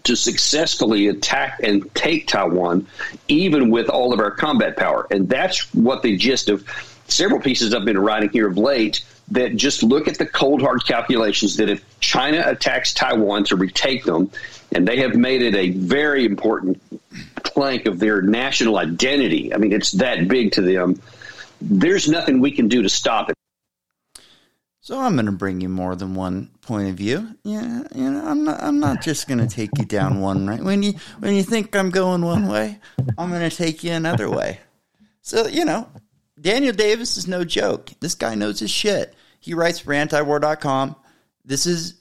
to 0.04 0.16
successfully 0.16 1.08
attack 1.08 1.60
and 1.64 1.94
take 1.96 2.28
Taiwan, 2.28 2.88
even 3.28 3.70
with 3.70 3.90
all 3.90 4.14
of 4.14 4.20
our 4.20 4.32
combat 4.32 4.78
power. 4.78 5.08
And 5.10 5.28
that's 5.30 5.74
what 5.74 6.04
the 6.04 6.18
gist 6.18 6.50
of 6.50 6.68
several 7.08 7.40
pieces 7.40 7.74
I've 7.74 7.86
been 7.86 7.98
writing 7.98 8.30
here 8.30 8.48
of 8.48 8.58
late 8.58 9.04
that 9.32 9.56
just 9.56 9.82
look 9.82 10.08
at 10.08 10.18
the 10.18 10.26
cold 10.26 10.62
hard 10.62 10.86
calculations 10.86 11.58
that 11.58 11.70
if 11.70 11.84
China 12.00 12.44
attacks 12.46 12.94
Taiwan 12.94 13.46
to 13.46 13.56
retake 13.56 14.04
them, 14.04 14.30
and 14.72 14.88
they 14.88 14.98
have 14.98 15.16
made 15.16 15.42
it 15.42 15.56
a 15.56 15.70
very 15.70 16.26
important 16.26 16.82
plank 17.44 17.86
of 17.86 18.00
their 18.00 18.22
national 18.22 18.78
identity. 18.78 19.54
I 19.54 19.58
mean, 19.58 19.72
it's 19.72 19.94
that 19.94 20.28
big 20.28 20.52
to 20.54 20.62
them. 20.62 21.02
There's 21.62 22.10
nothing 22.10 22.42
we 22.42 22.52
can 22.52 22.68
do 22.68 22.84
to 22.84 22.90
stop 22.90 23.30
it. 23.30 23.36
So 24.86 25.00
I'm 25.00 25.16
going 25.16 25.26
to 25.26 25.32
bring 25.32 25.62
you 25.62 25.70
more 25.70 25.96
than 25.96 26.14
one 26.14 26.52
point 26.62 26.90
of 26.90 26.94
view. 26.94 27.36
Yeah, 27.44 27.82
you 27.96 28.12
know, 28.12 28.24
I'm 28.24 28.44
not. 28.44 28.62
I'm 28.62 28.80
not 28.80 29.02
just 29.02 29.28
going 29.28 29.40
to 29.40 29.48
take 29.48 29.72
you 29.80 29.84
down 29.84 30.22
one 30.22 30.46
right. 30.46 30.62
When 30.62 30.84
you 30.84 30.94
when 31.18 31.34
you 31.34 31.42
think 31.42 31.76
I'm 31.76 31.90
going 31.90 32.22
one 32.22 32.48
way, 32.48 32.80
I'm 33.18 33.32
going 33.32 33.50
to 33.50 33.56
take 33.56 33.84
you 33.84 33.94
another 33.94 34.30
way. 34.30 34.60
So 35.24 35.48
you 35.48 35.66
know, 35.66 35.90
Daniel 36.40 36.72
Davis 36.72 37.18
is 37.18 37.28
no 37.28 37.44
joke. 37.44 37.90
This 38.00 38.14
guy 38.14 38.36
knows 38.36 38.60
his 38.60 38.70
shit. 38.70 39.16
He 39.40 39.56
writes 39.56 39.80
for 39.80 39.92
antiwar.com. 39.92 40.96
This 41.44 41.66
is 41.66 41.96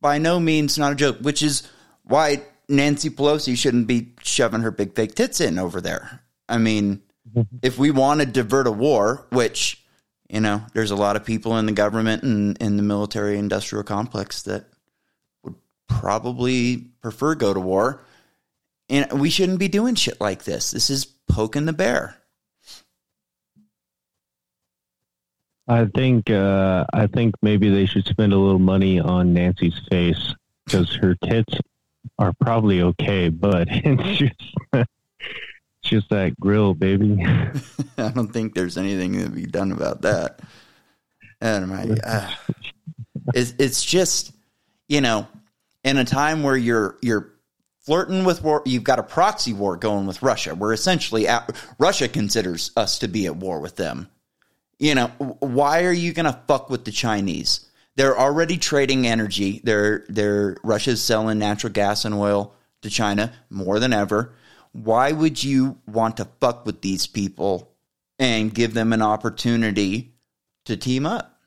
by 0.00 0.18
no 0.18 0.38
means 0.38 0.78
not 0.78 0.92
a 0.92 0.94
joke, 0.94 1.18
which 1.20 1.42
is 1.42 1.66
why 2.04 2.44
Nancy 2.68 3.10
Pelosi 3.10 3.56
shouldn't 3.56 3.88
be 3.88 4.12
shoving 4.22 4.60
her 4.60 4.70
big 4.70 4.94
fake 4.94 5.16
tits 5.16 5.40
in 5.40 5.58
over 5.58 5.80
there. 5.80 6.22
I 6.48 6.58
mean, 6.58 7.02
if 7.60 7.76
we 7.76 7.90
want 7.90 8.20
to 8.20 8.26
divert 8.26 8.68
a 8.68 8.70
war, 8.70 9.26
which, 9.30 9.79
you 10.30 10.40
know, 10.40 10.62
there's 10.74 10.92
a 10.92 10.96
lot 10.96 11.16
of 11.16 11.24
people 11.24 11.58
in 11.58 11.66
the 11.66 11.72
government 11.72 12.22
and 12.22 12.56
in 12.58 12.76
the 12.76 12.82
military 12.82 13.36
industrial 13.36 13.82
complex 13.82 14.42
that 14.42 14.64
would 15.42 15.56
probably 15.88 16.86
prefer 17.02 17.34
go 17.34 17.52
to 17.52 17.58
war. 17.58 18.04
And 18.88 19.20
we 19.20 19.30
shouldn't 19.30 19.58
be 19.58 19.68
doing 19.68 19.96
shit 19.96 20.20
like 20.20 20.44
this. 20.44 20.70
This 20.70 20.88
is 20.88 21.04
poking 21.04 21.66
the 21.66 21.72
bear. 21.72 22.16
I 25.66 25.86
think 25.86 26.30
uh, 26.30 26.84
I 26.92 27.06
think 27.06 27.34
maybe 27.42 27.70
they 27.70 27.86
should 27.86 28.06
spend 28.06 28.32
a 28.32 28.38
little 28.38 28.58
money 28.58 28.98
on 28.98 29.32
Nancy's 29.32 29.78
face 29.88 30.34
because 30.64 30.92
her 30.96 31.14
tits 31.24 31.54
are 32.18 32.32
probably 32.40 32.82
okay, 32.82 33.28
but 33.28 33.68
it's 33.70 34.18
just 34.18 34.88
just 35.90 36.08
that 36.10 36.38
grill, 36.40 36.74
baby. 36.74 37.18
I 37.98 38.10
don't 38.10 38.32
think 38.32 38.54
there's 38.54 38.78
anything 38.78 39.22
to 39.22 39.28
be 39.28 39.46
done 39.46 39.72
about 39.72 40.02
that. 40.02 40.40
And 41.40 41.68
my, 41.68 41.88
uh, 42.04 42.30
it's 43.34 43.54
it's 43.58 43.84
just 43.84 44.32
you 44.88 45.00
know, 45.00 45.28
in 45.84 45.98
a 45.98 46.04
time 46.04 46.42
where 46.42 46.56
you're 46.56 46.96
you're 47.02 47.32
flirting 47.80 48.24
with 48.24 48.42
war, 48.42 48.62
you've 48.64 48.84
got 48.84 48.98
a 48.98 49.02
proxy 49.02 49.52
war 49.52 49.76
going 49.76 50.06
with 50.06 50.22
Russia, 50.22 50.54
We're 50.54 50.72
essentially 50.72 51.26
at, 51.26 51.50
Russia 51.78 52.08
considers 52.08 52.70
us 52.76 53.00
to 53.00 53.08
be 53.08 53.26
at 53.26 53.36
war 53.36 53.60
with 53.60 53.76
them 53.76 54.08
you 54.80 54.94
know, 54.94 55.08
why 55.40 55.84
are 55.84 55.92
you 55.92 56.12
going 56.12 56.24
to 56.26 56.40
fuck 56.48 56.70
with 56.70 56.84
the 56.84 56.90
Chinese? 56.90 57.68
They're 57.96 58.18
already 58.18 58.56
trading 58.56 59.06
energy. 59.06 59.60
They're 59.62 60.06
they're 60.08 60.56
Russia's 60.64 61.02
selling 61.02 61.38
natural 61.38 61.72
gas 61.72 62.06
and 62.06 62.14
oil 62.14 62.54
to 62.80 62.88
China 62.88 63.32
more 63.50 63.78
than 63.78 63.92
ever. 63.92 64.34
Why 64.72 65.12
would 65.12 65.42
you 65.42 65.78
want 65.86 66.18
to 66.18 66.28
fuck 66.40 66.64
with 66.64 66.80
these 66.80 67.06
people 67.06 67.72
and 68.18 68.54
give 68.54 68.74
them 68.74 68.92
an 68.92 69.02
opportunity 69.02 70.14
to 70.66 70.76
team 70.76 71.06
up? 71.06 71.38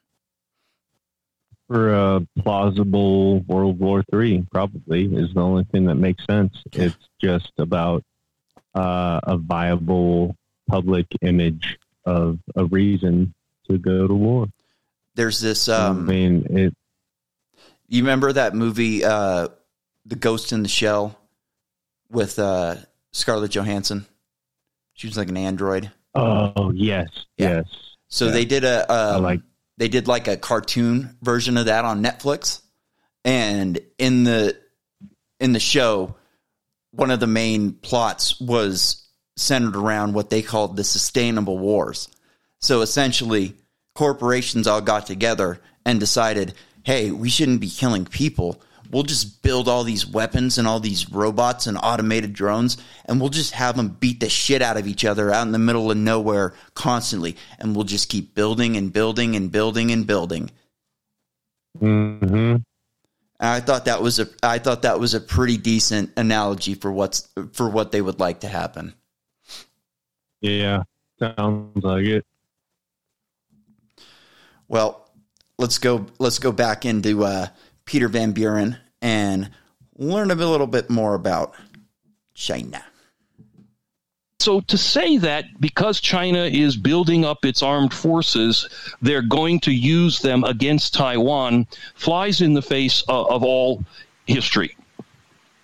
For 1.67 1.93
a 1.93 2.27
plausible 2.39 3.39
World 3.41 3.79
War 3.79 4.03
Three, 4.11 4.45
probably 4.51 5.05
is 5.05 5.33
the 5.33 5.39
only 5.39 5.63
thing 5.63 5.85
that 5.85 5.95
makes 5.95 6.25
sense. 6.25 6.61
It's 6.73 6.95
just 7.21 7.51
about 7.57 8.03
uh, 8.75 9.21
a 9.23 9.37
viable 9.37 10.35
public 10.67 11.07
image 11.21 11.79
of 12.05 12.39
a 12.55 12.65
reason 12.65 13.33
to 13.69 13.77
go 13.77 14.07
to 14.07 14.13
war. 14.13 14.47
There's 15.15 15.39
this. 15.39 15.69
Um, 15.69 15.99
I 15.99 16.11
mean, 16.11 16.47
it. 16.49 16.75
You 17.87 18.01
remember 18.01 18.33
that 18.33 18.53
movie, 18.55 19.05
uh, 19.05 19.47
"The 20.05 20.15
Ghost 20.15 20.51
in 20.51 20.63
the 20.63 20.69
Shell," 20.69 21.17
with 22.09 22.39
uh, 22.39 22.75
Scarlett 23.13 23.51
Johansson? 23.51 24.05
She 24.93 25.07
was 25.07 25.17
like 25.17 25.29
an 25.29 25.37
android. 25.37 25.91
Oh 26.15 26.71
yes, 26.75 27.09
yeah. 27.37 27.57
yes. 27.57 27.65
So 28.09 28.25
yeah. 28.25 28.31
they 28.31 28.45
did 28.45 28.63
a 28.63 28.91
um, 28.91 29.23
like. 29.23 29.41
They 29.77 29.87
did 29.87 30.07
like 30.07 30.27
a 30.27 30.37
cartoon 30.37 31.17
version 31.23 31.57
of 31.57 31.65
that 31.65 31.83
on 31.83 32.03
Netflix, 32.03 32.61
and 33.25 33.79
in 33.97 34.23
the 34.23 34.55
in 35.39 35.51
the 35.53 35.59
show, 35.59 36.15
one 36.91 37.09
of 37.09 37.19
the 37.19 37.27
main 37.27 37.73
plots 37.73 38.39
was 38.39 39.07
centered 39.35 39.75
around 39.75 40.13
what 40.13 40.29
they 40.29 40.43
called 40.43 40.77
the 40.77 40.83
sustainable 40.83 41.57
wars. 41.57 42.07
So 42.59 42.81
essentially, 42.81 43.55
corporations 43.95 44.67
all 44.67 44.81
got 44.81 45.07
together 45.07 45.59
and 45.85 45.99
decided, 45.99 46.53
hey, 46.83 47.11
we 47.11 47.29
shouldn't 47.29 47.61
be 47.61 47.69
killing 47.69 48.05
people. 48.05 48.61
We'll 48.93 49.01
just 49.01 49.41
build 49.41 49.67
all 49.67 49.83
these 49.83 50.05
weapons 50.05 50.59
and 50.59 50.67
all 50.67 50.79
these 50.79 51.09
robots 51.11 51.65
and 51.65 51.79
automated 51.81 52.31
drones, 52.33 52.77
and 53.05 53.19
we'll 53.19 53.31
just 53.31 53.53
have 53.53 53.75
them 53.75 53.89
beat 53.89 54.19
the 54.19 54.29
shit 54.29 54.61
out 54.61 54.77
of 54.77 54.85
each 54.85 55.03
other 55.03 55.31
out 55.31 55.47
in 55.47 55.51
the 55.51 55.57
middle 55.57 55.89
of 55.89 55.97
nowhere 55.97 56.53
constantly. 56.75 57.35
And 57.57 57.75
we'll 57.75 57.85
just 57.85 58.07
keep 58.07 58.35
building 58.35 58.77
and 58.77 58.93
building 58.93 59.35
and 59.35 59.51
building 59.51 59.91
and 59.91 60.05
building. 60.05 60.51
Mm-hmm. 61.81 62.57
I 63.39 63.61
thought 63.61 63.85
that 63.85 64.03
was 64.03 64.19
a 64.19 64.27
I 64.43 64.59
thought 64.59 64.83
that 64.83 64.99
was 64.99 65.15
a 65.15 65.19
pretty 65.19 65.57
decent 65.57 66.11
analogy 66.15 66.75
for 66.75 66.91
what's 66.91 67.27
for 67.53 67.67
what 67.67 67.91
they 67.91 68.01
would 68.01 68.19
like 68.19 68.41
to 68.41 68.47
happen. 68.47 68.93
Yeah, 70.39 70.83
sounds 71.17 71.83
like 71.83 72.05
it. 72.05 72.25
Well, 74.67 75.09
let's 75.57 75.79
go. 75.79 76.05
Let's 76.19 76.37
go 76.37 76.51
back 76.51 76.85
into 76.85 77.23
uh, 77.23 77.47
Peter 77.85 78.07
Van 78.07 78.33
Buren 78.33 78.77
and 79.03 79.51
learn 79.97 80.31
a 80.31 80.35
little 80.35 80.65
bit 80.65 80.89
more 80.89 81.13
about 81.13 81.53
China. 82.33 82.83
So 84.39 84.61
to 84.61 84.77
say 84.77 85.17
that 85.17 85.45
because 85.61 86.01
China 86.01 86.43
is 86.43 86.75
building 86.75 87.23
up 87.23 87.45
its 87.45 87.61
armed 87.61 87.93
forces, 87.93 88.67
they're 89.01 89.21
going 89.21 89.59
to 89.61 89.71
use 89.71 90.19
them 90.19 90.43
against 90.43 90.93
Taiwan 90.93 91.67
flies 91.95 92.41
in 92.41 92.53
the 92.53 92.61
face 92.61 93.03
of, 93.07 93.29
of 93.29 93.43
all 93.43 93.83
history. 94.25 94.75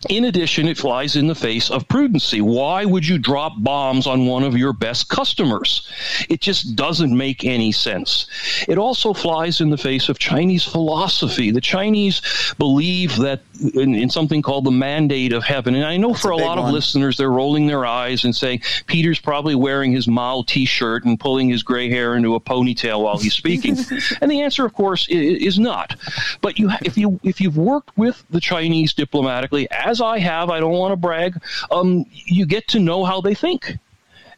In 0.07 0.23
addition, 0.23 0.69
it 0.69 0.77
flies 0.77 1.17
in 1.17 1.27
the 1.27 1.35
face 1.35 1.69
of 1.69 1.85
prudency. 1.89 2.41
Why 2.41 2.85
would 2.85 3.05
you 3.05 3.17
drop 3.17 3.53
bombs 3.57 4.07
on 4.07 4.27
one 4.27 4.43
of 4.43 4.55
your 4.55 4.71
best 4.71 5.09
customers? 5.09 5.89
It 6.29 6.39
just 6.39 6.77
doesn't 6.77 7.15
make 7.15 7.43
any 7.43 7.73
sense. 7.73 8.27
It 8.69 8.77
also 8.77 9.13
flies 9.13 9.59
in 9.59 9.71
the 9.71 9.77
face 9.77 10.07
of 10.07 10.17
Chinese 10.17 10.63
philosophy. 10.63 11.51
The 11.51 11.59
Chinese 11.59 12.21
believe 12.57 13.17
that 13.17 13.41
in, 13.73 13.93
in 13.93 14.09
something 14.09 14.41
called 14.41 14.63
the 14.63 14.71
mandate 14.71 15.33
of 15.33 15.43
heaven. 15.43 15.75
And 15.75 15.83
I 15.83 15.97
know 15.97 16.11
That's 16.11 16.21
for 16.21 16.31
a 16.31 16.37
a, 16.37 16.45
lot 16.45 16.57
of 16.57 16.69
listeners, 16.71 17.17
they're 17.17 17.29
rolling 17.29 17.67
their 17.67 17.85
eyes 17.85 18.23
and 18.23 18.33
saying, 18.33 18.61
Peter's 18.87 19.19
probably 19.19 19.55
wearing 19.55 19.91
his 19.91 20.07
Mao 20.07 20.45
t 20.47 20.63
shirt 20.63 21.03
and 21.03 21.19
pulling 21.19 21.49
his 21.49 21.61
gray 21.61 21.89
hair 21.89 22.15
into 22.15 22.35
a 22.35 22.39
ponytail 22.39 23.03
while 23.03 23.17
he's 23.17 23.33
speaking. 23.33 23.75
and 24.21 24.31
the 24.31 24.39
answer, 24.39 24.65
of 24.65 24.73
course, 24.73 25.09
i- 25.11 25.13
is 25.13 25.59
not. 25.59 25.97
But 26.39 26.57
you, 26.57 26.69
if 26.83 26.97
you 26.97 27.19
if 27.21 27.41
you've 27.41 27.57
worked 27.57 27.97
with 27.97 28.23
the 28.29 28.39
Chinese 28.39 28.93
diplomatically, 28.93 29.67
as 29.89 30.01
I 30.01 30.19
have, 30.19 30.51
I 30.51 30.59
don't 30.59 30.73
want 30.73 30.91
to 30.91 30.95
brag, 30.95 31.41
um, 31.71 32.05
you 32.11 32.45
get 32.45 32.67
to 32.69 32.79
know 32.79 33.03
how 33.03 33.21
they 33.21 33.33
think. 33.33 33.77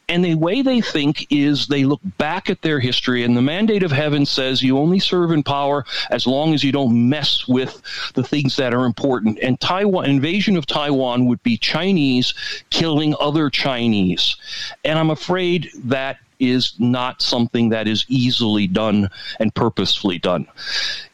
And 0.07 0.25
the 0.25 0.35
way 0.35 0.61
they 0.61 0.81
think 0.81 1.27
is 1.29 1.67
they 1.67 1.85
look 1.85 2.01
back 2.17 2.49
at 2.49 2.61
their 2.61 2.79
history, 2.79 3.23
and 3.23 3.35
the 3.35 3.41
mandate 3.41 3.83
of 3.83 3.91
heaven 3.91 4.25
says 4.25 4.61
you 4.61 4.77
only 4.77 4.99
serve 4.99 5.31
in 5.31 5.41
power 5.43 5.85
as 6.09 6.27
long 6.27 6.53
as 6.53 6.63
you 6.63 6.71
don't 6.71 7.09
mess 7.09 7.47
with 7.47 7.81
the 8.13 8.23
things 8.23 8.57
that 8.57 8.73
are 8.73 8.85
important. 8.85 9.39
And 9.41 9.59
Taiwan 9.59 10.09
invasion 10.09 10.57
of 10.57 10.65
Taiwan 10.65 11.27
would 11.27 11.41
be 11.43 11.57
Chinese 11.57 12.33
killing 12.71 13.15
other 13.21 13.49
Chinese. 13.49 14.35
And 14.83 14.99
I'm 14.99 15.11
afraid 15.11 15.69
that 15.85 16.17
is 16.41 16.73
not 16.79 17.21
something 17.21 17.69
that 17.69 17.87
is 17.87 18.05
easily 18.09 18.67
done 18.67 19.09
and 19.39 19.53
purposefully 19.53 20.17
done. 20.17 20.47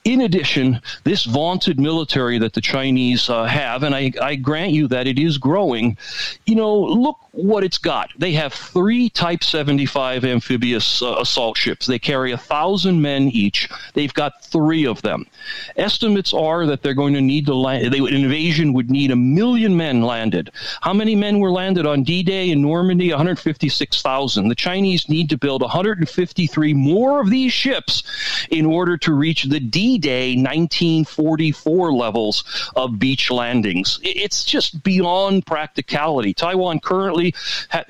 In 0.07 0.21
addition, 0.21 0.82
this 1.03 1.25
vaunted 1.25 1.82
military 1.82 2.38
that 2.39 2.53
the 2.53 2.61
Chinese 2.61 3.30
uh, 3.30 3.43
have, 3.43 3.84
and 3.84 3.93
I, 3.93 4.13
I 4.21 4.36
grant 4.36 4.71
you 4.71 4.88
that 4.88 5.05
it 5.05 5.19
is 5.19 5.38
growing, 5.38 5.97
you 6.45 6.55
know, 6.55 6.80
look 6.80 7.17
what 7.34 7.65
it's 7.65 7.78
got. 7.78 8.09
They 8.17 8.32
have 8.32 8.53
three 8.53 9.09
Type 9.09 9.43
75 9.43 10.23
amphibious 10.23 11.01
uh, 11.01 11.17
assault 11.19 11.57
ships. 11.57 11.88
They 11.88 11.99
carry 11.99 12.32
a 12.32 12.38
thousand 12.38 13.01
men 13.01 13.23
each. 13.23 13.69
They've 13.95 14.13
got 14.13 14.45
three 14.45 14.86
of 14.86 15.01
them. 15.01 15.25
Estimates 15.75 16.34
are 16.34 16.65
that 16.67 16.84
they're 16.84 16.93
going 16.93 17.13
to 17.13 17.21
need 17.21 17.45
to 17.47 17.53
land, 17.53 17.91
they, 17.91 17.99
an 17.99 18.07
invasion 18.07 18.71
would 18.73 18.89
need 18.89 19.11
a 19.11 19.15
million 19.17 19.75
men 19.75 20.01
landed. 20.01 20.51
How 20.80 20.93
many 20.93 21.15
men 21.15 21.39
were 21.39 21.51
landed 21.51 21.86
on 21.86 22.03
D 22.03 22.23
Day 22.23 22.49
in 22.49 22.61
Normandy? 22.61 23.09
156,000. 23.09 24.47
The 24.47 24.55
Chinese 24.55 25.09
need 25.09 25.16
to 25.26 25.38
build 25.38 25.61
153 25.61 26.74
more 26.74 27.20
of 27.20 27.30
these 27.30 27.53
ships 27.53 28.03
in 28.49 28.65
order 28.65 28.97
to 28.97 29.13
reach 29.13 29.43
the 29.43 29.59
D 29.59 29.97
Day 29.97 30.36
1944 30.36 31.93
levels 31.93 32.43
of 32.76 32.99
beach 32.99 33.32
landings. 33.32 33.99
It's 34.03 34.43
just 34.43 34.84
beyond 34.84 35.45
practicality. 35.45 36.34
Taiwan 36.34 36.80
currently 36.80 37.34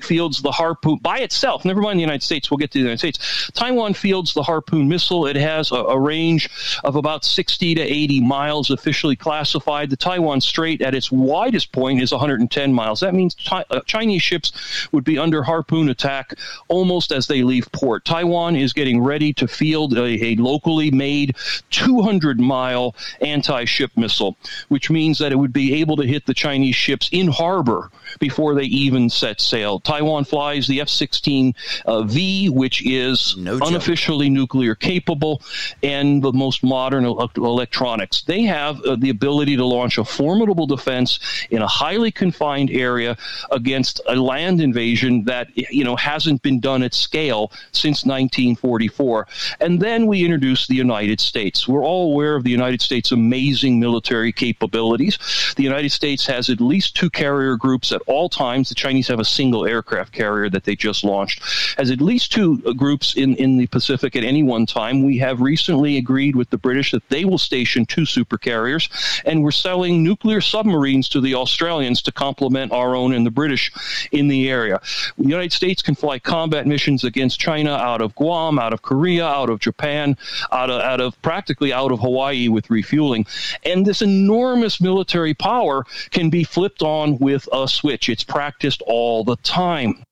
fields 0.00 0.42
the 0.42 0.52
Harpoon 0.52 0.98
by 1.02 1.18
itself, 1.18 1.64
never 1.64 1.80
mind 1.80 1.98
the 1.98 2.02
United 2.02 2.22
States, 2.22 2.50
we'll 2.50 2.58
get 2.58 2.70
to 2.72 2.78
the 2.78 2.82
United 2.82 2.98
States. 2.98 3.50
Taiwan 3.52 3.94
fields 3.94 4.34
the 4.34 4.42
Harpoon 4.42 4.88
missile. 4.88 5.26
It 5.26 5.36
has 5.36 5.70
a, 5.70 5.76
a 5.76 5.98
range 5.98 6.48
of 6.84 6.96
about 6.96 7.24
60 7.24 7.74
to 7.74 7.80
80 7.80 8.20
miles, 8.20 8.70
officially 8.70 9.16
classified. 9.16 9.90
The 9.90 9.96
Taiwan 9.96 10.40
Strait 10.40 10.82
at 10.82 10.94
its 10.94 11.10
widest 11.10 11.72
point 11.72 12.02
is 12.02 12.12
110 12.12 12.72
miles. 12.72 13.00
That 13.00 13.14
means 13.14 13.34
Chi- 13.34 13.64
uh, 13.70 13.80
Chinese 13.86 14.22
ships 14.22 14.88
would 14.92 15.04
be 15.04 15.18
under 15.18 15.42
Harpoon 15.42 15.88
attack 15.88 16.34
almost 16.68 17.12
as 17.18 17.26
they 17.26 17.42
leave 17.42 17.70
port. 17.72 18.04
Taiwan 18.04 18.56
is 18.56 18.72
getting 18.72 19.02
ready 19.02 19.32
to 19.34 19.46
field 19.46 19.92
a, 19.98 20.24
a 20.24 20.36
locally 20.36 20.90
made 20.90 21.36
200 21.70 22.40
mile 22.40 22.94
anti 23.20 23.64
ship 23.64 23.90
missile, 23.96 24.36
which 24.68 24.88
means 24.88 25.18
that 25.18 25.32
it 25.32 25.36
would 25.36 25.52
be 25.52 25.74
able 25.74 25.96
to 25.96 26.06
hit 26.06 26.24
the 26.24 26.32
Chinese 26.32 26.76
ships 26.76 27.10
in 27.12 27.28
harbor 27.28 27.90
before 28.20 28.54
they 28.54 28.64
even 28.64 29.10
set 29.10 29.40
sail. 29.40 29.80
Taiwan 29.80 30.24
flies 30.24 30.66
the 30.66 30.80
F 30.80 30.88
16 30.88 31.54
uh, 31.84 32.02
V, 32.02 32.48
which 32.48 32.86
is 32.86 33.36
No 33.36 33.58
unofficially 33.60 34.30
nuclear 34.30 34.74
capable 34.74 35.42
and 35.82 36.22
the 36.22 36.32
most 36.32 36.62
modern 36.62 37.04
el- 37.04 37.30
electronics. 37.36 38.22
They 38.22 38.42
have 38.42 38.80
uh, 38.82 38.96
the 38.96 39.10
ability 39.10 39.56
to 39.56 39.64
launch 39.64 39.98
a 39.98 40.04
formidable 40.04 40.66
defense 40.66 41.18
in 41.50 41.62
a 41.62 41.66
highly 41.66 42.12
confined 42.12 42.70
area 42.70 43.16
against 43.50 44.00
a 44.06 44.14
land 44.14 44.60
invasion 44.60 45.24
that 45.24 45.48
you 45.56 45.84
know 45.84 45.96
hasn't 45.96 46.42
been 46.42 46.60
done 46.60 46.82
at 46.82 46.94
scale 47.08 47.50
since 47.72 48.04
1944. 48.04 49.26
And 49.60 49.80
then 49.80 50.06
we 50.06 50.24
introduce 50.24 50.66
the 50.66 50.74
United 50.74 51.20
States. 51.20 51.66
We're 51.66 51.84
all 51.84 52.12
aware 52.12 52.36
of 52.36 52.44
the 52.44 52.50
United 52.50 52.82
States' 52.82 53.12
amazing 53.12 53.80
military 53.80 54.30
capabilities. 54.30 55.18
The 55.56 55.62
United 55.62 55.90
States 55.90 56.26
has 56.26 56.50
at 56.50 56.60
least 56.60 56.96
two 56.96 57.08
carrier 57.08 57.56
groups 57.56 57.92
at 57.92 58.02
all 58.06 58.28
times. 58.28 58.68
The 58.68 58.74
Chinese 58.74 59.08
have 59.08 59.20
a 59.20 59.24
single 59.24 59.64
aircraft 59.64 60.12
carrier 60.12 60.50
that 60.50 60.64
they 60.64 60.76
just 60.76 61.02
launched. 61.02 61.42
Has 61.78 61.90
at 61.90 62.02
least 62.02 62.30
two 62.30 62.62
uh, 62.66 62.72
groups 62.72 63.16
in, 63.16 63.34
in 63.36 63.56
the 63.56 63.66
Pacific 63.68 64.14
at 64.14 64.24
any 64.24 64.42
one 64.42 64.66
time. 64.66 65.02
We 65.02 65.16
have 65.18 65.40
recently 65.40 65.96
agreed 65.96 66.36
with 66.36 66.50
the 66.50 66.58
British 66.58 66.90
that 66.90 67.08
they 67.08 67.24
will 67.24 67.38
station 67.38 67.86
two 67.86 68.04
super 68.04 68.36
carriers, 68.36 68.90
and 69.24 69.42
we're 69.42 69.50
selling 69.50 70.04
nuclear 70.04 70.42
submarines 70.42 71.08
to 71.08 71.20
the 71.20 71.34
Australians 71.34 72.02
to 72.02 72.12
complement 72.12 72.72
our 72.72 72.94
own 72.94 73.14
and 73.14 73.24
the 73.24 73.30
British 73.30 73.72
in 74.12 74.28
the 74.28 74.50
area. 74.50 74.80
The 75.16 75.28
United 75.28 75.52
States 75.52 75.80
can 75.80 75.94
fly 75.94 76.18
combat 76.18 76.66
missions 76.66 76.97
against 77.04 77.40
China 77.40 77.72
out 77.72 78.00
of 78.00 78.14
Guam, 78.14 78.58
out 78.58 78.72
of 78.72 78.82
Korea, 78.82 79.26
out 79.26 79.50
of 79.50 79.60
Japan, 79.60 80.16
out 80.52 80.70
of, 80.70 80.80
out 80.80 81.00
of 81.00 81.20
practically 81.22 81.72
out 81.72 81.92
of 81.92 82.00
Hawaii 82.00 82.48
with 82.48 82.70
refueling. 82.70 83.26
And 83.64 83.86
this 83.86 84.02
enormous 84.02 84.80
military 84.80 85.34
power 85.34 85.84
can 86.10 86.30
be 86.30 86.44
flipped 86.44 86.82
on 86.82 87.18
with 87.18 87.48
a 87.52 87.68
switch. 87.68 88.08
It's 88.08 88.24
practiced 88.24 88.82
all 88.82 89.24
the 89.24 89.36
time. 89.36 90.02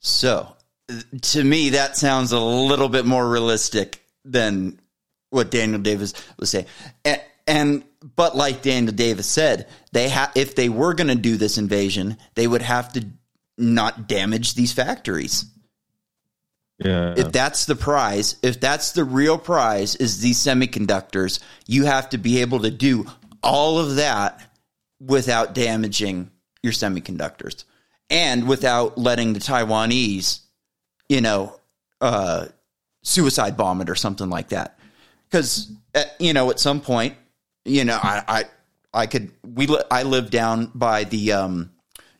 So, 0.00 0.54
to 1.22 1.44
me, 1.44 1.70
that 1.70 1.96
sounds 1.96 2.32
a 2.32 2.40
little 2.40 2.88
bit 2.88 3.06
more 3.06 3.28
realistic 3.28 4.04
than 4.24 4.78
what 5.30 5.50
Daniel 5.50 5.80
Davis 5.80 6.14
was 6.38 6.50
saying. 6.50 6.66
And, 7.04 7.20
and 7.46 7.84
but 8.16 8.36
like 8.36 8.62
Daniel 8.62 8.94
Davis 8.94 9.26
said, 9.26 9.68
they 9.92 10.10
ha- 10.10 10.32
if 10.34 10.54
they 10.54 10.68
were 10.68 10.94
going 10.94 11.08
to 11.08 11.14
do 11.14 11.36
this 11.36 11.58
invasion, 11.58 12.16
they 12.34 12.46
would 12.46 12.62
have 12.62 12.92
to 12.92 13.06
not 13.56 14.08
damage 14.08 14.54
these 14.54 14.72
factories. 14.72 15.46
Yeah. 16.78 17.14
If 17.16 17.30
that's 17.30 17.66
the 17.66 17.76
prize, 17.76 18.36
if 18.42 18.58
that's 18.58 18.92
the 18.92 19.04
real 19.04 19.38
prize, 19.38 19.94
is 19.96 20.20
these 20.20 20.38
semiconductors, 20.38 21.38
you 21.66 21.84
have 21.84 22.08
to 22.10 22.18
be 22.18 22.40
able 22.40 22.60
to 22.60 22.70
do 22.70 23.06
all 23.42 23.78
of 23.78 23.96
that 23.96 24.42
without 25.00 25.54
damaging 25.54 26.30
your 26.62 26.72
semiconductors 26.72 27.64
and 28.10 28.48
without 28.48 28.98
letting 28.98 29.34
the 29.34 29.40
Taiwanese, 29.40 30.40
you 31.08 31.20
know, 31.20 31.60
uh, 32.00 32.46
suicide 33.02 33.56
bomb 33.56 33.80
it 33.80 33.88
or 33.88 33.94
something 33.94 34.28
like 34.28 34.48
that. 34.48 34.78
Because, 35.30 35.70
you 36.18 36.32
know, 36.32 36.50
at 36.50 36.58
some 36.58 36.80
point, 36.80 37.16
you 37.64 37.84
know, 37.84 37.98
I, 38.02 38.22
I, 38.26 38.44
I 38.92 39.06
could, 39.06 39.30
we, 39.42 39.66
li- 39.66 39.82
I 39.90 40.02
live 40.02 40.30
down 40.30 40.70
by 40.74 41.04
the, 41.04 41.32
um, 41.32 41.70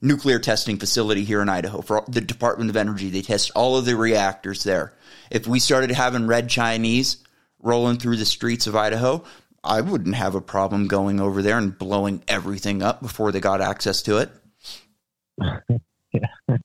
nuclear 0.04 0.38
testing 0.38 0.76
facility 0.78 1.24
here 1.24 1.40
in 1.42 1.48
Idaho 1.48 1.80
for 1.80 2.04
the 2.08 2.20
Department 2.20 2.70
of 2.70 2.76
Energy. 2.76 3.10
They 3.10 3.22
test 3.22 3.50
all 3.56 3.76
of 3.76 3.84
the 3.86 3.96
reactors 3.96 4.62
there. 4.62 4.92
If 5.30 5.46
we 5.46 5.58
started 5.58 5.90
having 5.90 6.26
red 6.26 6.48
Chinese 6.48 7.16
rolling 7.60 7.96
through 7.98 8.16
the 8.16 8.26
streets 8.26 8.66
of 8.66 8.76
Idaho, 8.76 9.24
I 9.64 9.80
wouldn't 9.80 10.14
have 10.14 10.34
a 10.34 10.40
problem 10.42 10.86
going 10.88 11.20
over 11.20 11.40
there 11.40 11.56
and 11.56 11.76
blowing 11.76 12.22
everything 12.28 12.82
up 12.82 13.00
before 13.00 13.32
they 13.32 13.40
got 13.40 13.60
access 13.62 14.02
to 14.02 14.18
it. 14.18 14.30
yeah. 16.12 16.20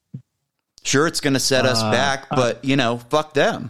Sure, 0.81 1.05
it's 1.07 1.19
going 1.19 1.33
to 1.33 1.39
set 1.41 1.65
us 1.65 1.83
Uh, 1.83 1.91
back, 1.91 2.29
but 2.29 2.63
you 2.63 2.75
know, 2.77 2.97
fuck 2.97 3.33
them. 3.33 3.69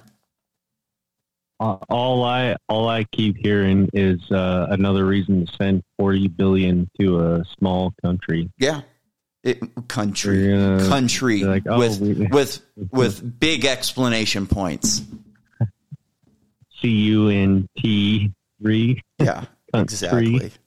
Uh, 1.60 1.78
all 1.90 2.24
I 2.24 2.56
all 2.70 2.88
I 2.88 3.04
keep 3.06 3.36
hearing 3.36 3.90
is 3.94 4.20
uh, 4.32 4.68
another 4.70 5.06
reason 5.06 5.46
to 5.46 5.54
send 5.56 5.84
forty 5.98 6.28
billion 6.28 6.90
to 7.00 7.20
a 7.20 7.44
small 7.58 7.94
country. 8.04 8.50
Yeah, 8.58 8.82
it, 9.50 9.88
country, 9.88 10.50
gonna- 10.52 10.88
country 10.88 11.44
like, 11.44 11.64
oh, 11.68 11.78
with 11.80 12.00
we- 12.00 12.28
with 12.28 12.62
with 12.92 13.40
big 13.40 13.66
explanation 13.66 14.48
points. 14.48 15.02
C 16.82 16.88
U 16.88 17.30
N 17.30 17.68
T 17.78 18.32
three. 18.62 19.02
Yeah, 19.20 19.46
exactly. 19.74 20.52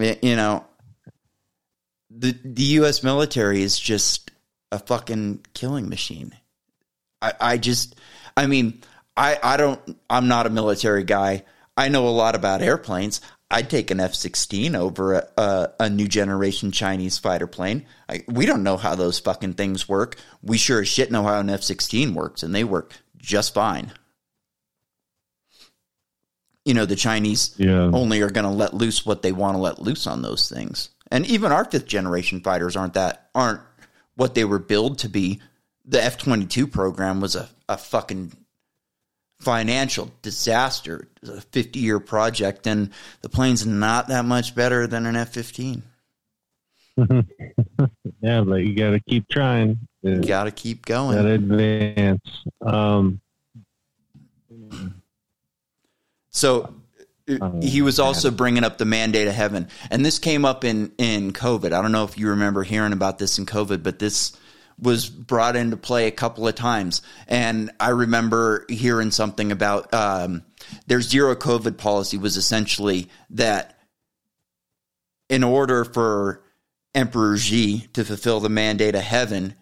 You 0.00 0.36
know, 0.36 0.64
the 2.08 2.36
the 2.44 2.62
U.S. 2.62 3.02
military 3.02 3.62
is 3.62 3.76
just 3.78 4.30
a 4.70 4.78
fucking 4.78 5.44
killing 5.54 5.88
machine. 5.88 6.36
I, 7.20 7.32
I 7.40 7.58
just, 7.58 7.96
I 8.36 8.46
mean, 8.46 8.80
I, 9.16 9.38
I 9.42 9.56
don't, 9.56 9.80
I'm 10.08 10.28
not 10.28 10.46
a 10.46 10.50
military 10.50 11.02
guy. 11.02 11.42
I 11.76 11.88
know 11.88 12.06
a 12.06 12.10
lot 12.10 12.36
about 12.36 12.62
airplanes. 12.62 13.20
I'd 13.50 13.70
take 13.70 13.90
an 13.90 13.98
F 14.00 14.14
16 14.14 14.76
over 14.76 15.14
a, 15.14 15.28
a, 15.38 15.68
a 15.80 15.90
new 15.90 16.06
generation 16.06 16.70
Chinese 16.70 17.16
fighter 17.18 17.46
plane. 17.46 17.86
I, 18.08 18.22
we 18.28 18.44
don't 18.44 18.62
know 18.62 18.76
how 18.76 18.94
those 18.94 19.18
fucking 19.18 19.54
things 19.54 19.88
work. 19.88 20.16
We 20.42 20.58
sure 20.58 20.82
as 20.82 20.88
shit 20.88 21.10
know 21.10 21.22
how 21.22 21.40
an 21.40 21.48
F 21.48 21.62
16 21.62 22.14
works, 22.14 22.42
and 22.42 22.54
they 22.54 22.64
work 22.64 22.92
just 23.16 23.54
fine. 23.54 23.92
you 26.64 26.74
know 26.74 26.84
the 26.84 26.96
Chinese 26.96 27.54
Yeah. 27.56 27.90
only 27.92 28.20
are 28.20 28.30
going 28.30 28.44
to 28.44 28.50
let 28.50 28.74
loose 28.74 29.06
what 29.06 29.22
they 29.22 29.32
want 29.32 29.54
to 29.56 29.60
let 29.60 29.80
loose 29.80 30.06
on 30.06 30.20
those 30.22 30.48
things. 30.50 30.90
And 31.10 31.24
even 31.26 31.50
our 31.52 31.64
fifth 31.64 31.86
generation 31.86 32.40
fighters 32.42 32.76
aren't 32.76 32.92
that 32.94 33.30
aren't 33.34 33.62
what 34.16 34.34
they 34.34 34.44
were 34.44 34.58
billed 34.58 34.98
to 34.98 35.08
be. 35.08 35.40
The 35.86 36.02
F 36.04 36.18
twenty 36.18 36.44
two 36.44 36.66
program 36.66 37.20
was 37.22 37.34
a, 37.34 37.48
a 37.70 37.78
fucking 37.78 38.32
financial 39.40 40.10
disaster. 40.22 41.08
A 41.22 41.40
fifty 41.40 41.80
year 41.80 42.00
project, 42.00 42.66
and 42.66 42.90
the 43.22 43.28
plane's 43.28 43.66
not 43.66 44.08
that 44.08 44.24
much 44.24 44.54
better 44.54 44.86
than 44.86 45.06
an 45.06 45.16
F 45.16 45.32
fifteen. 45.32 45.82
Yeah, 48.20 48.40
but 48.40 48.56
you 48.56 48.74
got 48.74 48.90
to 48.90 49.00
keep 49.00 49.28
trying. 49.28 49.78
You 50.02 50.20
Got 50.20 50.44
to 50.44 50.50
keep 50.50 50.84
going. 50.84 51.16
got 51.16 51.22
to 51.22 51.32
advance. 51.34 52.20
Um, 52.60 53.20
So 56.30 56.62
uh, 56.62 56.68
Oh, 57.40 57.60
he 57.62 57.82
was 57.82 57.98
also 58.00 58.30
bringing 58.30 58.64
up 58.64 58.78
the 58.78 58.86
mandate 58.86 59.28
of 59.28 59.34
heaven, 59.34 59.68
and 59.90 60.04
this 60.04 60.18
came 60.18 60.46
up 60.46 60.64
in 60.64 60.92
in 60.96 61.32
COVID. 61.34 61.66
I 61.72 61.82
don't 61.82 61.92
know 61.92 62.04
if 62.04 62.16
you 62.16 62.30
remember 62.30 62.62
hearing 62.62 62.94
about 62.94 63.18
this 63.18 63.38
in 63.38 63.44
COVID, 63.44 63.82
but 63.82 63.98
this 63.98 64.34
was 64.80 65.08
brought 65.08 65.56
into 65.56 65.76
play 65.76 66.06
a 66.06 66.12
couple 66.12 66.46
of 66.46 66.54
times, 66.54 67.02
and 67.26 67.70
I 67.80 67.90
remember 67.90 68.64
hearing 68.68 69.10
something 69.10 69.50
about 69.50 69.92
um, 69.92 70.44
their 70.86 71.00
zero 71.00 71.34
COVID 71.34 71.76
policy 71.76 72.16
was 72.16 72.36
essentially 72.36 73.08
that 73.30 73.78
in 75.28 75.44
order 75.44 75.84
for 75.84 76.42
Emperor 76.94 77.36
Xi 77.36 77.88
to 77.92 78.04
fulfill 78.04 78.40
the 78.40 78.48
mandate 78.48 78.94
of 78.94 79.02
heaven, 79.02 79.54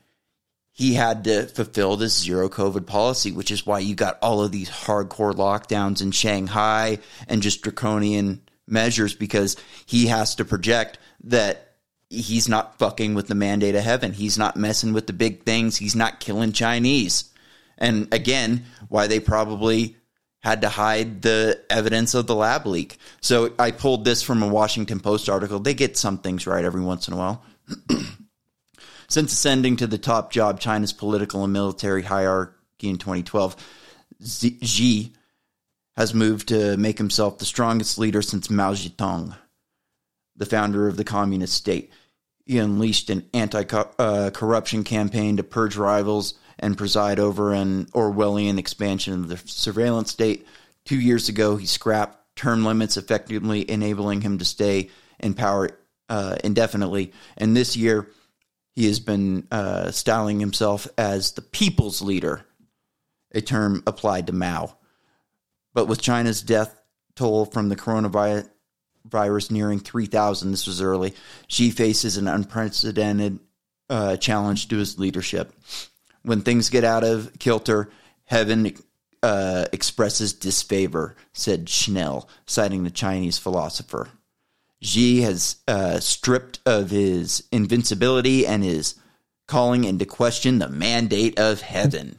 he 0.72 0.94
had 0.94 1.24
to 1.24 1.46
fulfill 1.46 1.96
this 1.96 2.22
zero 2.22 2.48
COVID 2.48 2.86
policy, 2.86 3.32
which 3.32 3.50
is 3.50 3.66
why 3.66 3.78
you 3.78 3.94
got 3.94 4.18
all 4.20 4.42
of 4.42 4.52
these 4.52 4.68
hardcore 4.68 5.32
lockdowns 5.32 6.02
in 6.02 6.10
Shanghai 6.10 6.98
and 7.28 7.42
just 7.42 7.62
draconian 7.62 8.42
measures 8.66 9.14
because 9.14 9.56
he 9.86 10.06
has 10.06 10.34
to 10.34 10.44
project 10.44 10.98
that 11.24 11.65
he's 12.10 12.48
not 12.48 12.78
fucking 12.78 13.14
with 13.14 13.28
the 13.28 13.34
mandate 13.34 13.74
of 13.74 13.82
heaven. 13.82 14.12
He's 14.12 14.38
not 14.38 14.56
messing 14.56 14.92
with 14.92 15.06
the 15.06 15.12
big 15.12 15.44
things. 15.44 15.76
He's 15.76 15.96
not 15.96 16.20
killing 16.20 16.52
Chinese. 16.52 17.32
And 17.78 18.12
again, 18.12 18.64
why 18.88 19.06
they 19.06 19.20
probably 19.20 19.96
had 20.40 20.62
to 20.62 20.68
hide 20.68 21.22
the 21.22 21.60
evidence 21.68 22.14
of 22.14 22.26
the 22.26 22.34
lab 22.34 22.66
leak. 22.66 22.98
So 23.20 23.52
I 23.58 23.72
pulled 23.72 24.04
this 24.04 24.22
from 24.22 24.42
a 24.42 24.48
Washington 24.48 25.00
Post 25.00 25.28
article. 25.28 25.58
They 25.58 25.74
get 25.74 25.96
some 25.96 26.18
things 26.18 26.46
right 26.46 26.64
every 26.64 26.82
once 26.82 27.08
in 27.08 27.14
a 27.14 27.16
while. 27.16 27.44
Since 29.08 29.32
ascending 29.32 29.76
to 29.76 29.86
the 29.86 29.98
top 29.98 30.32
job, 30.32 30.60
China's 30.60 30.92
political 30.92 31.44
and 31.44 31.52
military 31.52 32.02
hierarchy 32.02 32.54
in 32.80 32.98
2012, 32.98 33.56
Xi 34.24 35.12
has 35.96 36.14
moved 36.14 36.48
to 36.48 36.76
make 36.76 36.98
himself 36.98 37.38
the 37.38 37.44
strongest 37.44 37.98
leader 37.98 38.20
since 38.20 38.50
Mao 38.50 38.74
Zedong, 38.74 39.36
the 40.36 40.46
founder 40.46 40.86
of 40.88 40.96
the 40.96 41.04
communist 41.04 41.54
state. 41.54 41.90
He 42.44 42.58
unleashed 42.58 43.10
an 43.10 43.28
anti 43.34 43.64
corruption 43.64 44.84
campaign 44.84 45.36
to 45.36 45.42
purge 45.42 45.76
rivals 45.76 46.34
and 46.58 46.78
preside 46.78 47.18
over 47.18 47.52
an 47.52 47.86
Orwellian 47.86 48.58
expansion 48.58 49.14
of 49.14 49.28
the 49.28 49.36
surveillance 49.44 50.10
state. 50.10 50.46
Two 50.84 50.98
years 50.98 51.28
ago, 51.28 51.56
he 51.56 51.66
scrapped 51.66 52.36
term 52.36 52.64
limits, 52.64 52.96
effectively 52.96 53.68
enabling 53.68 54.20
him 54.20 54.38
to 54.38 54.44
stay 54.44 54.90
in 55.18 55.34
power 55.34 55.70
uh, 56.08 56.36
indefinitely. 56.44 57.12
And 57.36 57.56
this 57.56 57.76
year, 57.76 58.08
he 58.74 58.86
has 58.86 59.00
been 59.00 59.48
uh, 59.50 59.90
styling 59.90 60.38
himself 60.38 60.86
as 60.96 61.32
the 61.32 61.42
people's 61.42 62.02
leader, 62.02 62.44
a 63.32 63.40
term 63.40 63.82
applied 63.86 64.28
to 64.28 64.32
Mao. 64.32 64.76
But 65.74 65.86
with 65.88 66.00
China's 66.00 66.42
death 66.42 66.78
toll 67.16 67.46
from 67.46 67.68
the 67.68 67.76
coronavirus 67.76 68.48
virus 69.08 69.50
nearing 69.50 69.78
3,000, 69.78 70.50
this 70.50 70.66
was 70.66 70.82
early, 70.82 71.14
Xi 71.48 71.70
faces 71.70 72.16
an 72.16 72.28
unprecedented 72.28 73.38
uh, 73.88 74.16
challenge 74.16 74.68
to 74.68 74.76
his 74.76 74.98
leadership. 74.98 75.52
When 76.22 76.42
things 76.42 76.70
get 76.70 76.84
out 76.84 77.04
of 77.04 77.38
kilter, 77.38 77.90
heaven 78.24 78.74
uh, 79.22 79.66
expresses 79.72 80.32
disfavor, 80.32 81.16
said 81.32 81.68
Schell, 81.68 82.28
citing 82.46 82.84
the 82.84 82.90
Chinese 82.90 83.38
philosopher. 83.38 84.08
Xi 84.82 85.22
has 85.22 85.56
uh, 85.66 86.00
stripped 86.00 86.60
of 86.66 86.90
his 86.90 87.44
invincibility 87.50 88.46
and 88.46 88.64
is 88.64 88.94
calling 89.46 89.84
into 89.84 90.04
question 90.04 90.58
the 90.58 90.68
mandate 90.68 91.38
of 91.38 91.60
heaven. 91.60 92.18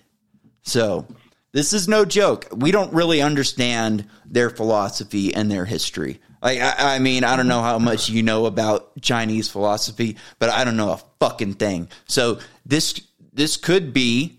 So, 0.64 1.06
this 1.54 1.74
is 1.74 1.88
no 1.88 2.06
joke. 2.06 2.48
We 2.52 2.72
don't 2.72 2.94
really 2.94 3.22
understand 3.22 4.08
their 4.26 4.50
philosophy 4.50 5.34
and 5.34 5.50
their 5.50 5.66
history. 5.66 6.20
Like, 6.42 6.60
I, 6.60 6.96
I 6.96 7.00
mean, 7.00 7.24
I 7.24 7.36
don't 7.36 7.48
know 7.48 7.62
how 7.62 7.80
much 7.80 8.10
you 8.10 8.24
know 8.24 8.46
about 8.46 9.02
Chinese 9.02 9.50
philosophy, 9.50 10.18
but 10.40 10.50
I 10.50 10.64
don't 10.64 10.78
know 10.78 10.92
a 10.92 11.02
fucking 11.20 11.56
thing. 11.56 11.90
So 12.06 12.40
this 12.66 13.02
this 13.34 13.58
could 13.58 13.94
be 13.94 14.38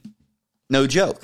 no 0.71 0.87
joke. 0.87 1.23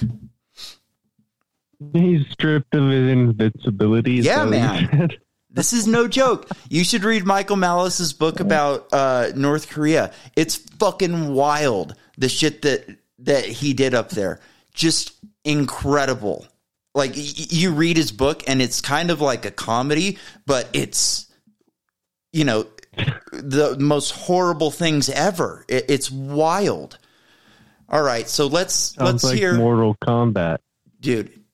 he's 1.92 2.26
stripped 2.30 2.74
of 2.74 2.90
his 2.90 3.10
invincibility. 3.10 4.14
Yeah, 4.14 4.44
you 4.44 4.50
man. 4.50 5.10
This 5.54 5.72
is 5.72 5.86
no 5.86 6.08
joke. 6.08 6.48
You 6.68 6.82
should 6.82 7.04
read 7.04 7.24
Michael 7.24 7.54
Malice's 7.54 8.12
book 8.12 8.40
about 8.40 8.92
uh, 8.92 9.30
North 9.36 9.70
Korea. 9.70 10.12
It's 10.34 10.56
fucking 10.56 11.32
wild. 11.32 11.94
The 12.18 12.28
shit 12.28 12.62
that 12.62 12.98
that 13.20 13.44
he 13.44 13.72
did 13.72 13.94
up 13.94 14.10
there, 14.10 14.40
just 14.74 15.12
incredible. 15.44 16.46
Like 16.94 17.12
you 17.16 17.72
read 17.72 17.96
his 17.96 18.12
book, 18.12 18.44
and 18.46 18.62
it's 18.62 18.80
kind 18.80 19.10
of 19.10 19.20
like 19.20 19.44
a 19.46 19.50
comedy, 19.50 20.18
but 20.46 20.68
it's 20.72 21.26
you 22.32 22.44
know 22.44 22.66
the 23.32 23.76
most 23.78 24.12
horrible 24.12 24.70
things 24.70 25.08
ever. 25.08 25.64
It, 25.68 25.86
it's 25.88 26.10
wild. 26.10 26.98
All 27.88 28.02
right, 28.02 28.28
so 28.28 28.46
let's 28.46 28.74
Sounds 28.74 29.12
let's 29.12 29.24
like 29.24 29.36
hear 29.36 29.54
Mortal 29.54 29.96
Kombat. 30.02 30.58
dude 31.00 31.44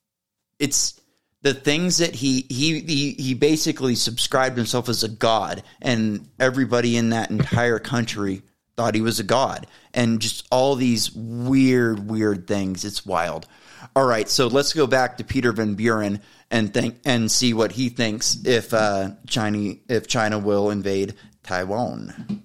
it's 0.61 1.01
the 1.43 1.55
things 1.55 1.99
that 1.99 2.15
he 2.15 2.45
he 2.49 2.81
he 2.81 3.13
he 3.13 3.35
basically 3.35 3.97
subscribed 3.97 4.57
himself 4.57 4.89
as 4.89 5.03
a 5.03 5.09
god 5.09 5.65
and 5.83 6.29
everybody 6.39 6.97
in 6.97 7.09
that 7.11 7.31
entire 7.31 7.81
country 7.81 8.43
thought 8.81 8.95
he 8.95 9.03
was 9.03 9.21
a 9.21 9.25
god 9.25 9.67
and 9.93 10.21
just 10.21 10.47
all 10.51 10.75
these 10.75 11.13
weird 11.15 12.09
weird 12.09 12.47
things 12.47 12.83
it's 12.83 13.05
wild 13.05 13.47
all 13.95 14.07
right 14.07 14.27
so 14.31 14.47
let's 14.47 14.73
go 14.73 14.87
back 14.87 15.19
to 15.19 15.25
peter 15.25 15.53
van 15.53 15.75
buren 15.75 16.19
and 16.51 16.73
think 16.73 16.97
and 17.05 17.31
see 17.31 17.53
what 17.53 17.73
he 17.73 17.91
thinks 17.91 18.39
if 18.47 18.73
uh 18.73 19.11
china 19.27 19.75
if 19.91 20.07
china 20.07 20.39
will 20.39 20.71
invade 20.71 21.15
taiwan 21.43 22.43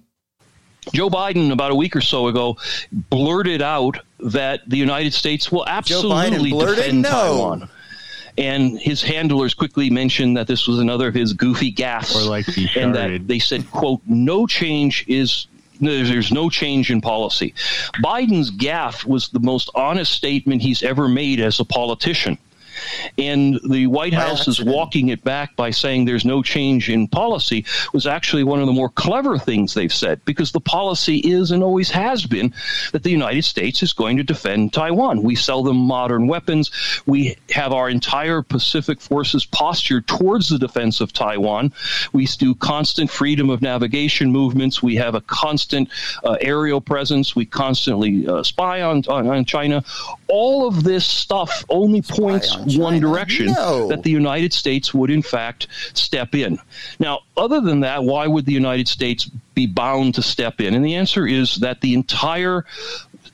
Joe 0.94 1.10
Biden, 1.10 1.50
about 1.50 1.72
a 1.72 1.74
week 1.74 1.96
or 1.96 2.00
so 2.00 2.28
ago, 2.28 2.58
blurted 2.92 3.60
out 3.60 3.98
that 4.20 4.60
the 4.68 4.76
United 4.76 5.12
States 5.12 5.50
will 5.50 5.66
absolutely 5.66 6.50
blurted? 6.50 6.76
defend 6.76 7.02
No. 7.02 7.10
Taiwan. 7.10 7.68
And 8.38 8.78
his 8.78 9.02
handlers 9.02 9.52
quickly 9.52 9.90
mentioned 9.90 10.36
that 10.36 10.46
this 10.46 10.68
was 10.68 10.78
another 10.78 11.08
of 11.08 11.14
his 11.14 11.32
goofy 11.32 11.72
gaffes, 11.72 12.14
Or 12.14 12.28
like 12.28 12.46
he 12.46 12.68
and 12.78 12.94
that 12.94 13.26
they 13.26 13.40
said, 13.40 13.68
"quote 13.70 14.00
No 14.06 14.46
change 14.46 15.04
is." 15.08 15.48
There's 15.80 16.32
no 16.32 16.48
change 16.50 16.90
in 16.90 17.00
policy. 17.00 17.54
Biden's 18.02 18.50
gaffe 18.50 19.04
was 19.04 19.28
the 19.28 19.40
most 19.40 19.70
honest 19.74 20.12
statement 20.12 20.62
he's 20.62 20.82
ever 20.82 21.08
made 21.08 21.40
as 21.40 21.60
a 21.60 21.64
politician. 21.64 22.38
And 23.18 23.58
the 23.68 23.86
White 23.86 24.12
By 24.12 24.20
House 24.20 24.48
is 24.48 24.62
walking 24.62 25.08
it 25.08 25.24
back 25.24 25.56
by 25.56 25.70
saying 25.70 26.04
there's 26.04 26.24
no 26.24 26.42
change 26.42 26.88
in 26.88 27.08
policy 27.08 27.64
was 27.92 28.06
actually 28.06 28.44
one 28.44 28.60
of 28.60 28.66
the 28.66 28.72
more 28.72 28.90
clever 28.90 29.38
things 29.38 29.74
they've 29.74 29.92
said 29.92 30.24
because 30.24 30.52
the 30.52 30.60
policy 30.60 31.18
is 31.18 31.50
and 31.50 31.62
always 31.62 31.90
has 31.90 32.26
been 32.26 32.52
that 32.92 33.02
the 33.02 33.10
United 33.10 33.44
States 33.44 33.82
is 33.82 33.92
going 33.92 34.16
to 34.16 34.22
defend 34.22 34.72
Taiwan. 34.72 35.22
We 35.22 35.34
sell 35.34 35.62
them 35.62 35.76
modern 35.76 36.26
weapons. 36.26 36.70
We 37.06 37.36
have 37.50 37.72
our 37.72 37.88
entire 37.88 38.42
Pacific 38.42 39.00
forces 39.00 39.44
postured 39.44 40.06
towards 40.06 40.48
the 40.48 40.58
defense 40.58 41.00
of 41.00 41.12
Taiwan. 41.12 41.72
We 42.12 42.26
do 42.38 42.54
constant 42.54 43.10
freedom 43.10 43.50
of 43.50 43.62
navigation 43.62 44.30
movements. 44.30 44.82
We 44.82 44.96
have 44.96 45.14
a 45.14 45.20
constant 45.22 45.88
uh, 46.24 46.36
aerial 46.40 46.80
presence. 46.80 47.34
We 47.34 47.46
constantly 47.46 48.26
uh, 48.26 48.42
spy 48.42 48.82
on, 48.82 49.02
on, 49.08 49.26
on 49.28 49.44
China. 49.44 49.84
All 50.28 50.66
of 50.66 50.82
this 50.82 51.04
stuff 51.04 51.64
only 51.68 52.02
points 52.02 52.52
on 52.52 52.68
one 52.76 53.00
direction 53.00 53.46
No. 53.46 53.88
that 53.88 54.02
the 54.02 54.10
United 54.10 54.52
States 54.52 54.92
would, 54.92 55.10
in 55.10 55.22
fact, 55.22 55.68
step 55.94 56.34
in. 56.34 56.58
Now, 56.98 57.20
other 57.36 57.60
than 57.60 57.80
that, 57.80 58.04
why 58.04 58.26
would 58.26 58.44
the 58.44 58.52
United 58.52 58.88
States 58.88 59.30
be 59.54 59.66
bound 59.66 60.14
to 60.16 60.22
step 60.22 60.60
in? 60.60 60.74
And 60.74 60.84
the 60.84 60.96
answer 60.96 61.26
is 61.26 61.56
that 61.56 61.80
the 61.80 61.94
entire 61.94 62.64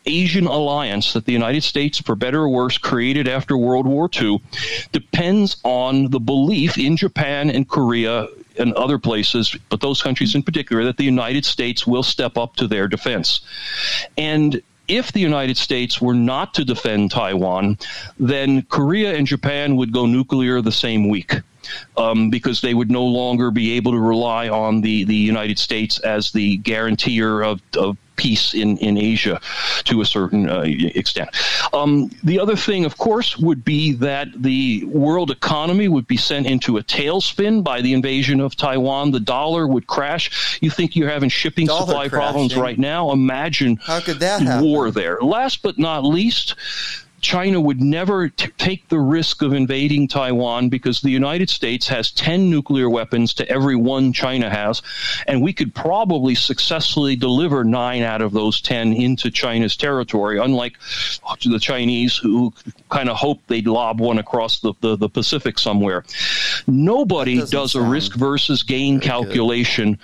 Asian 0.07 0.47
alliance 0.47 1.13
that 1.13 1.27
the 1.27 1.33
United 1.33 1.63
States, 1.63 2.01
for 2.01 2.15
better 2.15 2.41
or 2.41 2.49
worse, 2.49 2.77
created 2.77 3.29
after 3.29 3.57
World 3.57 3.87
War 3.87 4.11
II 4.21 4.43
depends 4.91 5.57
on 5.65 6.11
the 6.11 6.21
belief 6.21 6.77
in 6.77 6.97
Japan 6.97 7.51
and 7.51 7.69
Korea 7.69 8.27
and 8.59 8.75
other 8.75 8.99
places, 8.99 9.57
but 9.71 9.81
those 9.81 10.03
countries 10.03 10.35
in 10.35 10.43
particular, 10.43 10.85
that 10.85 10.97
the 10.97 11.05
United 11.05 11.45
States 11.45 11.87
will 11.87 12.03
step 12.03 12.37
up 12.37 12.57
to 12.57 12.67
their 12.67 12.89
defense. 12.89 13.41
And 14.19 14.61
if 14.89 15.13
the 15.13 15.21
United 15.21 15.57
States 15.57 16.01
were 16.01 16.15
not 16.15 16.55
to 16.55 16.65
defend 16.65 17.11
Taiwan, 17.11 17.79
then 18.19 18.63
Korea 18.63 19.15
and 19.15 19.27
Japan 19.27 19.77
would 19.77 19.93
go 19.93 20.07
nuclear 20.07 20.61
the 20.61 20.73
same 20.73 21.09
week. 21.09 21.35
Um, 21.97 22.31
because 22.31 22.61
they 22.61 22.75
would 22.75 22.91
no 22.91 23.05
longer 23.05 23.51
be 23.51 23.73
able 23.73 23.93
to 23.93 23.99
rely 23.99 24.49
on 24.49 24.81
the, 24.81 25.05
the 25.05 25.15
United 25.15 25.59
States 25.59 25.99
as 26.01 26.33
the 26.33 26.57
guarantor 26.59 27.43
of, 27.43 27.61
of 27.77 27.97
peace 28.17 28.55
in, 28.55 28.77
in 28.79 28.97
Asia 28.97 29.41
to 29.85 30.01
a 30.01 30.05
certain 30.05 30.49
uh, 30.49 30.63
extent. 30.65 31.31
Um, 31.73 32.11
the 32.23 32.39
other 32.39 32.57
thing, 32.57 32.85
of 32.85 32.97
course, 32.97 33.37
would 33.39 33.65
be 33.65 33.93
that 33.95 34.29
the 34.37 34.85
world 34.85 35.31
economy 35.31 35.89
would 35.89 36.07
be 36.07 36.17
sent 36.17 36.47
into 36.47 36.77
a 36.77 36.83
tailspin 36.83 37.65
by 37.65 37.81
the 37.81 37.95
invasion 37.95 38.41
of 38.41 38.55
Taiwan. 38.57 39.11
The 39.11 39.21
dollar 39.21 39.67
would 39.67 39.87
crash. 39.87 40.59
You 40.61 40.71
think 40.71 40.95
you're 40.95 41.11
having 41.11 41.31
shipping 41.31 41.67
Dollar 41.67 41.87
supply 41.87 42.09
problems 42.09 42.55
right 42.55 42.79
now? 42.79 43.11
Imagine 43.11 43.77
How 43.83 44.01
could 44.01 44.21
that 44.21 44.43
happen? 44.43 44.69
war 44.69 44.91
there. 44.91 45.19
Last 45.21 45.63
but 45.63 45.79
not 45.79 46.05
least, 46.05 46.55
China 47.23 47.61
would 47.61 47.81
never 47.81 48.29
t- 48.29 48.49
take 48.59 48.89
the 48.89 48.99
risk 48.99 49.43
of 49.43 49.53
invading 49.53 50.09
Taiwan 50.09 50.69
because 50.69 51.01
the 51.01 51.11
United 51.11 51.49
States 51.49 51.87
has 51.89 52.11
10 52.11 52.51
nuclear 52.51 52.91
weapons 52.91 53.33
to 53.35 53.49
every 53.49 53.77
one 53.77 54.13
China 54.13 54.51
has, 54.51 54.83
and 55.29 55.41
we 55.41 55.53
could 55.53 55.73
probably 55.73 56.35
successfully 56.35 57.15
deliver 57.15 57.63
nine 57.63 58.03
out 58.03 58.21
of 58.21 58.33
those 58.33 58.61
10 58.61 58.93
into 58.93 59.31
China's 59.31 59.77
territory, 59.77 60.39
unlike 60.39 60.77
the 61.45 61.61
Chinese 61.61 62.17
who 62.17 62.53
kind 62.91 63.09
of 63.09 63.17
hope 63.17 63.41
they'd 63.47 63.69
lob 63.69 64.01
one 64.01 64.19
across 64.19 64.59
the, 64.59 64.75
the, 64.81 64.97
the 64.97 65.09
Pacific 65.09 65.59
somewhere. 65.59 66.05
Nobody 66.67 67.41
doesn't 67.47 67.81
a 67.81 67.89
risk 67.89 68.15
versus 68.15 68.65
gain 68.65 68.99
calculation. 68.99 69.93
good. 69.93 70.01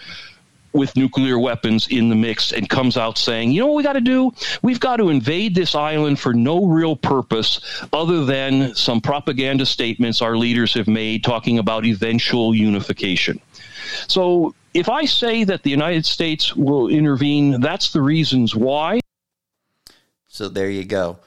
With 0.79 0.97
nuclear 0.97 1.39
weapons 1.39 1.89
in 1.89 2.09
the 2.09 2.14
mix 2.14 2.53
and 2.53 2.68
comes 2.68 2.97
out 2.97 3.18
saying, 3.18 3.51
you 3.51 3.61
know 3.61 3.66
what 3.66 3.76
we 3.76 3.83
got 3.83 3.95
to 3.95 4.01
do? 4.01 4.33
We've 4.62 4.81
got 4.81 4.97
to 4.97 5.11
invade 5.11 5.55
this 5.55 5.74
island 5.74 6.18
for 6.18 6.33
no 6.33 6.64
real 6.64 6.97
purpose 6.97 7.61
other 7.93 8.24
than 8.24 8.74
some 8.74 9.01
propaganda 9.01 9.66
statements 9.66 10.22
our 10.22 10.37
leaders 10.37 10.72
have 10.74 10.89
made 10.89 11.24
talking 11.24 11.59
about 11.59 11.85
eventual 11.85 12.55
unification. 12.55 13.41
So 14.07 14.55
if 14.72 14.89
I 14.89 15.05
say 15.05 15.45
that 15.45 15.62
the 15.64 15.70
United 15.70 16.07
States 16.07 16.55
will 16.55 16.89
intervene, 16.89 17.61
that's 17.61 17.93
the 17.93 18.01
reasons 18.01 18.55
why. 18.55 19.01
So 20.29 20.49
there 20.49 20.70
you 20.70 20.85
go. 20.85 21.18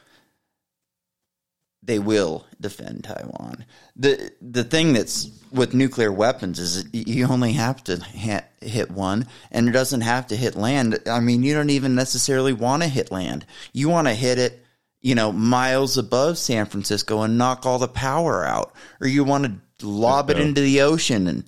They 1.84 2.00
will 2.00 2.46
defend 2.62 3.04
Taiwan. 3.04 3.66
the 3.96 4.32
The 4.42 4.64
thing 4.64 4.94
that's 4.94 5.30
with 5.52 5.74
nuclear 5.74 6.12
weapons 6.12 6.60
is 6.60 6.86
you 6.94 7.26
only 7.28 7.54
have 7.54 7.84
to 7.86 7.98
ha- 8.00 8.46
hit 8.62 8.90
one, 8.92 9.28
and 9.52 9.68
it 9.68 9.72
doesn't 9.72 10.02
have 10.02 10.28
to 10.28 10.36
hit 10.36 10.56
land. 10.56 11.00
I 11.08 11.20
mean, 11.20 11.44
you 11.44 11.54
don't 11.54 11.70
even 11.72 11.96
necessarily 11.96 12.54
want 12.54 12.84
to 12.84 12.88
hit 12.90 13.12
land. 13.12 13.46
You 13.74 13.90
want 13.90 14.08
to 14.08 14.14
hit 14.14 14.38
it, 14.40 14.64
you 15.02 15.16
know, 15.16 15.32
miles 15.32 15.98
above 15.98 16.38
San 16.38 16.66
Francisco 16.68 17.22
and 17.24 17.38
knock 17.38 17.66
all 17.66 17.80
the 17.80 17.88
power 17.88 18.46
out, 18.46 18.74
or 19.02 19.08
you 19.08 19.24
want 19.24 19.46
to 19.80 19.86
lob 19.86 20.30
it 20.30 20.40
into 20.40 20.62
the 20.62 20.82
ocean 20.82 21.28
and 21.28 21.44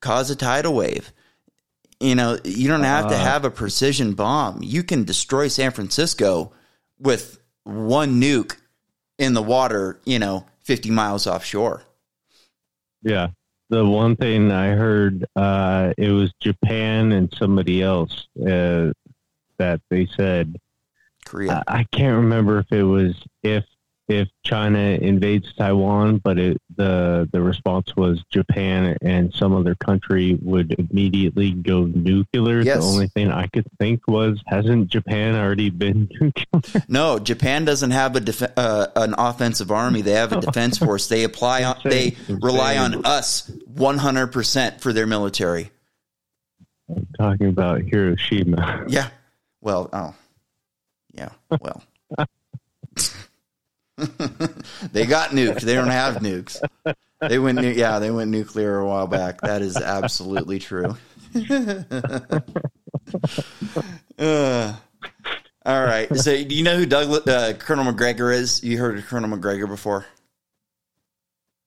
cause 0.00 0.30
a 0.30 0.36
tidal 0.36 0.74
wave. 0.74 1.12
You 2.00 2.14
know, 2.14 2.38
you 2.44 2.68
don't 2.68 2.84
have 2.84 3.08
to 3.08 3.16
Uh. 3.16 3.18
have 3.24 3.44
a 3.44 3.50
precision 3.50 4.14
bomb. 4.14 4.62
You 4.62 4.82
can 4.82 5.04
destroy 5.04 5.48
San 5.48 5.70
Francisco 5.72 6.52
with 6.98 7.38
one 7.64 8.20
nuke 8.20 8.56
in 9.18 9.34
the 9.34 9.42
water, 9.42 10.00
you 10.04 10.18
know, 10.18 10.46
50 10.64 10.90
miles 10.90 11.26
offshore. 11.26 11.82
Yeah. 13.02 13.28
The 13.70 13.84
one 13.84 14.16
thing 14.16 14.50
I 14.50 14.68
heard, 14.68 15.26
uh, 15.36 15.92
it 15.98 16.10
was 16.10 16.32
Japan 16.40 17.12
and 17.12 17.32
somebody 17.36 17.82
else 17.82 18.26
uh, 18.40 18.92
that 19.58 19.80
they 19.90 20.08
said. 20.16 20.56
Korea. 21.26 21.62
I, 21.68 21.80
I 21.80 21.84
can't 21.92 22.16
remember 22.16 22.60
if 22.60 22.72
it 22.72 22.84
was 22.84 23.14
if 23.42 23.64
if 24.08 24.28
China 24.42 24.78
invades 24.78 25.52
Taiwan, 25.54 26.18
but 26.18 26.38
it, 26.38 26.60
the 26.76 27.28
the 27.30 27.40
response 27.40 27.94
was 27.94 28.22
Japan 28.30 28.96
and 29.02 29.32
some 29.34 29.54
other 29.54 29.74
country 29.74 30.38
would 30.40 30.74
immediately 30.78 31.52
go 31.52 31.84
nuclear. 31.84 32.62
Yes. 32.62 32.78
The 32.78 32.84
only 32.84 33.08
thing 33.08 33.30
I 33.30 33.46
could 33.48 33.66
think 33.78 34.08
was, 34.08 34.42
hasn't 34.46 34.88
Japan 34.88 35.34
already 35.34 35.68
been 35.68 36.08
nuclear? 36.20 36.84
no, 36.88 37.18
Japan 37.18 37.66
doesn't 37.66 37.90
have 37.90 38.16
a 38.16 38.20
def- 38.20 38.58
uh, 38.58 38.88
an 38.96 39.14
offensive 39.18 39.70
army. 39.70 40.00
They 40.00 40.12
have 40.12 40.32
a 40.32 40.40
defense 40.40 40.78
force. 40.78 41.08
They 41.08 41.24
apply 41.24 41.64
on 41.64 41.76
they 41.84 42.16
rely 42.28 42.78
on 42.78 43.04
us 43.04 43.50
100% 43.74 44.80
for 44.80 44.92
their 44.92 45.06
military. 45.06 45.70
I'm 46.88 47.06
talking 47.18 47.48
about 47.48 47.82
Hiroshima. 47.82 48.84
Yeah. 48.88 49.10
Well, 49.60 49.90
oh. 49.92 50.14
Yeah. 51.12 51.30
Well. 51.60 51.82
they 54.92 55.06
got 55.06 55.30
nuked. 55.30 55.60
They 55.60 55.74
don't 55.74 55.88
have 55.88 56.16
nukes. 56.16 56.60
They 57.20 57.38
went 57.38 57.60
nu- 57.60 57.72
yeah, 57.72 57.98
they 57.98 58.10
went 58.10 58.30
nuclear 58.30 58.78
a 58.78 58.86
while 58.86 59.06
back. 59.06 59.40
That 59.40 59.62
is 59.62 59.76
absolutely 59.76 60.58
true. 60.58 60.96
Uh, 64.18 64.74
all 65.64 65.80
right. 65.80 66.14
So, 66.16 66.42
do 66.42 66.54
you 66.54 66.64
know 66.64 66.76
who 66.76 66.86
Douglas 66.86 67.26
uh, 67.26 67.52
Colonel 67.56 67.84
Macgregor 67.84 68.32
is? 68.32 68.64
You 68.64 68.78
heard 68.78 68.98
of 68.98 69.06
Colonel 69.06 69.28
Macgregor 69.28 69.68
before? 69.68 70.04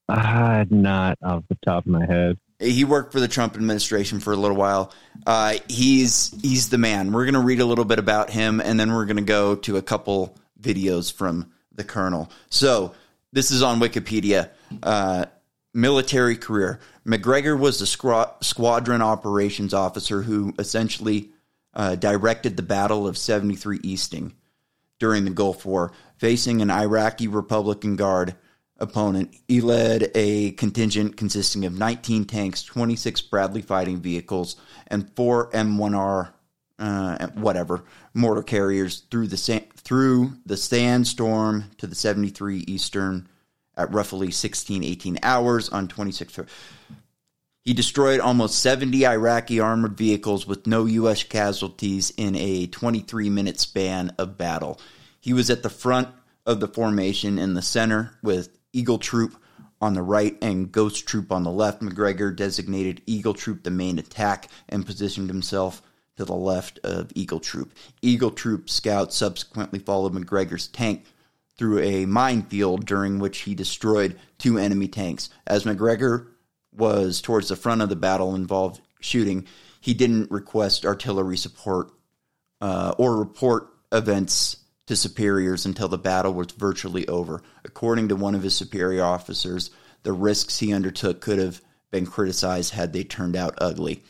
Ah, 0.09 0.65
not 0.69 1.17
off 1.23 1.43
the 1.47 1.57
top 1.63 1.85
of 1.85 1.91
my 1.91 2.05
head. 2.05 2.37
He 2.59 2.83
worked 2.83 3.13
for 3.13 3.19
the 3.19 3.27
Trump 3.27 3.55
administration 3.55 4.19
for 4.19 4.33
a 4.33 4.35
little 4.35 4.57
while. 4.57 4.93
Uh, 5.25 5.55
he's 5.69 6.35
he's 6.41 6.69
the 6.69 6.77
man. 6.77 7.13
We're 7.13 7.23
going 7.23 7.35
to 7.35 7.39
read 7.39 7.61
a 7.61 7.65
little 7.65 7.85
bit 7.85 7.99
about 7.99 8.29
him, 8.29 8.59
and 8.59 8.79
then 8.79 8.91
we're 8.91 9.05
going 9.05 9.17
to 9.17 9.23
go 9.23 9.55
to 9.55 9.77
a 9.77 9.81
couple 9.81 10.37
videos 10.59 11.11
from 11.13 11.51
the 11.73 11.83
colonel. 11.83 12.29
So 12.49 12.93
this 13.31 13.51
is 13.51 13.61
on 13.61 13.79
Wikipedia. 13.79 14.49
Uh, 14.81 15.25
military 15.73 16.35
career. 16.35 16.79
Macgregor 17.05 17.55
was 17.55 17.79
the 17.79 17.85
squad- 17.85 18.35
squadron 18.41 19.01
operations 19.01 19.73
officer 19.73 20.21
who 20.21 20.53
essentially 20.59 21.31
uh, 21.73 21.95
directed 21.95 22.57
the 22.57 22.63
Battle 22.63 23.07
of 23.07 23.17
73 23.17 23.79
Easting 23.83 24.33
during 24.99 25.23
the 25.23 25.31
Gulf 25.31 25.65
War, 25.65 25.91
facing 26.17 26.61
an 26.61 26.69
Iraqi 26.69 27.27
Republican 27.27 27.95
Guard 27.95 28.35
opponent. 28.77 29.35
He 29.47 29.61
led 29.61 30.11
a 30.13 30.51
contingent 30.51 31.17
consisting 31.17 31.65
of 31.65 31.77
19 31.77 32.25
tanks, 32.25 32.63
26 32.63 33.21
Bradley 33.21 33.61
fighting 33.61 34.01
vehicles, 34.01 34.57
and 34.87 35.09
four 35.15 35.49
M1R, 35.51 36.33
uh, 36.81 37.27
whatever, 37.35 37.83
mortar 38.13 38.43
carriers 38.43 39.03
through 39.11 39.27
the 39.27 39.37
sa- 39.37 39.59
through 39.75 40.33
the 40.45 40.57
sandstorm 40.57 41.65
to 41.77 41.87
the 41.87 41.95
73 41.95 42.65
Easting 42.67 43.27
at 43.77 43.93
roughly 43.93 44.31
16, 44.31 44.83
18 44.83 45.19
hours 45.23 45.69
on 45.69 45.87
26. 45.87 46.39
He 47.63 47.73
destroyed 47.73 48.19
almost 48.19 48.59
70 48.59 49.05
Iraqi 49.05 49.59
armored 49.59 49.95
vehicles 49.95 50.47
with 50.47 50.65
no 50.65 50.85
U.S. 50.85 51.23
casualties 51.23 52.11
in 52.17 52.35
a 52.35 52.65
23 52.67 53.29
minute 53.29 53.59
span 53.59 54.13
of 54.17 54.37
battle. 54.37 54.79
He 55.19 55.33
was 55.33 55.51
at 55.51 55.61
the 55.61 55.69
front 55.69 56.09
of 56.47 56.59
the 56.59 56.67
formation 56.67 57.37
in 57.37 57.53
the 57.53 57.61
center 57.61 58.17
with 58.23 58.57
Eagle 58.73 58.97
Troop 58.97 59.35
on 59.79 59.93
the 59.93 60.01
right 60.01 60.35
and 60.41 60.71
Ghost 60.71 61.07
Troop 61.07 61.31
on 61.31 61.43
the 61.43 61.51
left. 61.51 61.83
Macgregor 61.83 62.31
designated 62.31 63.03
Eagle 63.05 63.35
Troop 63.35 63.61
the 63.61 63.69
main 63.69 63.99
attack 63.99 64.47
and 64.67 64.83
positioned 64.85 65.29
himself 65.29 65.83
to 66.17 66.25
the 66.25 66.35
left 66.35 66.79
of 66.83 67.11
Eagle 67.15 67.39
Troop. 67.39 67.73
Eagle 68.01 68.31
Troop 68.31 68.69
scouts 68.69 69.15
subsequently 69.15 69.79
followed 69.79 70.13
Macgregor's 70.13 70.67
tank 70.67 71.05
through 71.57 71.79
a 71.79 72.05
minefield 72.05 72.85
during 72.85 73.19
which 73.19 73.39
he 73.39 73.55
destroyed 73.55 74.19
two 74.37 74.57
enemy 74.57 74.87
tanks. 74.87 75.29
As 75.45 75.65
Macgregor 75.65 76.27
was 76.73 77.21
towards 77.21 77.49
the 77.49 77.55
front 77.55 77.81
of 77.81 77.89
the 77.89 77.95
battle 77.95 78.35
involved 78.35 78.81
shooting, 78.99 79.45
he 79.79 79.93
didn't 79.93 80.31
request 80.31 80.85
artillery 80.85 81.37
support 81.37 81.91
uh, 82.61 82.93
or 82.97 83.17
report 83.17 83.69
events 83.91 84.57
to 84.87 84.95
superiors 84.95 85.65
until 85.65 85.87
the 85.87 85.97
battle 85.97 86.33
was 86.33 86.51
virtually 86.51 87.07
over. 87.07 87.41
According 87.63 88.09
to 88.09 88.15
one 88.15 88.35
of 88.35 88.43
his 88.43 88.55
superior 88.55 89.03
officers, 89.03 89.71
the 90.03 90.13
risks 90.13 90.59
he 90.59 90.73
undertook 90.73 91.21
could 91.21 91.39
have 91.39 91.61
been 91.91 92.05
criticized 92.05 92.73
had 92.73 92.93
they 92.93 93.03
turned 93.03 93.35
out 93.35 93.55
ugly. 93.59 94.03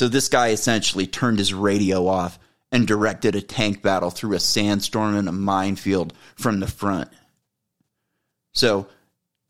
So 0.00 0.08
this 0.08 0.30
guy 0.30 0.48
essentially 0.48 1.06
turned 1.06 1.36
his 1.36 1.52
radio 1.52 2.06
off 2.06 2.38
and 2.72 2.88
directed 2.88 3.34
a 3.36 3.42
tank 3.42 3.82
battle 3.82 4.08
through 4.08 4.34
a 4.34 4.40
sandstorm 4.40 5.14
and 5.14 5.28
a 5.28 5.32
minefield 5.32 6.14
from 6.36 6.58
the 6.58 6.66
front. 6.66 7.10
So, 8.54 8.86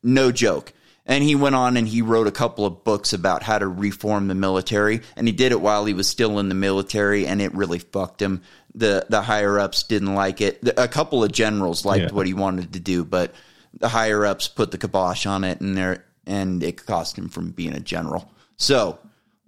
no 0.02 0.32
joke. 0.32 0.72
And 1.06 1.22
he 1.22 1.36
went 1.36 1.54
on 1.54 1.76
and 1.76 1.86
he 1.86 2.02
wrote 2.02 2.26
a 2.26 2.32
couple 2.32 2.66
of 2.66 2.82
books 2.82 3.12
about 3.12 3.44
how 3.44 3.60
to 3.60 3.68
reform 3.68 4.26
the 4.26 4.34
military. 4.34 5.02
And 5.14 5.28
he 5.28 5.32
did 5.32 5.52
it 5.52 5.60
while 5.60 5.84
he 5.84 5.94
was 5.94 6.08
still 6.08 6.40
in 6.40 6.48
the 6.48 6.56
military, 6.56 7.28
and 7.28 7.40
it 7.40 7.54
really 7.54 7.78
fucked 7.78 8.20
him. 8.20 8.42
The 8.74 9.06
the 9.08 9.22
higher 9.22 9.60
ups 9.60 9.84
didn't 9.84 10.16
like 10.16 10.40
it. 10.40 10.68
A 10.76 10.88
couple 10.88 11.22
of 11.22 11.30
generals 11.30 11.84
liked 11.84 12.06
Yeah. 12.06 12.12
what 12.12 12.26
he 12.26 12.34
wanted 12.34 12.72
to 12.72 12.80
do, 12.80 13.04
but 13.04 13.32
the 13.78 13.88
higher 13.88 14.26
ups 14.26 14.48
put 14.48 14.72
the 14.72 14.78
kibosh 14.78 15.26
on 15.26 15.44
it, 15.44 15.60
and 15.60 15.76
there 15.76 16.06
and 16.26 16.60
it 16.64 16.84
cost 16.86 17.16
him 17.16 17.28
from 17.28 17.52
being 17.52 17.72
a 17.72 17.78
general. 17.78 18.28
So 18.56 18.98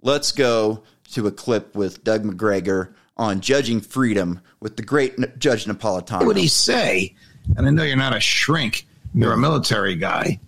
let's 0.03 0.31
go 0.31 0.83
to 1.13 1.25
a 1.25 1.31
clip 1.31 1.75
with 1.75 2.03
Doug 2.03 2.23
Macgregor 2.23 2.95
on 3.17 3.41
judging 3.41 3.81
freedom 3.81 4.39
with 4.59 4.77
the 4.77 4.83
great 4.83 5.15
Judge 5.39 5.65
Napolitano. 5.65 6.19
What 6.19 6.27
would 6.27 6.37
he 6.37 6.47
say? 6.47 7.15
And 7.57 7.67
I 7.67 7.71
know 7.71 7.83
you're 7.83 7.97
not 7.97 8.15
a 8.15 8.19
shrink, 8.19 8.85
you're 9.13 9.33
a 9.33 9.37
military 9.37 9.95
guy. 9.95 10.39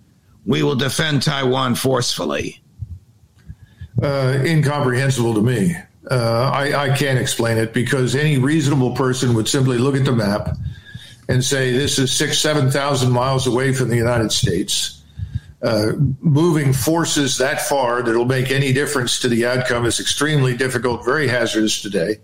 we 0.45 0.63
will 0.63 0.75
defend 0.75 1.23
Taiwan 1.23 1.75
forcefully? 1.75 2.61
Uh, 4.01 4.39
incomprehensible 4.43 5.33
to 5.33 5.41
me. 5.41 5.75
Uh, 6.09 6.51
I, 6.53 6.91
I 6.91 6.97
can't 6.97 7.17
explain 7.17 7.57
it 7.57 7.73
because 7.73 8.15
any 8.15 8.37
reasonable 8.37 8.93
person 8.95 9.33
would 9.33 9.47
simply 9.47 9.77
look 9.77 9.95
at 9.95 10.05
the 10.05 10.11
map 10.11 10.55
and 11.27 11.43
say 11.43 11.71
this 11.71 11.97
is 11.97 12.11
six, 12.11 12.39
7,000 12.39 13.11
miles 13.11 13.47
away 13.47 13.73
from 13.73 13.89
the 13.89 13.95
United 13.95 14.31
States. 14.31 14.94
Uh, 15.61 15.93
moving 16.19 16.73
forces 16.73 17.37
that 17.37 17.61
far 17.61 18.03
that'll 18.03 18.25
make 18.25 18.51
any 18.51 18.73
difference 18.73 19.19
to 19.19 19.27
the 19.27 19.45
outcome 19.45 19.85
is 19.85 19.99
extremely 19.99 20.55
difficult, 20.55 21.03
very 21.05 21.27
hazardous 21.27 21.81
today. 21.81 22.17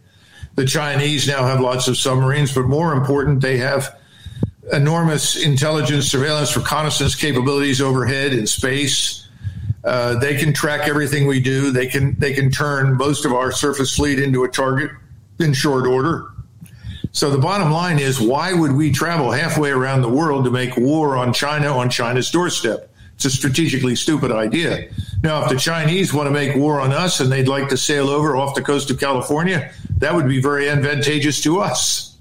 The 0.56 0.66
Chinese 0.66 1.28
now 1.28 1.46
have 1.46 1.62
lots 1.62 1.88
of 1.88 1.98
submarines, 1.98 2.54
but 2.54 2.64
more 2.64 2.94
important, 2.94 3.42
they 3.42 3.58
have 3.58 3.98
enormous 4.74 5.42
intelligence, 5.44 6.08
surveillance, 6.08 6.56
reconnaissance 6.56 7.16
capabilities 7.16 7.82
overhead 7.82 8.34
in 8.34 8.46
space. 8.46 9.28
Uh, 9.84 10.20
they 10.20 10.38
can 10.38 10.54
track 10.54 10.88
everything 10.88 11.26
we 11.26 11.40
do. 11.40 11.72
They 11.72 11.88
can 11.88 12.16
they 12.20 12.34
can 12.34 12.52
turn 12.52 12.96
most 12.98 13.26
of 13.26 13.34
our 13.34 13.52
surface 13.52 13.96
fleet 13.96 14.20
into 14.20 14.44
a 14.44 14.50
target 14.50 14.92
in 15.40 15.54
short 15.54 15.88
order. 15.88 16.28
So 17.14 17.30
the 17.30 17.40
bottom 17.40 17.72
line 17.72 18.00
is, 18.00 18.22
why 18.22 18.54
would 18.54 18.74
we 18.74 18.92
travel 18.92 19.32
halfway 19.32 19.72
around 19.72 20.02
the 20.02 20.10
world 20.10 20.46
to 20.46 20.52
make 20.52 20.78
war 20.78 21.18
on 21.18 21.34
China 21.34 21.76
on 21.78 21.90
China's 21.90 22.30
doorstep? 22.30 22.91
It's 23.24 23.36
a 23.36 23.38
strategically 23.38 23.96
stupid 23.96 24.32
idea. 24.32 24.90
Now, 25.22 25.44
if 25.44 25.50
the 25.50 25.56
Chinese 25.56 26.12
want 26.12 26.26
to 26.26 26.32
make 26.32 26.56
war 26.56 26.82
on 26.82 26.92
us 26.92 27.20
and 27.20 27.32
they'd 27.32 27.48
like 27.48 27.70
to 27.70 27.78
sail 27.78 28.10
over 28.10 28.36
off 28.36 28.56
the 28.56 28.64
coast 28.64 28.90
of 28.90 29.00
California, 29.00 29.72
that 30.00 30.16
would 30.16 30.28
be 30.28 30.42
very 30.42 30.68
advantageous 30.68 31.40
to 31.44 31.60
us. 31.60 32.18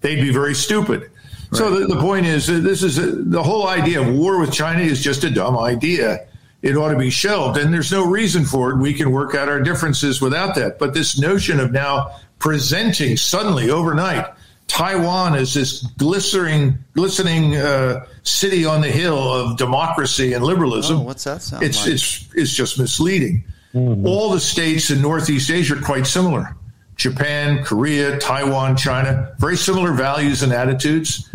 They'd 0.00 0.22
be 0.22 0.30
very 0.30 0.54
stupid. 0.54 1.00
Right. 1.00 1.10
So 1.54 1.76
the, 1.76 1.92
the, 1.92 2.00
point 2.00 2.26
is, 2.26 2.46
this 2.46 2.84
is 2.84 2.98
a, 2.98 3.06
the 3.06 3.42
whole 3.42 3.66
idea 3.66 4.00
of 4.00 4.14
war 4.14 4.38
with 4.38 4.52
China 4.52 4.82
is 4.82 5.02
just 5.02 5.24
a 5.24 5.30
dumb 5.30 5.58
idea. 5.58 6.28
It 6.62 6.76
ought 6.76 6.92
to 6.92 6.98
be 6.98 7.10
shelved, 7.10 7.58
and 7.58 7.74
there's 7.74 7.90
no 7.90 8.06
reason 8.06 8.44
for 8.44 8.70
it. 8.70 8.76
We 8.76 8.94
can 8.94 9.10
work 9.10 9.34
out 9.34 9.48
our 9.48 9.60
differences 9.60 10.20
without 10.20 10.54
that. 10.54 10.78
But 10.78 10.94
this 10.94 11.18
notion 11.18 11.58
of 11.58 11.72
now 11.72 12.14
presenting 12.38 13.16
suddenly 13.16 13.70
overnight 13.70 14.26
Taiwan 14.66 15.34
is 15.34 15.54
this 15.54 15.82
glistening, 15.98 16.78
glistening 16.94 17.56
uh, 17.56 18.06
city 18.22 18.64
on 18.64 18.80
the 18.80 18.88
hill 18.90 19.32
of 19.32 19.56
democracy 19.58 20.32
and 20.32 20.44
liberalism. 20.44 20.98
Oh, 20.98 21.02
what's 21.02 21.24
that 21.24 21.42
sound 21.42 21.62
it's, 21.62 21.84
like? 21.84 21.94
It's, 21.94 22.28
it's 22.34 22.52
just 22.52 22.78
misleading. 22.78 23.44
Mm-hmm. 23.74 24.06
All 24.06 24.30
the 24.30 24.40
states 24.40 24.90
in 24.90 25.02
Northeast 25.02 25.50
Asia 25.50 25.76
are 25.76 25.82
quite 25.82 26.06
similar. 26.06 26.56
Japan, 26.96 27.64
Korea, 27.64 28.18
Taiwan, 28.18 28.76
China, 28.76 29.34
very 29.38 29.56
similar 29.56 29.92
values 29.92 30.42
and 30.42 30.52
attitudes. 30.52 31.28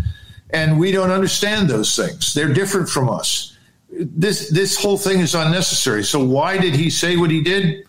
And 0.49 0.79
we 0.79 0.91
don't 0.91 1.11
understand 1.11 1.69
those 1.69 1.95
things. 1.95 2.33
They're 2.33 2.53
different 2.53 2.89
from 2.89 3.09
us. 3.09 3.57
This, 3.89 4.49
this 4.49 4.81
whole 4.81 4.97
thing 4.97 5.19
is 5.19 5.35
unnecessary. 5.35 6.03
So 6.03 6.23
why 6.23 6.57
did 6.57 6.75
he 6.75 6.89
say 6.89 7.17
what 7.17 7.31
he 7.31 7.41
did? 7.41 7.86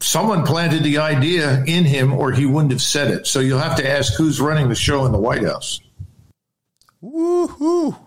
Someone 0.00 0.44
planted 0.44 0.82
the 0.82 0.98
idea 0.98 1.64
in 1.64 1.84
him 1.84 2.12
or 2.12 2.32
he 2.32 2.46
wouldn't 2.46 2.72
have 2.72 2.82
said 2.82 3.10
it. 3.10 3.26
So 3.26 3.40
you'll 3.40 3.58
have 3.58 3.76
to 3.76 3.88
ask 3.88 4.14
who's 4.14 4.40
running 4.40 4.68
the 4.68 4.74
show 4.74 5.06
in 5.06 5.12
the 5.12 5.18
White 5.18 5.42
House. 5.42 5.80
Woohoo. 7.02 7.98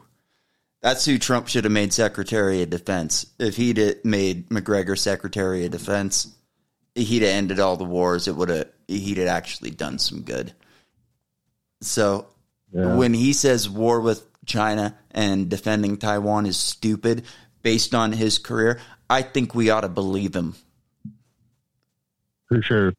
That's 0.81 1.03
who 1.05 1.17
Trump 1.17 1.47
should 1.47 1.65
have 1.65 1.73
made 1.73 1.91
Secretary 1.91 2.61
of 2.61 2.69
Defense. 2.69 3.25
If 3.37 3.57
he'd 3.57 3.97
made 4.03 4.49
Macgregor 4.49 4.95
Secretary 4.95 5.65
of 5.65 5.71
Defense, 5.71 6.33
he'd 6.95 7.21
have 7.21 7.31
ended 7.31 7.59
all 7.59 7.75
the 7.75 7.83
wars. 7.83 8.27
It 8.27 8.35
would 8.35 8.49
have 8.49 8.69
he'd 8.87 9.17
have 9.17 9.27
actually 9.27 9.71
done 9.71 9.99
some 9.99 10.21
good. 10.21 10.53
So 11.81 12.27
yeah. 12.71 12.95
when 12.95 13.13
he 13.13 13.33
says 13.33 13.69
war 13.69 13.99
with 13.99 14.25
China 14.45 14.97
and 15.11 15.49
defending 15.49 15.97
Taiwan 15.97 16.45
is 16.45 16.57
stupid 16.57 17.25
based 17.61 17.93
on 17.93 18.13
his 18.13 18.39
career, 18.39 18.79
I 19.09 19.21
think 19.21 19.53
we 19.53 19.69
ought 19.69 19.81
to 19.81 19.89
believe 19.89 20.35
him 20.35 20.55
for 22.49 22.61
sure. 22.61 22.93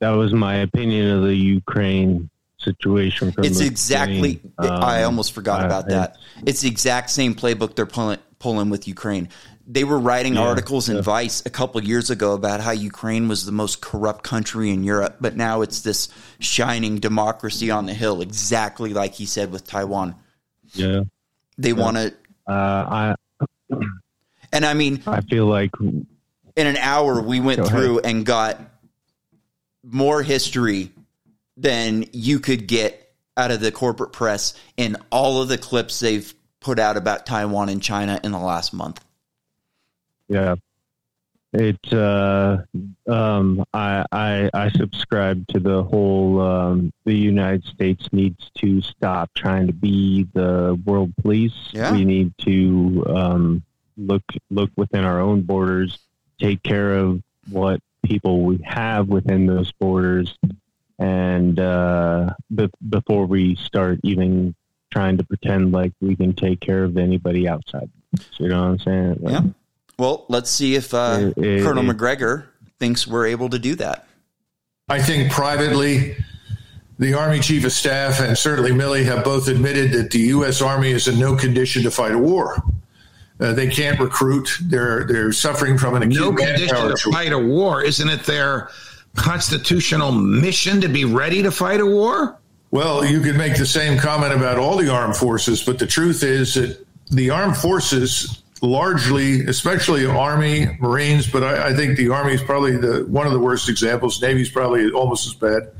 That 0.00 0.10
was 0.10 0.32
my 0.34 0.56
opinion 0.56 1.10
of 1.10 1.22
the 1.22 1.34
Ukraine 1.34 2.28
situation. 2.58 3.32
it's 3.38 3.60
exactly. 3.60 4.40
Um, 4.58 4.70
I 4.70 5.04
almost 5.04 5.32
forgot 5.32 5.64
about 5.64 5.88
that. 5.88 6.16
It's 6.44 6.60
the 6.60 6.68
exact 6.68 7.10
same 7.10 7.34
playbook 7.34 7.74
they're 7.74 7.86
pulling 7.86 8.18
pulling 8.38 8.70
with 8.70 8.86
Ukraine. 8.86 9.28
They 9.66 9.84
were 9.84 9.98
writing 9.98 10.34
yeah, 10.34 10.42
articles 10.42 10.88
in 10.88 10.96
yeah. 10.96 11.02
Vice 11.02 11.44
a 11.44 11.50
couple 11.50 11.82
years 11.82 12.10
ago 12.10 12.32
about 12.32 12.60
how 12.60 12.70
Ukraine 12.70 13.28
was 13.28 13.44
the 13.44 13.52
most 13.52 13.82
corrupt 13.82 14.22
country 14.24 14.70
in 14.70 14.82
Europe, 14.82 15.16
but 15.20 15.36
now 15.36 15.60
it's 15.62 15.80
this 15.82 16.08
shining 16.38 16.98
democracy 17.00 17.70
on 17.70 17.86
the 17.86 17.92
hill, 17.92 18.22
exactly 18.22 18.94
like 18.94 19.14
he 19.14 19.26
said 19.26 19.52
with 19.52 19.66
Taiwan. 19.66 20.14
Yeah, 20.74 21.02
they 21.58 21.70
yeah. 21.70 21.74
want 21.74 21.96
to. 21.96 22.14
Uh, 22.46 22.52
I. 22.52 23.14
And 24.50 24.64
I 24.64 24.72
mean, 24.72 25.02
I 25.06 25.20
feel 25.20 25.44
like 25.44 25.72
in 26.58 26.66
an 26.66 26.76
hour 26.76 27.22
we 27.22 27.38
went 27.38 27.60
Go 27.60 27.66
through 27.66 27.98
ahead. 28.00 28.16
and 28.16 28.26
got 28.26 28.60
more 29.84 30.24
history 30.24 30.90
than 31.56 32.04
you 32.12 32.40
could 32.40 32.66
get 32.66 33.14
out 33.36 33.52
of 33.52 33.60
the 33.60 33.70
corporate 33.70 34.12
press 34.12 34.54
in 34.76 34.96
all 35.10 35.40
of 35.40 35.48
the 35.48 35.56
clips 35.56 36.00
they've 36.00 36.34
put 36.60 36.80
out 36.80 36.96
about 36.96 37.24
Taiwan 37.26 37.68
and 37.68 37.80
China 37.80 38.20
in 38.24 38.32
the 38.32 38.38
last 38.40 38.74
month. 38.74 39.02
Yeah. 40.28 40.56
It 41.52 41.92
uh 41.92 42.58
um 43.06 43.64
I 43.72 44.04
I 44.10 44.50
I 44.52 44.68
subscribe 44.70 45.46
to 45.48 45.60
the 45.60 45.84
whole 45.84 46.40
um 46.40 46.92
the 47.04 47.14
United 47.14 47.64
States 47.64 48.08
needs 48.12 48.50
to 48.58 48.82
stop 48.82 49.32
trying 49.34 49.68
to 49.68 49.72
be 49.72 50.26
the 50.34 50.78
world 50.84 51.14
police. 51.22 51.54
Yeah. 51.70 51.92
We 51.92 52.04
need 52.04 52.34
to 52.38 53.04
um 53.08 53.62
look 53.96 54.24
look 54.50 54.70
within 54.76 55.04
our 55.04 55.20
own 55.20 55.42
borders 55.42 55.98
take 56.38 56.62
care 56.62 56.94
of 56.94 57.22
what 57.50 57.80
people 58.02 58.42
we 58.42 58.58
have 58.64 59.08
within 59.08 59.46
those 59.46 59.72
borders 59.72 60.36
and 60.98 61.58
uh, 61.60 62.34
be- 62.54 62.70
before 62.88 63.26
we 63.26 63.54
start 63.56 64.00
even 64.02 64.54
trying 64.90 65.16
to 65.18 65.24
pretend 65.24 65.72
like 65.72 65.92
we 66.00 66.16
can 66.16 66.32
take 66.32 66.60
care 66.60 66.84
of 66.84 66.96
anybody 66.96 67.48
outside. 67.48 67.90
So 68.16 68.44
you 68.44 68.48
know 68.48 68.62
what 68.62 68.68
I'm 68.68 68.78
saying? 68.78 69.18
Like, 69.20 69.32
yeah. 69.32 69.50
Well, 69.98 70.24
let's 70.28 70.50
see 70.50 70.74
if 70.74 70.94
uh, 70.94 71.32
it, 71.36 71.44
it, 71.44 71.62
Colonel 71.62 71.84
it, 71.84 71.88
Macgregor 71.88 72.48
thinks 72.78 73.06
we're 73.06 73.26
able 73.26 73.48
to 73.50 73.58
do 73.58 73.74
that. 73.76 74.06
I 74.88 75.02
think 75.02 75.30
privately, 75.30 76.16
the 76.98 77.14
Army 77.14 77.40
Chief 77.40 77.64
of 77.64 77.72
Staff 77.72 78.20
and 78.20 78.36
certainly 78.38 78.70
Milley 78.70 79.04
have 79.04 79.24
both 79.24 79.48
admitted 79.48 79.92
that 79.92 80.10
the 80.10 80.20
U.S. 80.20 80.62
Army 80.62 80.92
is 80.92 81.06
in 81.08 81.18
no 81.18 81.36
condition 81.36 81.82
to 81.82 81.90
fight 81.90 82.12
a 82.12 82.18
war. 82.18 82.62
Uh, 83.40 83.52
they 83.52 83.68
can't 83.68 84.00
recruit. 84.00 84.48
They're 84.62 85.04
they're 85.04 85.32
suffering 85.32 85.78
from 85.78 85.94
an 85.94 86.02
acute 86.02 86.20
no 86.20 86.32
condition 86.32 86.76
to 86.76 87.10
fight 87.12 87.32
a 87.32 87.38
war. 87.38 87.82
Isn't 87.82 88.08
it 88.08 88.24
their 88.24 88.70
constitutional 89.14 90.12
mission 90.12 90.80
to 90.80 90.88
be 90.88 91.04
ready 91.04 91.42
to 91.42 91.50
fight 91.50 91.80
a 91.80 91.86
war? 91.86 92.38
Well, 92.70 93.04
you 93.04 93.20
could 93.20 93.36
make 93.36 93.56
the 93.56 93.66
same 93.66 93.98
comment 93.98 94.34
about 94.34 94.58
all 94.58 94.76
the 94.76 94.92
armed 94.92 95.16
forces, 95.16 95.62
but 95.62 95.78
the 95.78 95.86
truth 95.86 96.22
is 96.22 96.54
that 96.54 96.84
the 97.10 97.30
armed 97.30 97.56
forces 97.56 98.42
largely, 98.60 99.44
especially 99.46 100.04
Army, 100.04 100.66
Marines, 100.80 101.30
but 101.30 101.42
I, 101.42 101.68
I 101.68 101.74
think 101.74 101.96
the 101.96 102.10
Army 102.10 102.34
is 102.34 102.42
probably 102.42 102.76
the 102.76 103.06
one 103.08 103.26
of 103.26 103.32
the 103.32 103.38
worst 103.38 103.68
examples. 103.68 104.20
Navy's 104.20 104.50
probably 104.50 104.90
almost 104.90 105.26
as 105.26 105.34
bad. 105.34 105.70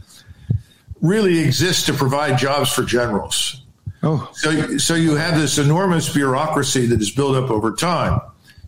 Really 1.01 1.41
exists 1.41 1.87
to 1.87 1.93
provide 1.93 2.39
jobs 2.39 2.73
for 2.73 2.83
generals. 2.83 3.63
Oh. 4.03 4.31
So, 4.33 4.79
so 4.79 4.95
you 4.95 5.17
have 5.17 5.39
this 5.39 5.59
enormous 5.59 6.13
bureaucracy 6.13 6.87
that 6.87 7.01
is 7.01 7.11
built 7.11 7.37
up 7.37 7.51
over 7.51 7.73
time. 7.73 8.21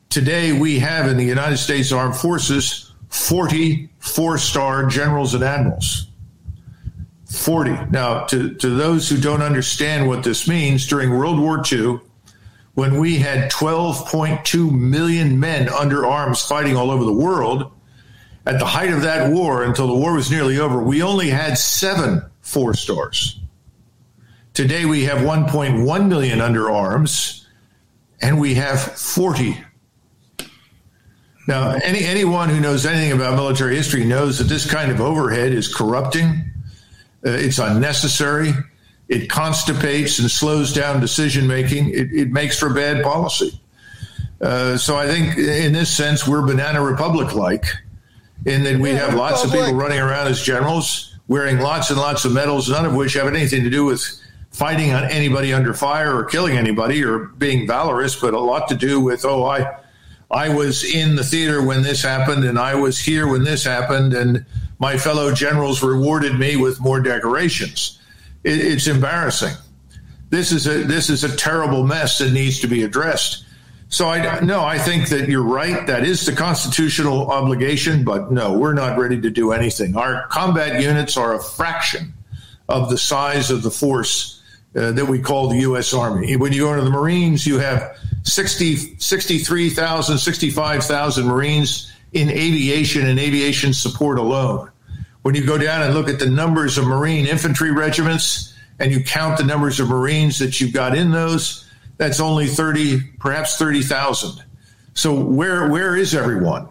Today, 0.09 0.53
we 0.53 0.81
have 0.81 1.09
in 1.09 1.16
the 1.16 1.24
United 1.24 1.59
States 1.59 1.93
Armed 1.93 2.16
Forces 2.16 2.93
40 3.11 3.91
four 3.99 4.39
star 4.39 4.87
generals 4.87 5.35
and 5.35 5.45
admirals. 5.45 6.07
40. 7.26 7.91
Now, 7.91 8.24
to, 8.24 8.55
to 8.55 8.70
those 8.70 9.09
who 9.09 9.16
don't 9.16 9.43
understand 9.43 10.09
what 10.09 10.24
this 10.24 10.49
means, 10.49 10.87
during 10.89 11.11
World 11.11 11.39
War 11.39 11.62
II, 11.70 12.01
when 12.74 12.99
we 12.99 13.18
had 13.18 13.51
12.2 13.53 14.72
million 14.72 15.39
men 15.39 15.68
under 15.68 16.07
arms 16.07 16.43
fighting 16.45 16.76
all 16.76 16.91
over 16.91 17.05
the 17.05 17.12
world, 17.12 17.70
at 18.47 18.59
the 18.59 18.66
height 18.66 18.93
of 18.93 19.03
that 19.03 19.31
war, 19.31 19.62
until 19.62 19.87
the 19.87 19.95
war 19.95 20.14
was 20.14 20.31
nearly 20.31 20.59
over, 20.59 20.83
we 20.83 21.03
only 21.03 21.28
had 21.28 21.57
seven 21.57 22.22
four 22.41 22.74
stars. 22.74 23.39
Today 24.61 24.85
we 24.85 25.05
have 25.05 25.21
1.1 25.21 26.09
million 26.09 26.43
under 26.43 26.71
arms, 26.71 27.47
and 28.21 28.39
we 28.39 28.57
have 28.57 28.79
40. 28.79 29.57
Now, 31.49 31.71
any, 31.83 32.05
anyone 32.05 32.51
who 32.51 32.61
knows 32.61 32.85
anything 32.85 33.13
about 33.13 33.37
military 33.37 33.75
history 33.75 34.05
knows 34.05 34.37
that 34.37 34.49
this 34.49 34.71
kind 34.71 34.93
of 34.93 35.01
overhead 35.01 35.55
is 35.55 35.75
corrupting. 35.75 36.53
Uh, 37.25 37.31
it's 37.31 37.59
unnecessary. 37.59 38.53
It 39.09 39.31
constipates 39.31 40.19
and 40.19 40.31
slows 40.31 40.75
down 40.75 41.01
decision 41.01 41.47
making. 41.47 41.89
It, 41.89 42.13
it, 42.13 42.31
makes 42.31 42.59
for 42.59 42.69
bad 42.69 43.03
policy. 43.03 43.59
Uh, 44.43 44.77
so 44.77 44.95
I 44.95 45.07
think, 45.07 45.39
in 45.39 45.73
this 45.73 45.89
sense, 45.89 46.29
we're 46.29 46.47
Banana 46.47 46.85
Republic 46.85 47.35
like, 47.35 47.65
in 48.45 48.65
that 48.65 48.79
we 48.79 48.91
have 48.91 49.15
lots 49.15 49.43
of 49.43 49.53
people 49.53 49.73
running 49.73 50.01
around 50.01 50.27
as 50.27 50.43
generals, 50.43 51.17
wearing 51.29 51.61
lots 51.61 51.89
and 51.89 51.99
lots 51.99 52.27
of 52.27 52.35
medals, 52.35 52.69
none 52.69 52.85
of 52.85 52.95
which 52.95 53.15
have 53.15 53.27
anything 53.27 53.65
to 53.65 53.71
do 53.71 53.87
with 53.87 54.21
fighting 54.51 54.92
on 54.92 55.05
anybody 55.05 55.53
under 55.53 55.72
fire 55.72 56.14
or 56.14 56.24
killing 56.24 56.57
anybody 56.57 57.05
or 57.05 57.26
being 57.26 57.66
valorous, 57.66 58.20
but 58.20 58.34
a 58.34 58.38
lot 58.38 58.68
to 58.68 58.74
do 58.74 59.01
with, 59.01 59.24
oh, 59.24 59.44
I, 59.44 59.78
I 60.30 60.48
was 60.48 60.84
in 60.84 61.16
the 61.16 61.24
theater 61.24 61.64
when 61.64 61.82
this 61.82 62.03
happened 62.03 62.44
and 62.44 62.59
I 62.59 62.74
was 62.74 62.98
here 62.98 63.28
when 63.28 63.44
this 63.44 63.64
happened 63.64 64.12
and 64.14 64.44
my 64.78 64.96
fellow 64.96 65.32
generals 65.32 65.82
rewarded 65.82 66.38
me 66.38 66.57
with 66.57 66.80
more 66.80 67.01
decorations. 67.01 68.01
It, 68.44 68.59
it's 68.59 68.86
embarrassing. 68.86 69.55
This 70.30 70.53
is 70.53 70.68
a 70.68 70.84
this 70.84 71.11
is 71.11 71.24
a 71.24 71.36
terrible 71.36 71.84
mess 71.84 72.18
that 72.18 72.32
needs 72.32 72.61
to 72.61 72.68
be 72.68 72.84
addressed. 72.84 73.44
So 73.88 74.07
I 74.07 74.38
no, 74.40 74.62
I 74.62 74.78
think 74.78 75.09
that 75.09 75.28
you're 75.28 75.42
right. 75.42 75.84
That 75.88 76.05
is 76.05 76.24
the 76.24 76.32
constitutional 76.32 77.32
obligation, 77.32 78.05
but 78.05 78.30
no, 78.30 78.57
we're 78.57 78.72
not 78.72 78.96
ready 78.96 79.20
to 79.20 79.30
do 79.30 79.51
anything. 79.51 79.96
Our 79.96 80.28
combat 80.28 80.80
units 80.80 81.16
are 81.16 81.34
a 81.34 81.42
fraction 81.42 82.14
of 82.68 82.88
the 82.88 82.98
size 82.98 83.51
of 83.51 83.62
the 83.62 83.70
force 83.72 84.39
uh, 84.77 84.93
that 84.93 85.07
we 85.07 85.18
call 85.18 85.49
the 85.49 85.59
U.S. 85.61 85.93
Army. 85.93 86.37
When 86.37 86.53
you 86.53 86.62
go 86.62 86.73
into 86.73 86.85
the 86.85 86.91
Marines, 86.91 87.47
you 87.47 87.59
have 87.59 87.97
60, 88.23 88.77
63,000, 88.99 90.18
65,000 90.18 91.27
Marines 91.27 91.93
in 92.12 92.31
aviation 92.31 93.07
and 93.07 93.18
aviation 93.18 93.73
support 93.73 94.18
alone. 94.18 94.71
When 95.23 95.35
you 95.35 95.45
go 95.45 95.59
down 95.59 95.83
and 95.83 95.95
look 95.95 96.09
at 96.09 96.18
the 96.18 96.31
numbers 96.31 96.79
of 96.79 96.87
Marine 96.87 97.27
infantry 97.27 97.71
regiments 97.73 98.55
and 98.79 98.91
you 98.91 99.03
count 99.03 99.39
the 99.39 99.45
numbers 99.45 99.81
of 99.81 99.89
Marines 99.89 100.39
that 100.39 100.61
you've 100.61 100.73
got 100.73 100.97
in 100.97 101.11
those, 101.11 101.68
that's 101.99 102.21
only 102.21 102.47
30, 102.47 103.01
perhaps 103.18 103.59
30,000. 103.59 104.43
So 104.95 105.14
where 105.14 105.68
where 105.68 105.97
is 105.97 106.14
everyone? 106.14 106.68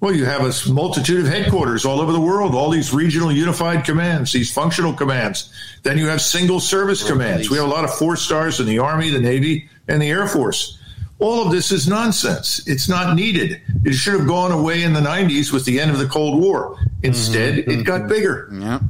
Well, 0.00 0.14
you 0.14 0.24
have 0.24 0.42
a 0.42 0.72
multitude 0.72 1.20
of 1.20 1.26
headquarters 1.30 1.84
all 1.84 2.00
over 2.00 2.10
the 2.10 2.20
world, 2.20 2.54
all 2.54 2.70
these 2.70 2.94
regional 2.94 3.30
unified 3.30 3.84
commands, 3.84 4.32
these 4.32 4.50
functional 4.50 4.94
commands. 4.94 5.52
Then 5.82 5.98
you 5.98 6.06
have 6.06 6.22
single 6.22 6.58
service 6.58 7.06
commands. 7.06 7.50
We 7.50 7.58
have 7.58 7.66
a 7.66 7.70
lot 7.70 7.84
of 7.84 7.94
four 7.94 8.16
stars 8.16 8.60
in 8.60 8.66
the 8.66 8.78
Army, 8.78 9.10
the 9.10 9.20
Navy, 9.20 9.68
and 9.88 10.00
the 10.00 10.08
Air 10.08 10.26
Force. 10.26 10.78
All 11.18 11.44
of 11.44 11.52
this 11.52 11.70
is 11.70 11.86
nonsense. 11.86 12.66
It's 12.66 12.88
not 12.88 13.14
needed. 13.14 13.60
It 13.84 13.92
should 13.92 14.18
have 14.18 14.26
gone 14.26 14.52
away 14.52 14.84
in 14.84 14.94
the 14.94 15.00
90s 15.00 15.52
with 15.52 15.66
the 15.66 15.78
end 15.78 15.90
of 15.90 15.98
the 15.98 16.06
Cold 16.06 16.40
War. 16.40 16.78
Instead, 17.02 17.56
mm-hmm. 17.56 17.70
it 17.70 17.84
got 17.84 18.08
bigger. 18.08 18.48
Yeah. 18.50 18.80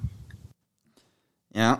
Yeah. 1.53 1.79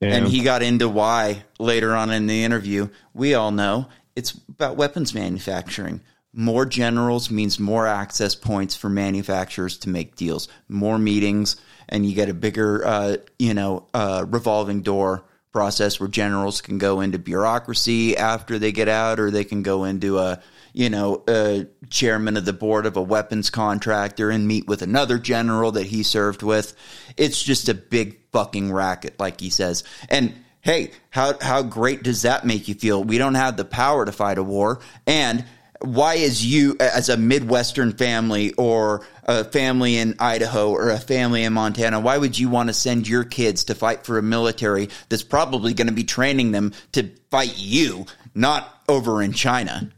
And 0.00 0.26
he 0.26 0.42
got 0.42 0.62
into 0.62 0.88
why 0.88 1.44
later 1.58 1.94
on 1.94 2.10
in 2.10 2.26
the 2.26 2.42
interview. 2.44 2.88
We 3.12 3.34
all 3.34 3.50
know 3.50 3.88
it's 4.14 4.32
about 4.48 4.76
weapons 4.76 5.14
manufacturing. 5.14 6.00
More 6.38 6.66
generals 6.66 7.30
means 7.30 7.58
more 7.58 7.86
access 7.86 8.34
points 8.34 8.76
for 8.76 8.90
manufacturers 8.90 9.78
to 9.78 9.88
make 9.88 10.16
deals, 10.16 10.48
more 10.68 10.98
meetings, 10.98 11.56
and 11.88 12.04
you 12.04 12.14
get 12.14 12.28
a 12.28 12.34
bigger, 12.34 12.86
uh, 12.86 13.16
you 13.38 13.54
know, 13.54 13.86
uh, 13.94 14.26
revolving 14.28 14.82
door 14.82 15.24
process 15.50 15.98
where 15.98 16.10
generals 16.10 16.60
can 16.60 16.76
go 16.76 17.00
into 17.00 17.18
bureaucracy 17.18 18.18
after 18.18 18.58
they 18.58 18.70
get 18.70 18.86
out, 18.86 19.18
or 19.18 19.30
they 19.30 19.44
can 19.44 19.62
go 19.62 19.84
into 19.84 20.18
a, 20.18 20.38
you 20.74 20.90
know, 20.90 21.24
a 21.26 21.66
chairman 21.88 22.36
of 22.36 22.44
the 22.44 22.52
board 22.52 22.84
of 22.84 22.98
a 22.98 23.02
weapons 23.02 23.48
contractor 23.48 24.28
and 24.28 24.46
meet 24.46 24.66
with 24.66 24.82
another 24.82 25.18
general 25.18 25.72
that 25.72 25.86
he 25.86 26.02
served 26.02 26.42
with. 26.42 26.76
It's 27.16 27.42
just 27.42 27.70
a 27.70 27.74
big 27.74 28.20
fucking 28.32 28.70
racket, 28.70 29.18
like 29.18 29.40
he 29.40 29.48
says. 29.48 29.84
And 30.10 30.34
hey, 30.60 30.90
how 31.08 31.38
how 31.40 31.62
great 31.62 32.02
does 32.02 32.22
that 32.22 32.44
make 32.44 32.68
you 32.68 32.74
feel? 32.74 33.02
We 33.02 33.16
don't 33.16 33.36
have 33.36 33.56
the 33.56 33.64
power 33.64 34.04
to 34.04 34.12
fight 34.12 34.36
a 34.36 34.42
war, 34.42 34.80
and 35.06 35.46
why 35.80 36.14
is 36.14 36.44
you 36.44 36.76
as 36.80 37.08
a 37.08 37.16
midwestern 37.16 37.92
family 37.92 38.52
or 38.54 39.04
a 39.24 39.44
family 39.44 39.96
in 39.96 40.14
idaho 40.18 40.70
or 40.70 40.90
a 40.90 40.98
family 40.98 41.44
in 41.44 41.52
montana 41.52 42.00
why 42.00 42.16
would 42.16 42.38
you 42.38 42.48
want 42.48 42.68
to 42.68 42.72
send 42.72 43.06
your 43.08 43.24
kids 43.24 43.64
to 43.64 43.74
fight 43.74 44.04
for 44.04 44.18
a 44.18 44.22
military 44.22 44.88
that's 45.08 45.22
probably 45.22 45.74
going 45.74 45.88
to 45.88 45.92
be 45.92 46.04
training 46.04 46.52
them 46.52 46.72
to 46.92 47.08
fight 47.30 47.56
you 47.56 48.06
not 48.34 48.82
over 48.88 49.22
in 49.22 49.32
china? 49.32 49.90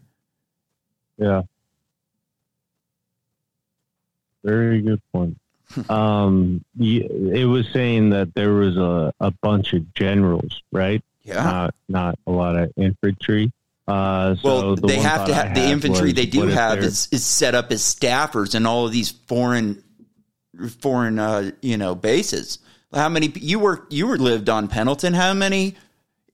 Yeah. 1.19 1.43
Very 4.45 4.81
good 4.81 5.03
point. 5.13 5.39
Um 5.91 6.65
it 6.81 7.47
was 7.47 7.69
saying 7.75 8.11
that 8.11 8.35
there 8.35 8.55
was 8.55 8.77
a, 8.79 9.13
a 9.21 9.31
bunch 9.31 9.75
of 9.75 9.93
generals 9.95 10.63
right? 10.73 11.03
Yeah. 11.23 11.45
Not 11.45 11.75
not 11.89 12.19
a 12.27 12.31
lot 12.31 12.57
of 12.57 12.73
infantry 12.77 13.53
uh, 13.89 14.37
so 14.37 14.43
well, 14.43 14.77
the 14.77 14.87
they 14.87 14.99
have 14.99 15.27
to 15.27 15.35
have 15.35 15.55
the 15.55 15.65
infantry 15.65 16.09
was, 16.09 16.15
they 16.15 16.27
do 16.27 16.43
have 16.43 16.79
is, 16.79 17.09
is 17.11 17.25
set 17.25 17.55
up 17.55 17.73
as 17.73 17.83
staffers 17.83 18.55
in 18.55 18.67
all 18.67 18.85
of 18.85 18.93
these 18.93 19.11
foreign 19.11 19.83
foreign 20.81 21.19
uh, 21.19 21.51
you 21.63 21.79
know 21.79 21.95
bases. 21.95 22.59
How 22.93 23.09
many 23.09 23.33
you 23.35 23.59
were 23.59 23.87
you 23.89 24.07
were 24.07 24.19
lived 24.19 24.51
on 24.51 24.69
Pendleton? 24.69 25.15
How 25.15 25.33
many 25.33 25.75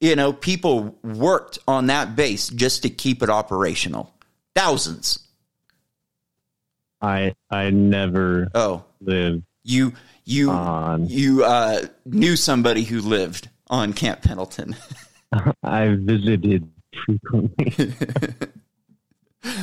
you 0.00 0.16
know 0.16 0.32
people 0.32 0.98
worked 1.04 1.60
on 1.68 1.86
that 1.86 2.16
base 2.16 2.48
just 2.48 2.82
to 2.82 2.90
keep 2.90 3.22
it 3.22 3.30
operational? 3.30 4.12
Thousands. 4.56 5.20
I 7.00 7.34
I 7.50 7.70
never 7.70 8.48
Oh, 8.52 8.84
lived 9.00 9.44
you 9.62 9.92
you 10.24 10.50
on. 10.50 11.08
you 11.08 11.44
uh, 11.44 11.86
knew 12.04 12.34
somebody 12.34 12.82
who 12.82 13.00
lived 13.00 13.48
on 13.70 13.92
Camp 13.92 14.22
Pendleton. 14.22 14.74
I 15.62 15.88
visited 15.98 16.68
frequently. 17.04 17.94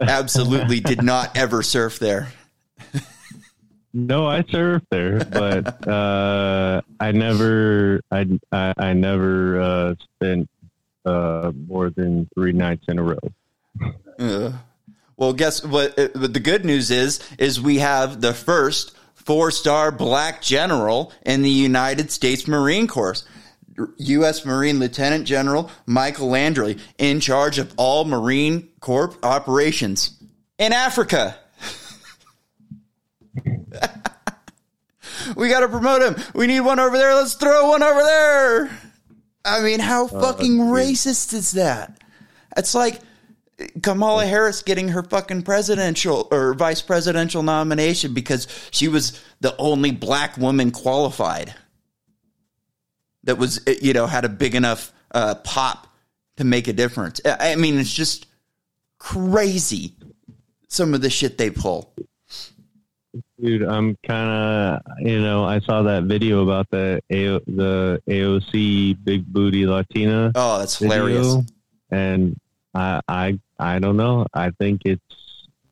Absolutely 0.00 0.80
did 0.80 1.02
not 1.02 1.36
ever 1.36 1.62
surf 1.62 1.98
there. 1.98 2.28
no, 3.92 4.26
I 4.26 4.42
surfed 4.42 4.86
there, 4.90 5.24
but 5.24 5.86
uh, 5.86 6.82
I 6.98 7.12
never 7.12 8.00
I 8.10 8.26
I, 8.50 8.74
I 8.76 8.92
never 8.92 9.60
uh, 9.60 9.94
spent 10.16 10.48
uh, 11.04 11.52
more 11.68 11.90
than 11.90 12.28
three 12.34 12.52
nights 12.52 12.84
in 12.88 12.98
a 12.98 13.02
row. 13.02 13.18
Uh, 14.18 14.52
well, 15.16 15.32
guess 15.32 15.64
what? 15.64 15.98
uh, 15.98 16.08
the 16.14 16.40
good 16.40 16.64
news 16.64 16.90
is, 16.90 17.20
is 17.38 17.60
we 17.60 17.78
have 17.78 18.20
the 18.20 18.34
first 18.34 18.96
four-star 19.14 19.92
black 19.92 20.42
general 20.42 21.12
in 21.24 21.42
the 21.42 21.50
United 21.50 22.10
States 22.10 22.48
Marine 22.48 22.86
Corps. 22.86 23.24
U.S. 23.98 24.44
Marine 24.44 24.78
Lieutenant 24.78 25.26
General 25.26 25.70
Michael 25.86 26.28
Langley 26.28 26.78
in 26.98 27.20
charge 27.20 27.58
of 27.58 27.72
all 27.76 28.04
Marine 28.04 28.68
Corps 28.80 29.16
operations 29.22 30.18
in 30.58 30.72
Africa. 30.72 31.36
we 35.36 35.48
got 35.48 35.60
to 35.60 35.68
promote 35.68 36.02
him. 36.02 36.16
We 36.34 36.46
need 36.46 36.60
one 36.60 36.78
over 36.78 36.96
there. 36.96 37.14
Let's 37.14 37.34
throw 37.34 37.70
one 37.70 37.82
over 37.82 38.00
there. 38.00 38.78
I 39.44 39.60
mean, 39.60 39.80
how 39.80 40.06
uh, 40.06 40.20
fucking 40.20 40.58
racist 40.58 41.32
is 41.32 41.52
that? 41.52 41.98
It's 42.56 42.74
like 42.74 43.00
Kamala 43.82 44.26
Harris 44.26 44.62
getting 44.62 44.88
her 44.88 45.02
fucking 45.02 45.42
presidential 45.42 46.28
or 46.30 46.54
vice 46.54 46.82
presidential 46.82 47.42
nomination 47.42 48.14
because 48.14 48.46
she 48.70 48.88
was 48.88 49.20
the 49.40 49.56
only 49.58 49.90
black 49.90 50.36
woman 50.36 50.70
qualified 50.70 51.54
that 53.24 53.38
was 53.38 53.60
you 53.80 53.92
know 53.92 54.06
had 54.06 54.24
a 54.24 54.28
big 54.28 54.54
enough 54.54 54.92
uh, 55.12 55.34
pop 55.36 55.88
to 56.36 56.44
make 56.44 56.68
a 56.68 56.72
difference. 56.72 57.20
I 57.24 57.56
mean, 57.56 57.78
it's 57.78 57.92
just 57.92 58.26
crazy 58.98 59.94
some 60.68 60.94
of 60.94 61.00
the 61.02 61.10
shit 61.10 61.38
they 61.38 61.50
pull. 61.50 61.94
Dude, 63.40 63.62
I'm 63.62 63.96
kind 64.06 64.30
of 64.30 64.80
you 65.00 65.20
know 65.20 65.44
I 65.44 65.60
saw 65.60 65.82
that 65.82 66.04
video 66.04 66.42
about 66.42 66.68
the 66.70 67.00
AO, 67.10 67.40
the 67.46 68.02
AOC 68.08 69.04
big 69.04 69.26
booty 69.26 69.66
Latina. 69.66 70.32
Oh, 70.34 70.58
that's 70.58 70.78
hilarious. 70.78 71.36
and 71.90 72.36
I 72.74 73.00
I 73.08 73.38
I 73.58 73.78
don't 73.78 73.96
know. 73.96 74.26
I 74.32 74.50
think 74.50 74.82
it's 74.84 75.02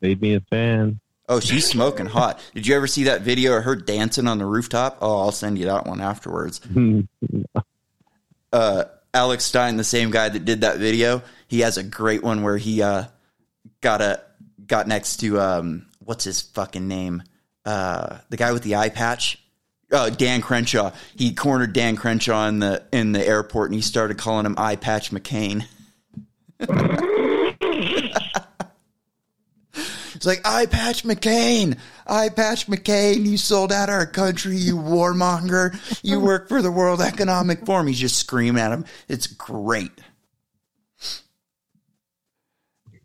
made 0.01 0.21
me 0.21 0.35
a 0.35 0.41
fan. 0.41 1.01
Oh, 1.31 1.39
she's 1.39 1.64
smoking 1.64 2.07
hot. 2.07 2.41
Did 2.57 2.66
you 2.66 2.74
ever 2.74 2.89
see 2.89 3.05
that 3.05 3.22
video 3.22 3.57
of 3.57 3.62
her 3.62 3.76
dancing 3.76 4.26
on 4.26 4.39
the 4.39 4.45
rooftop? 4.45 4.99
Oh, 5.01 5.20
I'll 5.20 5.31
send 5.31 5.59
you 5.59 5.66
that 5.66 5.87
one 5.87 6.01
afterwards. 6.01 6.61
uh, 8.53 8.85
Alex 9.14 9.45
Stein, 9.45 9.76
the 9.76 9.85
same 9.85 10.11
guy 10.11 10.28
that 10.28 10.45
did 10.45 10.62
that 10.62 10.78
video, 10.78 11.22
he 11.47 11.61
has 11.61 11.76
a 11.76 11.85
great 11.85 12.24
one 12.24 12.43
where 12.43 12.57
he 12.57 12.83
uh, 12.83 13.05
got 13.81 14.01
a 14.01 14.20
got 14.66 14.89
next 14.89 15.18
to 15.18 15.41
um, 15.41 15.87
what's 16.01 16.24
his 16.24 16.41
fucking 16.43 16.89
name? 16.89 17.22
Uh, 17.64 18.18
the 18.31 18.37
guy 18.37 18.51
with 18.51 18.64
the 18.64 18.74
eye 18.74 18.89
patch. 18.89 19.39
Uh, 19.93 20.11
Dan 20.11 20.41
Crenshaw. 20.41 20.93
He 21.14 21.33
cornered 21.33 21.72
Dan 21.72 21.95
Crenshaw 21.95 22.49
in 22.49 22.59
the 22.59 22.83
in 22.93 23.12
the 23.12 23.24
airport, 23.24 23.70
and 23.70 23.76
he 23.76 23.83
started 23.83 24.18
calling 24.18 24.47
him 24.47 24.57
Eye 24.59 24.76
Patch 24.76 25.12
McCain. 25.12 25.64
It's 30.21 30.27
like 30.27 30.43
Eye 30.45 30.66
Patch 30.66 31.03
McCain, 31.03 31.79
Eye 32.07 32.29
Patch 32.29 32.66
McCain. 32.66 33.25
You 33.25 33.39
sold 33.39 33.73
out 33.73 33.89
our 33.89 34.05
country, 34.05 34.55
you 34.55 34.77
warmonger. 34.77 35.75
You 36.05 36.21
work 36.21 36.47
for 36.51 36.61
the 36.61 36.71
World 36.71 37.01
Economic 37.01 37.64
Forum. 37.64 37.87
He's 37.87 37.99
just 37.99 38.18
screaming 38.18 38.61
at 38.62 38.71
him. 38.71 38.85
It's 39.09 39.27
great. 39.27 39.93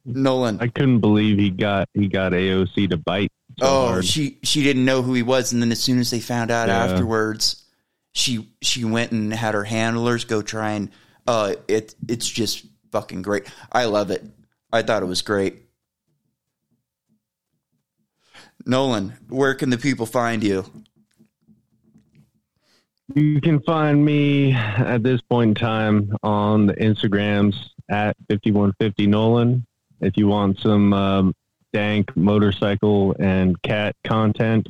Nolan. 0.03 0.59
I 0.59 0.67
couldn't 0.67 0.99
believe 0.99 1.39
he 1.39 1.51
got 1.51 1.87
he 1.93 2.09
got 2.09 2.33
AOC 2.33 2.89
to 2.89 2.97
bite. 2.97 3.31
So 3.59 3.65
oh, 3.65 3.87
hard. 3.87 4.05
she 4.05 4.37
she 4.43 4.61
didn't 4.61 4.83
know 4.83 5.01
who 5.01 5.13
he 5.13 5.23
was, 5.23 5.53
and 5.53 5.61
then 5.61 5.71
as 5.71 5.79
soon 5.79 5.99
as 5.99 6.11
they 6.11 6.19
found 6.19 6.51
out 6.51 6.67
Yeah. 6.67 6.83
afterwards, 6.83 7.63
she 8.11 8.49
she 8.61 8.83
went 8.83 9.13
and 9.13 9.33
had 9.33 9.53
her 9.53 9.63
handlers 9.63 10.25
go 10.25 10.41
try 10.41 10.71
and 10.71 10.89
uh 11.27 11.55
it 11.69 11.95
it's 12.09 12.27
just 12.29 12.65
fucking 12.91 13.21
great. 13.21 13.47
I 13.71 13.85
love 13.85 14.11
it. 14.11 14.21
I 14.73 14.81
thought 14.81 15.01
it 15.01 15.05
was 15.05 15.21
great. 15.21 15.64
Nolan, 18.65 19.13
where 19.29 19.53
can 19.53 19.69
the 19.69 19.77
people 19.77 20.05
find 20.05 20.43
you? 20.43 20.65
You 23.13 23.39
can 23.39 23.59
find 23.61 24.03
me 24.03 24.53
at 24.53 25.03
this 25.03 25.21
point 25.21 25.49
in 25.49 25.55
time 25.55 26.11
on 26.23 26.65
the 26.65 26.73
Instagrams 26.73 27.55
at 27.89 28.17
5150 28.29 29.07
Nolan. 29.07 29.65
If 30.01 30.17
you 30.17 30.27
want 30.27 30.59
some 30.59 30.91
um, 30.93 31.35
dank 31.71 32.15
motorcycle 32.17 33.15
and 33.19 33.61
cat 33.61 33.95
content, 34.03 34.67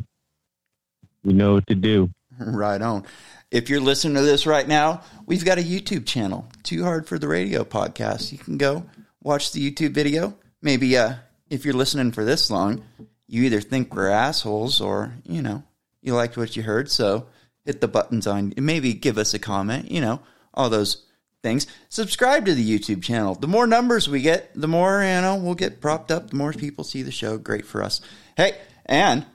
you 1.24 1.34
know 1.34 1.54
what 1.54 1.68
to 1.68 1.76
do. 1.76 2.10
Right 2.38 2.82
on. 2.82 3.06
If 3.50 3.70
you're 3.70 3.80
listening 3.80 4.16
to 4.16 4.22
this 4.22 4.46
right 4.46 4.68
now, 4.68 5.02
we've 5.26 5.46
got 5.46 5.58
a 5.58 5.62
YouTube 5.62 6.06
channel, 6.06 6.48
Too 6.64 6.84
Hard 6.84 7.08
for 7.08 7.18
the 7.18 7.30
Radio 7.30 7.64
podcast. 7.64 8.34
You 8.34 8.38
can 8.38 8.58
go 8.58 8.86
watch 9.24 9.54
the 9.54 9.72
YouTube 9.72 9.93
video. 9.93 10.36
Maybe 10.62 10.98
uh, 10.98 11.16
if 11.50 11.64
you're 11.64 11.74
listening 11.74 12.12
for 12.12 12.26
this 12.26 12.52
long, 12.52 12.84
you 13.28 13.44
either 13.44 13.62
think 13.62 13.96
we're 13.96 14.10
assholes 14.10 14.82
or, 14.82 15.14
you 15.24 15.42
know, 15.42 15.64
you 16.02 16.14
liked 16.14 16.38
what 16.38 16.56
you 16.56 16.64
heard. 16.64 16.92
So 16.92 17.28
hit 17.66 17.82
the 17.82 17.88
buttons 17.88 18.28
on, 18.28 18.54
maybe 18.58 18.94
give 18.94 19.18
us 19.18 19.34
a 19.34 19.40
comment, 19.40 19.92
you 19.92 20.02
know, 20.02 20.22
all 20.54 20.70
those 20.70 21.06
things. 21.42 21.68
Subscribe 21.90 22.46
to 22.46 22.54
the 22.54 22.80
YouTube 22.80 23.04
channel. 23.04 23.36
The 23.36 23.48
more 23.48 23.68
numbers 23.68 24.08
we 24.08 24.22
get, 24.22 24.52
the 24.56 24.68
more, 24.68 25.02
you 25.02 25.22
know, 25.22 25.36
we'll 25.36 25.56
get 25.56 25.82
propped 25.82 26.12
up. 26.12 26.30
The 26.30 26.36
more 26.36 26.54
people 26.54 26.84
see 26.84 27.02
the 27.02 27.12
show. 27.12 27.38
Great 27.38 27.66
for 27.66 27.84
us. 27.84 28.02
Hey, 28.38 28.58
and 28.86 29.26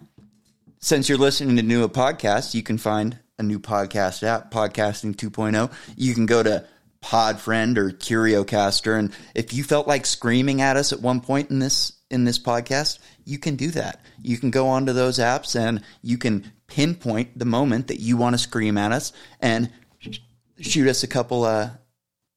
since 0.78 1.08
you're 1.08 1.18
listening 1.18 1.56
to 1.56 1.62
new 1.62 1.86
podcast, 1.88 2.54
you 2.54 2.62
can 2.62 2.78
find 2.78 3.18
a 3.38 3.42
new 3.42 3.58
podcast 3.58 4.22
app, 4.22 4.50
Podcasting 4.50 5.14
2.0. 5.14 5.72
You 5.96 6.14
can 6.14 6.26
go 6.26 6.42
to 6.42 6.66
Podfriend 7.02 7.78
or 7.78 7.90
CurioCaster, 7.90 8.98
and 8.98 9.12
if 9.34 9.54
you 9.54 9.64
felt 9.64 9.88
like 9.88 10.04
screaming 10.04 10.60
at 10.60 10.76
us 10.76 10.92
at 10.92 11.00
one 11.00 11.20
point 11.20 11.50
in 11.50 11.58
this 11.58 11.92
in 12.10 12.24
this 12.24 12.38
podcast, 12.38 12.98
you 13.30 13.38
can 13.38 13.56
do 13.56 13.70
that. 13.70 14.00
You 14.22 14.36
can 14.38 14.50
go 14.50 14.68
onto 14.68 14.92
those 14.92 15.18
apps 15.18 15.54
and 15.58 15.82
you 16.02 16.18
can 16.18 16.50
pinpoint 16.66 17.38
the 17.38 17.44
moment 17.44 17.86
that 17.88 18.00
you 18.00 18.16
want 18.16 18.34
to 18.34 18.38
scream 18.38 18.76
at 18.76 18.92
us 18.92 19.12
and 19.40 19.70
shoot 20.60 20.88
us 20.88 21.02
a 21.02 21.06
couple 21.08 21.44
uh, 21.44 21.70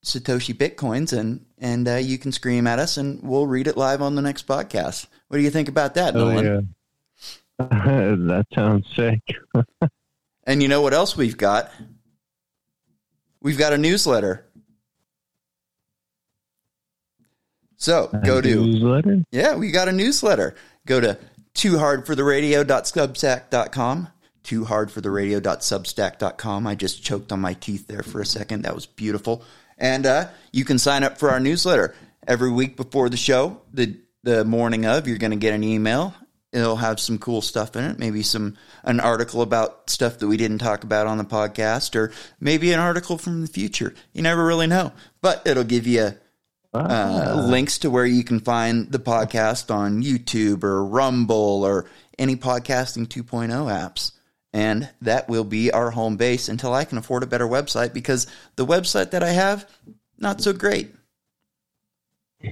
Satoshi 0.05 0.53
bitcoins, 0.53 1.17
and 1.17 1.45
and 1.57 1.87
uh, 1.87 1.95
you 1.95 2.17
can 2.17 2.31
scream 2.33 2.67
at 2.67 2.77
us, 2.79 2.97
and 2.97 3.21
we'll 3.23 3.47
read 3.47 3.67
it 3.67 3.77
live 3.77 4.01
on 4.01 4.15
the 4.15 4.21
next 4.21 4.45
podcast. 4.47 5.07
What 5.29 5.37
do 5.37 5.43
you 5.43 5.49
think 5.49 5.69
about 5.69 5.95
that, 5.95 6.15
Oh, 6.15 6.29
Nolan? 6.29 6.75
yeah. 7.59 7.65
that 7.69 8.45
sounds 8.53 8.85
sick. 8.95 9.21
And 10.45 10.61
you 10.61 10.67
know 10.67 10.81
what 10.81 10.93
else 10.93 11.15
we've 11.15 11.37
got? 11.37 11.71
We've 13.41 13.57
got 13.57 13.71
a 13.71 13.77
newsletter. 13.77 14.45
So 17.77 18.07
go 18.25 18.39
to 18.41 18.55
newsletter. 18.65 19.23
yeah, 19.31 19.55
we 19.55 19.71
got 19.71 19.87
a 19.87 19.91
newsletter. 19.91 20.55
Go 20.85 20.99
to 20.99 21.17
toohardfortheradio.substack.com. 21.55 24.09
Toohardfortheradio.substack.com. 24.43 26.67
I 26.67 26.75
just 26.75 27.01
choked 27.03 27.31
on 27.31 27.39
my 27.39 27.53
teeth 27.53 27.87
there 27.87 28.03
for 28.03 28.19
a 28.19 28.25
second. 28.25 28.63
That 28.63 28.75
was 28.75 28.85
beautiful. 28.85 29.45
And 29.77 30.05
uh, 30.05 30.27
you 30.51 30.65
can 30.65 30.77
sign 30.77 31.03
up 31.03 31.17
for 31.17 31.31
our 31.31 31.39
newsletter 31.39 31.95
every 32.27 32.51
week 32.51 32.75
before 32.75 33.07
the 33.09 33.15
show. 33.17 33.61
The 33.73 33.95
the 34.23 34.45
morning 34.45 34.85
of, 34.85 35.07
you're 35.07 35.17
going 35.17 35.31
to 35.31 35.37
get 35.37 35.53
an 35.53 35.63
email. 35.63 36.13
It'll 36.53 36.77
have 36.77 36.99
some 36.99 37.17
cool 37.17 37.41
stuff 37.41 37.75
in 37.75 37.83
it. 37.83 37.99
Maybe 37.99 38.23
some 38.23 38.55
an 38.83 38.99
article 38.99 39.41
about 39.41 39.89
stuff 39.89 40.19
that 40.19 40.27
we 40.27 40.37
didn't 40.37 40.59
talk 40.59 40.83
about 40.83 41.07
on 41.07 41.17
the 41.17 41.25
podcast, 41.25 41.95
or 41.95 42.11
maybe 42.39 42.71
an 42.71 42.79
article 42.79 43.17
from 43.17 43.41
the 43.41 43.47
future. 43.47 43.93
You 44.13 44.21
never 44.21 44.45
really 44.45 44.67
know, 44.67 44.93
but 45.21 45.41
it'll 45.45 45.63
give 45.63 45.87
you 45.87 46.13
uh, 46.73 47.45
links 47.47 47.77
to 47.79 47.89
where 47.89 48.05
you 48.05 48.23
can 48.23 48.39
find 48.39 48.91
the 48.91 48.99
podcast 48.99 49.73
on 49.73 50.01
YouTube 50.01 50.63
or 50.63 50.83
Rumble 50.83 51.63
or 51.63 51.85
any 52.17 52.35
podcasting 52.35 53.07
2.0 53.07 53.49
apps. 53.49 54.11
And 54.51 54.89
that 55.01 55.29
will 55.29 55.43
be 55.43 55.71
our 55.71 55.91
home 55.91 56.17
base 56.17 56.47
until 56.47 56.73
I 56.73 56.85
can 56.85 56.97
afford 56.97 57.23
a 57.23 57.27
better 57.27 57.47
website 57.47 57.93
because 57.93 58.27
the 58.55 58.65
website 58.65 59.11
that 59.11 59.23
I 59.23 59.31
have, 59.31 59.69
not 60.17 60.41
so 60.41 60.53
great. 60.53 60.93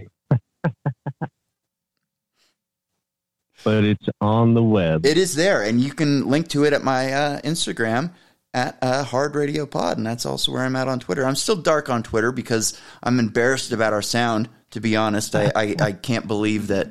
but 3.63 3.83
it's 3.83 4.07
on 4.19 4.55
the 4.55 4.63
web. 4.63 5.05
It 5.05 5.17
is 5.17 5.35
there, 5.35 5.61
and 5.61 5.79
you 5.79 5.93
can 5.93 6.27
link 6.27 6.47
to 6.49 6.63
it 6.65 6.73
at 6.73 6.83
my 6.83 7.13
uh, 7.13 7.41
Instagram 7.41 8.11
at 8.53 8.77
uh, 8.81 9.03
Hard 9.03 9.35
Radio 9.35 9.65
Pod, 9.65 9.97
and 9.97 10.05
that's 10.05 10.25
also 10.25 10.51
where 10.51 10.63
I'm 10.63 10.75
at 10.75 10.87
on 10.87 10.99
Twitter. 10.99 11.25
I'm 11.25 11.35
still 11.35 11.55
dark 11.55 11.89
on 11.89 12.03
Twitter 12.03 12.31
because 12.31 12.79
I'm 13.01 13.19
embarrassed 13.19 13.71
about 13.71 13.93
our 13.93 14.01
sound. 14.01 14.49
To 14.71 14.79
be 14.79 14.95
honest, 14.95 15.35
I, 15.35 15.51
I, 15.55 15.75
I 15.81 15.91
can't 15.91 16.27
believe 16.27 16.67
that 16.67 16.89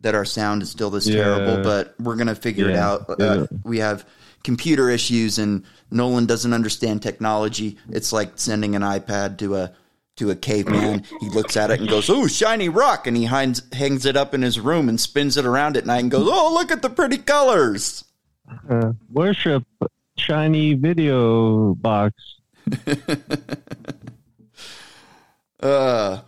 that 0.00 0.16
our 0.16 0.24
sound 0.24 0.62
is 0.62 0.70
still 0.70 0.90
this 0.90 1.06
Yeah. 1.06 1.22
terrible, 1.22 1.62
but 1.62 1.94
we're 2.00 2.16
gonna 2.16 2.34
figure 2.34 2.68
it 2.68 2.74
Yeah. 2.74 2.88
out. 2.90 3.20
Uh, 3.20 3.46
we 3.62 3.78
have 3.78 4.04
computer 4.42 4.90
issues, 4.90 5.38
and 5.38 5.62
Nolan 5.92 6.26
doesn't 6.26 6.52
understand 6.52 7.02
technology. 7.02 7.78
It's 7.88 8.12
like 8.12 8.32
sending 8.36 8.74
an 8.74 8.82
iPad 8.82 9.38
to 9.38 9.54
a 9.56 9.72
to 10.16 10.30
a 10.30 10.34
caveman. 10.36 11.04
He 11.20 11.28
looks 11.30 11.56
at 11.56 11.70
it 11.70 11.78
and 11.80 11.88
goes, 11.88 12.10
"Oh, 12.10 12.26
shiny 12.26 12.68
rock," 12.68 13.06
and 13.06 13.16
he 13.16 13.24
hangs 13.26 13.62
hangs 13.72 14.04
it 14.04 14.16
up 14.16 14.34
in 14.34 14.42
his 14.42 14.58
room 14.58 14.88
and 14.88 15.00
spins 15.00 15.36
it 15.36 15.46
around 15.46 15.76
at 15.76 15.86
night 15.86 16.00
and 16.00 16.10
goes, 16.10 16.28
"Oh, 16.30 16.52
look 16.52 16.72
at 16.72 16.82
the 16.82 16.90
pretty 16.90 17.18
colors." 17.18 18.02
Uh, 18.68 18.92
worship 19.10 19.62
shiny 20.16 20.74
video 20.74 21.74
box. 21.74 22.14
Uh, 25.60 26.20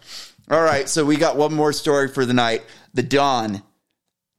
all 0.49 0.63
right, 0.63 0.89
so 0.89 1.05
we 1.05 1.17
got 1.17 1.37
one 1.37 1.53
more 1.53 1.73
story 1.73 2.07
for 2.09 2.25
the 2.25 2.33
night. 2.35 2.63
The 2.93 3.03
Don 3.03 3.63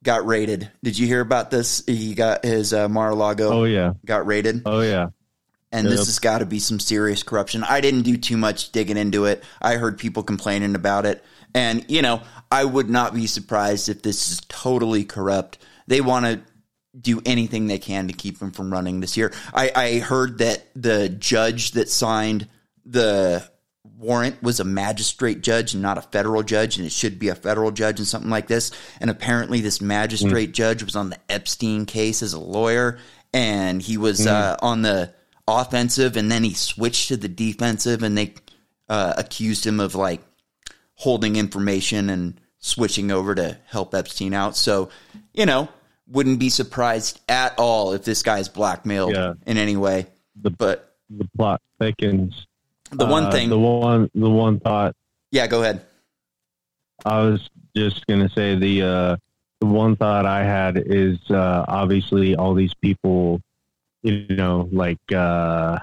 got 0.03 0.25
raided. 0.25 0.71
Did 0.83 0.97
you 0.97 1.05
hear 1.05 1.19
about 1.19 1.51
this? 1.51 1.83
He 1.85 2.13
got 2.15 2.45
his 2.45 2.73
uh, 2.73 2.87
Mar-a-Lago 2.87 3.49
Oh 3.51 3.63
yeah. 3.65 3.93
got 4.05 4.25
raided, 4.25 4.61
Oh 4.65 4.79
yeah. 4.79 5.07
and 5.71 5.85
this 5.85 6.05
has 6.05 6.19
got 6.19 6.37
to 6.39 6.45
be 6.45 6.59
some 6.59 6.79
serious 6.79 7.23
corruption. 7.23 7.63
I 7.65 7.81
didn't 7.81 8.03
do 8.03 8.15
too 8.15 8.37
much 8.37 8.71
digging 8.71 8.95
into 8.95 9.25
it. 9.25 9.43
I 9.61 9.75
heard 9.75 9.97
people 9.97 10.23
complaining 10.23 10.75
about 10.75 11.05
it, 11.05 11.21
and 11.53 11.83
you 11.89 12.01
know, 12.01 12.21
I 12.49 12.63
would 12.63 12.89
not 12.89 13.13
be 13.13 13.27
surprised 13.27 13.89
if 13.89 14.01
this 14.01 14.31
is 14.31 14.41
totally 14.47 15.03
corrupt. 15.03 15.57
They 15.87 15.99
want 15.99 16.25
to 16.25 16.41
do 16.99 17.21
anything 17.25 17.67
they 17.67 17.79
can 17.79 18.07
to 18.07 18.13
keep 18.13 18.41
him 18.41 18.51
from 18.51 18.71
running 18.71 18.99
this 18.99 19.17
year. 19.17 19.33
I, 19.53 19.71
I 19.75 19.99
heard 19.99 20.37
that 20.39 20.67
the 20.75 21.09
judge 21.09 21.71
that 21.71 21.89
signed 21.89 22.47
the 22.85 23.47
warrant 23.97 24.41
was 24.43 24.59
a 24.59 24.63
magistrate 24.63 25.41
judge 25.41 25.73
and 25.73 25.81
not 25.81 25.97
a 25.97 26.01
federal 26.01 26.43
judge, 26.43 26.77
and 26.77 26.85
it 26.85 26.91
should 26.91 27.19
be 27.19 27.29
a 27.29 27.35
federal 27.35 27.71
judge 27.71 27.99
and 27.99 28.07
something 28.07 28.29
like 28.29 28.47
this. 28.47 28.71
And 28.99 29.09
apparently, 29.09 29.61
this 29.61 29.81
magistrate 29.81 30.51
judge 30.53 30.83
was 30.83 30.95
on 30.95 31.09
the 31.09 31.19
Epstein 31.29 31.85
case 31.85 32.21
as 32.21 32.33
a 32.33 32.39
lawyer, 32.39 32.99
and 33.33 33.81
he 33.81 33.97
was 33.97 34.25
uh, 34.27 34.57
on 34.61 34.81
the 34.81 35.13
offensive, 35.47 36.17
and 36.17 36.31
then 36.31 36.43
he 36.43 36.53
switched 36.53 37.09
to 37.09 37.17
the 37.17 37.27
defensive, 37.27 38.03
and 38.03 38.17
they 38.17 38.33
uh, 38.89 39.13
accused 39.17 39.65
him 39.65 39.79
of 39.79 39.95
like 39.95 40.21
holding 40.95 41.35
information 41.35 42.09
and 42.09 42.39
switching 42.59 43.11
over 43.11 43.35
to 43.35 43.57
help 43.67 43.93
Epstein 43.93 44.33
out. 44.33 44.55
So, 44.55 44.89
you 45.33 45.45
know, 45.45 45.69
wouldn't 46.09 46.39
be 46.39 46.49
surprised 46.49 47.19
at 47.29 47.53
all 47.57 47.93
if 47.93 48.03
this 48.05 48.21
guy's 48.23 48.47
blackmailed 48.49 49.13
Yeah. 49.13 49.33
in 49.47 49.57
any 49.57 49.75
way. 49.75 50.07
The 50.41 50.51
But 50.51 50.95
the 51.09 51.27
plot 51.35 51.61
thickens. 51.79 52.45
the 52.91 53.05
one 53.05 53.25
Uh, 53.25 53.31
thing, 53.31 53.49
the 53.49 53.59
one, 53.59 54.09
the 54.13 54.29
one 54.29 54.59
thought 54.59 54.95
yeah, 55.31 55.47
go 55.47 55.61
ahead. 55.63 55.81
I 57.05 57.21
was 57.21 57.49
just 57.75 58.05
gonna 58.07 58.29
say 58.29 58.55
the 58.55 58.81
uh, 58.83 59.15
the 59.59 59.65
one 59.67 59.95
thought 59.95 60.25
I 60.25 60.43
had 60.43 60.77
is 60.85 61.17
uh, 61.29 61.65
obviously 61.67 62.35
all 62.35 62.53
these 62.53 62.73
people, 62.75 63.41
you 64.03 64.27
know, 64.29 64.69
like 64.71 64.99
uh, 65.11 65.79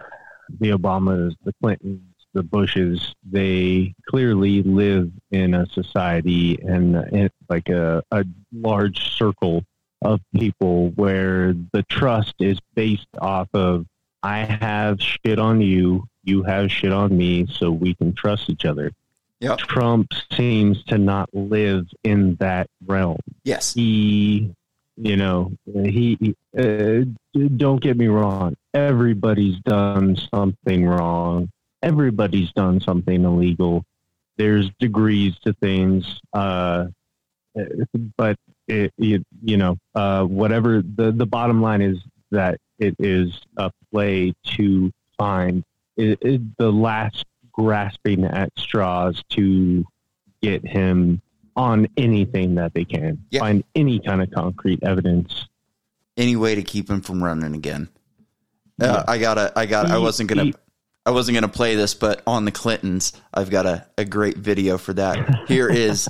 the 0.61 0.70
Obamas, 0.70 1.35
the 1.44 1.53
Clintons, 1.61 2.01
the 2.35 2.43
Bushes, 2.43 3.15
they 3.28 3.94
clearly 4.09 4.62
live 4.62 5.11
in 5.31 5.55
a 5.55 5.66
society 5.66 6.59
and, 6.62 6.97
and 6.97 7.31
like 7.49 7.69
a, 7.69 8.03
a 8.11 8.24
large 8.53 9.16
circle 9.16 9.65
of 10.05 10.20
people 10.35 10.91
where 10.91 11.55
the 11.73 11.83
trust 11.89 12.35
is 12.41 12.59
based 12.74 13.07
off 13.20 13.49
of 13.55 13.87
I 14.23 14.39
have 14.39 15.01
shit 15.01 15.39
on 15.39 15.61
you, 15.61 16.07
you 16.24 16.43
have 16.45 16.70
shit 16.70 16.93
on 16.93 17.16
me, 17.16 17.47
so 17.51 17.70
we 17.70 17.95
can 17.95 18.12
trust 18.15 18.49
each 18.49 18.65
other. 18.65 18.93
Yep. 19.41 19.59
Trump 19.59 20.12
seems 20.33 20.85
to 20.85 20.99
not 20.99 21.29
live 21.33 21.89
in 22.05 22.37
that 22.37 22.69
realm. 22.87 23.19
Yes. 23.43 23.74
He, 23.74 24.55
you 24.97 25.16
know, 25.16 25.53
he, 25.66 26.37
uh, 26.57 27.01
don't 27.57 27.81
get 27.81 27.97
me 27.97 28.07
wrong. 28.07 28.57
Everybody's 28.73 29.59
done 29.61 30.16
something 30.33 30.87
wrong. 30.87 31.51
Everybody's 31.83 32.53
done 32.53 32.81
something 32.81 33.24
illegal. 33.24 33.85
There's 34.37 34.70
degrees 34.79 35.37
to 35.41 35.53
things. 35.55 36.20
Uh, 36.33 36.87
but 38.16 38.39
it, 38.68 38.93
it, 38.98 39.26
you 39.43 39.56
know, 39.56 39.78
uh, 39.94 40.24
whatever 40.24 40.82
the, 40.82 41.12
the 41.12 41.26
bottom 41.26 41.60
line 41.60 41.82
is 41.82 41.98
that 42.30 42.59
it 42.78 42.97
is 42.98 43.40
a 43.56 43.70
play 43.93 44.32
to 44.56 44.93
find 45.18 45.64
is, 45.97 46.16
is 46.22 46.40
the 46.59 46.70
last 46.72 47.24
grasping 47.52 48.24
at 48.24 48.51
straws 48.59 49.22
to 49.30 49.84
get 50.40 50.66
him 50.66 51.20
on 51.55 51.86
anything 51.97 52.55
that 52.55 52.72
they 52.74 52.84
can. 52.84 53.22
Yeah. 53.30 53.40
Find 53.40 53.62
any 53.74 54.01
kind 54.01 54.22
of 54.22 54.30
concrete 54.30 54.82
evidence. 54.82 55.48
Any 56.16 56.36
way 56.36 56.55
to 56.55 56.62
keep 56.62 56.89
him 56.89 57.02
from 57.02 57.22
running 57.22 57.55
again. 57.55 57.89
Uh, 58.80 59.05
I 59.06 59.18
gotta, 59.18 59.52
I 59.55 59.66
got, 59.66 59.90
I 59.90 59.98
wasn't 59.98 60.28
gonna, 60.28 60.44
he- 60.44 60.55
I 61.05 61.10
wasn't 61.10 61.34
gonna 61.36 61.48
play 61.48 61.74
this, 61.74 61.94
but 61.94 62.22
on 62.26 62.44
the 62.44 62.51
Clintons, 62.52 63.12
I've 63.34 63.51
got 63.51 63.66
a, 63.66 63.86
a 63.98 64.05
great 64.05 64.36
video 64.39 64.78
for 64.78 64.93
that. 64.94 65.47
Here 65.48 65.68
is, 65.68 66.09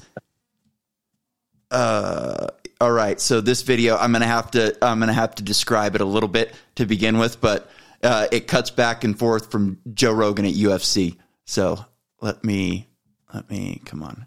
uh, 1.73 2.49
all 2.81 2.93
right. 2.93 3.21
So 3.21 3.41
this 3.41 3.63
video, 3.63 3.97
I'm 3.97 4.13
gonna 4.13 4.27
have 4.27 4.51
to, 4.53 4.77
I'm 4.83 5.01
gonna 5.01 5.13
have 5.13 5.35
to 5.37 5.43
describe 5.43 5.95
it 5.95 6.01
a 6.01 6.05
little 6.05 6.29
bit 6.29 6.55
to 6.77 6.87
begin 6.87 7.19
with, 7.19 7.41
but 7.41 7.71
uh, 8.03 8.29
it 8.31 8.47
cuts 8.47 8.71
back 8.71 9.05
and 9.05 9.19
forth 9.19 9.51
from 9.51 9.79
Joe 9.95 10.13
Rogan 10.13 10.45
at 10.45 10.55
UFC. 10.55 11.17
So 11.45 11.85
let 12.21 12.45
me, 12.45 12.89
let 13.33 13.51
me, 13.51 13.81
come 13.85 14.03
on. 14.03 14.27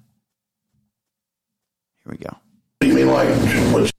Here 2.04 2.12
we 2.12 2.18
go. 2.18 2.36
You 2.82 2.94
mean 2.94 3.08
like 3.08 3.92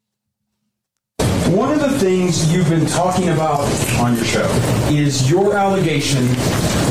One 1.55 1.71
of 1.71 1.79
the 1.79 1.97
things 1.97 2.51
you've 2.51 2.67
been 2.69 2.85
talking 2.85 3.29
about 3.29 3.61
on 3.99 4.15
your 4.17 4.25
show 4.25 4.45
is 4.89 5.29
your 5.29 5.55
allegation 5.55 6.25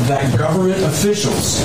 that 0.07 0.35
government 0.35 0.83
officials 0.83 1.61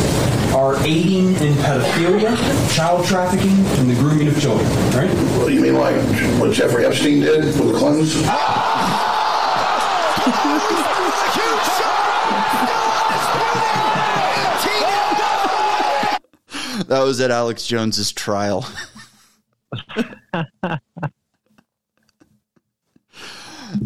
are 0.53 0.77
aiding 0.85 1.29
in 1.37 1.55
pedophilia, 1.55 2.37
child 2.77 3.07
trafficking, 3.07 3.65
and 3.79 3.89
the 3.89 3.95
grooming 3.95 4.29
of 4.29 4.39
children, 4.39 4.67
right? 4.91 5.09
what 5.39 5.49
do 5.49 5.55
you 5.55 5.61
mean 5.63 5.75
like 5.75 5.97
what 6.39 6.53
Jeffrey 6.53 6.85
Epstein 6.85 7.21
did 7.21 7.45
with 7.45 7.73
the 7.73 7.79
Clintons? 7.79 8.15
That 16.89 17.05
was 17.05 17.21
at 17.23 17.31
Alex 17.31 17.67
Jones's 17.67 18.13
trial. 18.13 18.69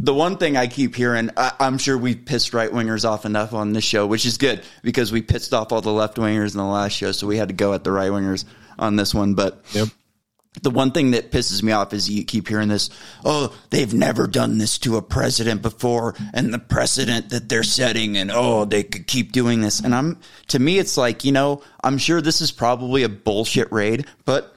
the 0.03 0.15
one 0.15 0.37
thing 0.37 0.57
I 0.57 0.67
keep 0.67 0.95
hearing, 0.95 1.31
I, 1.37 1.53
I'm 1.59 1.79
sure 1.79 1.97
we've 1.97 2.25
pissed 2.25 2.53
right 2.55 2.71
wingers 2.71 3.09
off 3.09 3.25
enough 3.25 3.53
on 3.53 3.73
this 3.73 3.85
show, 3.85 4.07
which 4.07 4.27
is 4.27 4.39
good 4.39 4.63
because 4.83 5.11
we 5.13 5.23
pissed 5.23 5.55
off 5.55 5.73
all 5.73 5.81
the 5.81 5.93
left 5.93 6.17
wingers 6.17 6.53
in 6.53 6.59
the 6.59 6.65
last 6.65 6.93
show, 6.93 7.13
so 7.13 7.27
we 7.27 7.37
had 7.37 7.49
to 7.49 7.55
go 7.55 7.73
at 7.73 7.85
the 7.85 7.93
right 7.93 8.11
wingers 8.11 8.45
on 8.79 8.97
this 8.97 9.15
one. 9.15 9.35
But 9.35 9.63
Yep. 9.73 9.89
the 10.63 10.71
one 10.71 10.91
thing 10.91 11.13
that 11.13 11.31
pisses 11.31 11.63
me 11.63 11.73
off 11.73 11.93
is 11.93 12.09
you 12.09 12.25
keep 12.25 12.49
hearing 12.49 12.69
this 12.69 12.89
oh 13.27 13.55
they've 13.71 13.93
never 13.93 14.27
done 14.27 14.57
this 14.57 14.79
to 14.79 14.97
a 14.97 15.03
president 15.03 15.61
before 15.61 16.15
and 16.33 16.53
the 16.53 16.59
precedent 16.59 17.29
that 17.29 17.49
they're 17.49 17.63
setting 17.63 18.17
and 18.17 18.31
oh 18.33 18.65
they 18.65 18.83
could 18.83 19.07
keep 19.07 19.33
doing 19.33 19.61
this 19.61 19.81
and 19.81 19.95
i'm 19.95 20.19
to 20.49 20.59
me 20.59 20.79
it's 20.79 20.97
like 20.97 21.25
you 21.25 21.33
know 21.33 21.63
i'm 21.85 21.99
sure 21.99 22.23
this 22.23 22.41
is 22.41 22.53
probably 22.53 23.03
a 23.03 23.09
bullshit 23.09 23.71
raid 23.71 24.07
but 24.25 24.57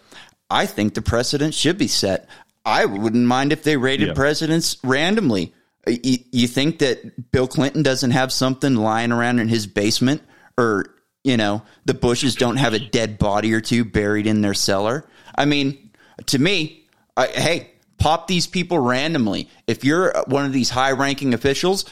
i 0.50 0.66
think 0.66 0.94
the 0.94 1.02
precedent 1.02 1.54
should 1.54 1.78
be 1.78 1.88
set 1.88 2.30
i 2.70 2.86
wouldn't 2.86 3.26
mind 3.26 3.52
if 3.52 3.64
they 3.64 3.78
raided 3.78 4.10
Yeah. 4.10 4.14
presidents 4.14 4.78
randomly 4.84 5.54
uh, 5.88 5.92
you, 6.04 6.18
you 6.32 6.48
think 6.48 6.80
that 6.80 7.32
bill 7.32 7.48
clinton 7.48 7.84
doesn't 7.84 8.12
have 8.12 8.32
something 8.32 8.76
lying 8.76 9.12
around 9.12 9.40
in 9.40 9.48
his 9.48 9.68
basement 9.68 10.22
or 10.58 10.86
you 11.24 11.36
know 11.38 11.62
the 11.86 11.94
bushes 11.94 12.36
don't 12.36 12.58
have 12.58 12.74
a 12.74 12.80
dead 12.80 13.18
body 13.18 13.54
or 13.54 13.62
two 13.62 13.84
buried 13.86 14.28
in 14.28 14.42
their 14.42 14.54
cellar 14.54 15.06
i 15.36 15.46
mean 15.46 15.90
to 16.26 16.38
me, 16.38 16.86
I, 17.16 17.28
hey, 17.28 17.72
pop 17.98 18.28
these 18.28 18.46
people 18.46 18.78
randomly. 18.78 19.48
If 19.68 19.86
you're 19.86 20.14
one 20.28 20.46
of 20.46 20.52
these 20.52 20.70
high 20.70 20.92
ranking 20.92 21.34
officials, 21.34 21.86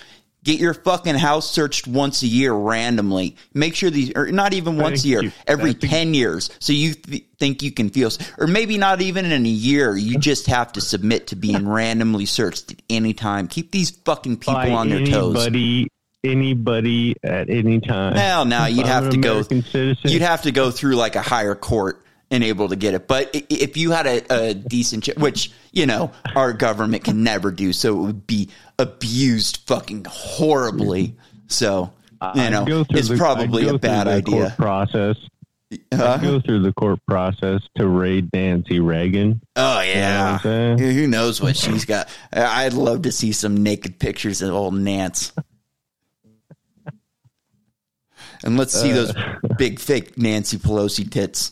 get 0.48 0.60
your 0.62 0.74
fucking 0.74 1.16
house 1.16 1.52
searched 1.52 1.88
once 1.88 2.24
a 2.24 2.28
year 2.28 2.54
randomly. 2.54 3.36
Make 3.54 3.76
sure 3.76 3.90
these, 3.90 4.14
or 4.16 4.32
not 4.32 4.54
even 4.54 4.78
once 4.78 5.04
a 5.04 5.08
year, 5.08 5.24
you. 5.24 5.32
every 5.46 5.74
Thank 5.74 5.84
you. 5.84 5.90
10 5.90 6.14
years. 6.14 6.50
So 6.60 6.72
you 6.72 6.94
th- 6.94 7.26
think 7.38 7.62
you 7.62 7.72
can 7.72 7.90
feel, 7.90 8.10
or 8.38 8.48
maybe 8.48 8.78
not 8.78 9.02
even 9.02 9.26
in 9.26 9.46
a 9.46 9.50
year. 9.50 9.96
You 9.96 10.18
just 10.20 10.48
have 10.48 10.72
to 10.74 10.82
submit 10.82 11.28
to 11.28 11.36
being 11.36 11.68
randomly 11.70 12.26
searched 12.26 12.72
at 12.72 12.82
any 12.90 13.14
time. 13.14 13.48
Keep 13.50 13.72
these 13.72 13.92
fucking 13.92 14.38
people 14.38 14.74
on 14.74 14.88
their 14.88 15.06
toes. 15.06 15.36
anybody, 15.36 15.90
anybody 16.24 17.16
at 17.24 17.50
any 17.50 17.82
time. 17.82 18.16
Hell 18.16 18.46
now 18.46 18.66
you'd 18.68 18.86
I'm 18.86 19.04
have 19.04 19.12
to 19.12 19.18
go. 19.18 19.42
Citizen, 19.42 19.96
You'd 20.06 20.22
have 20.22 20.44
to 20.44 20.52
go 20.52 20.72
through 20.72 20.96
like 20.96 21.18
a 21.18 21.22
higher 21.22 21.56
court 21.56 22.02
and 22.30 22.44
able 22.44 22.70
to 22.70 22.76
get 22.76 22.94
it. 22.94 23.08
But 23.08 23.30
if 23.34 23.78
you 23.78 23.92
had 23.92 24.06
a, 24.08 24.50
a 24.50 24.54
decent, 24.54 25.06
ch- 25.06 25.18
which 25.18 25.52
you 25.72 25.86
know 25.86 26.12
our 26.36 26.54
government 26.54 27.04
can 27.04 27.24
never 27.24 27.52
do, 27.52 27.74
so 27.74 27.98
it 27.98 28.02
would 28.06 28.28
be 28.28 28.50
abused 28.78 29.60
fucking 29.68 30.06
horribly. 30.10 31.16
So 31.48 31.94
you 32.36 32.50
know 32.50 32.66
it's 32.90 33.10
the- 33.10 33.18
probably 33.18 33.68
a 33.68 33.78
bad 33.78 34.08
the 34.08 34.12
idea. 34.12 34.56
Court 34.56 34.58
process. 34.58 35.16
Huh? 35.94 36.18
Go 36.20 36.40
through 36.40 36.62
the 36.62 36.72
court 36.72 37.00
process 37.06 37.62
to 37.76 37.88
raid 37.88 38.30
Nancy 38.34 38.80
Reagan. 38.80 39.42
Oh 39.58 39.82
yeah, 39.82 40.34
what 40.34 40.46
I'm 40.46 40.78
who 40.78 41.08
knows 41.08 41.42
what 41.42 41.58
she's 41.58 41.84
got? 41.84 42.08
I'd 42.32 42.72
love 42.72 43.02
to 43.02 43.12
see 43.12 43.34
some 43.34 43.64
naked 43.64 44.00
pictures 44.00 44.42
of 44.42 44.54
old 44.54 44.76
Nance. 44.76 45.34
And 48.44 48.58
let's 48.58 48.80
see 48.80 48.92
those 48.92 49.16
uh. 49.16 49.40
big 49.58 49.80
fake 49.80 50.18
Nancy 50.18 50.58
Pelosi 50.58 51.10
tits. 51.10 51.52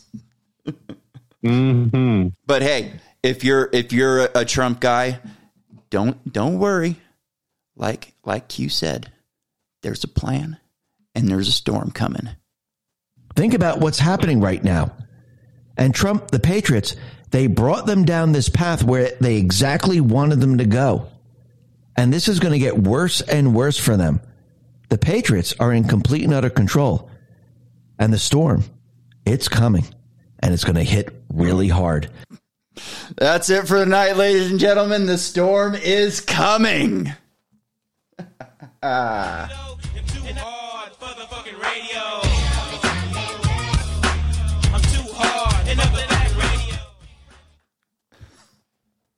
Hmm 1.42 2.28
But 2.46 2.62
hey, 2.62 2.92
if 3.22 3.44
you're 3.44 3.68
if 3.72 3.92
you're 3.92 4.26
a, 4.26 4.40
a 4.40 4.44
Trump 4.44 4.80
guy, 4.80 5.20
don't 5.90 6.32
don't 6.32 6.58
worry. 6.58 6.96
Like 7.76 8.14
like 8.24 8.48
Q 8.48 8.68
said, 8.68 9.12
there's 9.82 10.04
a 10.04 10.08
plan 10.08 10.58
and 11.14 11.28
there's 11.28 11.48
a 11.48 11.52
storm 11.52 11.90
coming. 11.90 12.28
Think 13.34 13.54
about 13.54 13.80
what's 13.80 13.98
happening 13.98 14.40
right 14.40 14.62
now. 14.62 14.96
And 15.76 15.94
Trump, 15.94 16.30
the 16.30 16.40
Patriots, 16.40 16.96
they 17.30 17.48
brought 17.48 17.86
them 17.86 18.04
down 18.04 18.32
this 18.32 18.48
path 18.48 18.82
where 18.82 19.12
they 19.20 19.36
exactly 19.36 20.00
wanted 20.00 20.40
them 20.40 20.58
to 20.58 20.64
go. 20.64 21.08
And 21.96 22.12
this 22.12 22.28
is 22.28 22.40
going 22.40 22.52
to 22.52 22.58
get 22.58 22.78
worse 22.78 23.20
and 23.20 23.54
worse 23.54 23.78
for 23.78 23.96
them. 23.96 24.20
The 24.88 24.98
Patriots 24.98 25.54
are 25.58 25.72
in 25.72 25.84
complete 25.84 26.24
and 26.24 26.32
utter 26.32 26.50
control. 26.50 27.10
And 27.98 28.12
the 28.12 28.18
storm, 28.18 28.64
it's 29.24 29.48
coming 29.48 29.84
and 30.40 30.52
it's 30.52 30.64
going 30.64 30.76
to 30.76 30.82
hit 30.82 31.14
really 31.32 31.68
hard. 31.68 32.10
That's 33.16 33.48
it 33.50 33.66
for 33.66 33.82
tonight, 33.82 34.16
ladies 34.16 34.50
and 34.50 34.60
gentlemen. 34.60 35.06
The 35.06 35.18
storm 35.18 35.74
is 35.74 36.20
coming. 36.20 37.12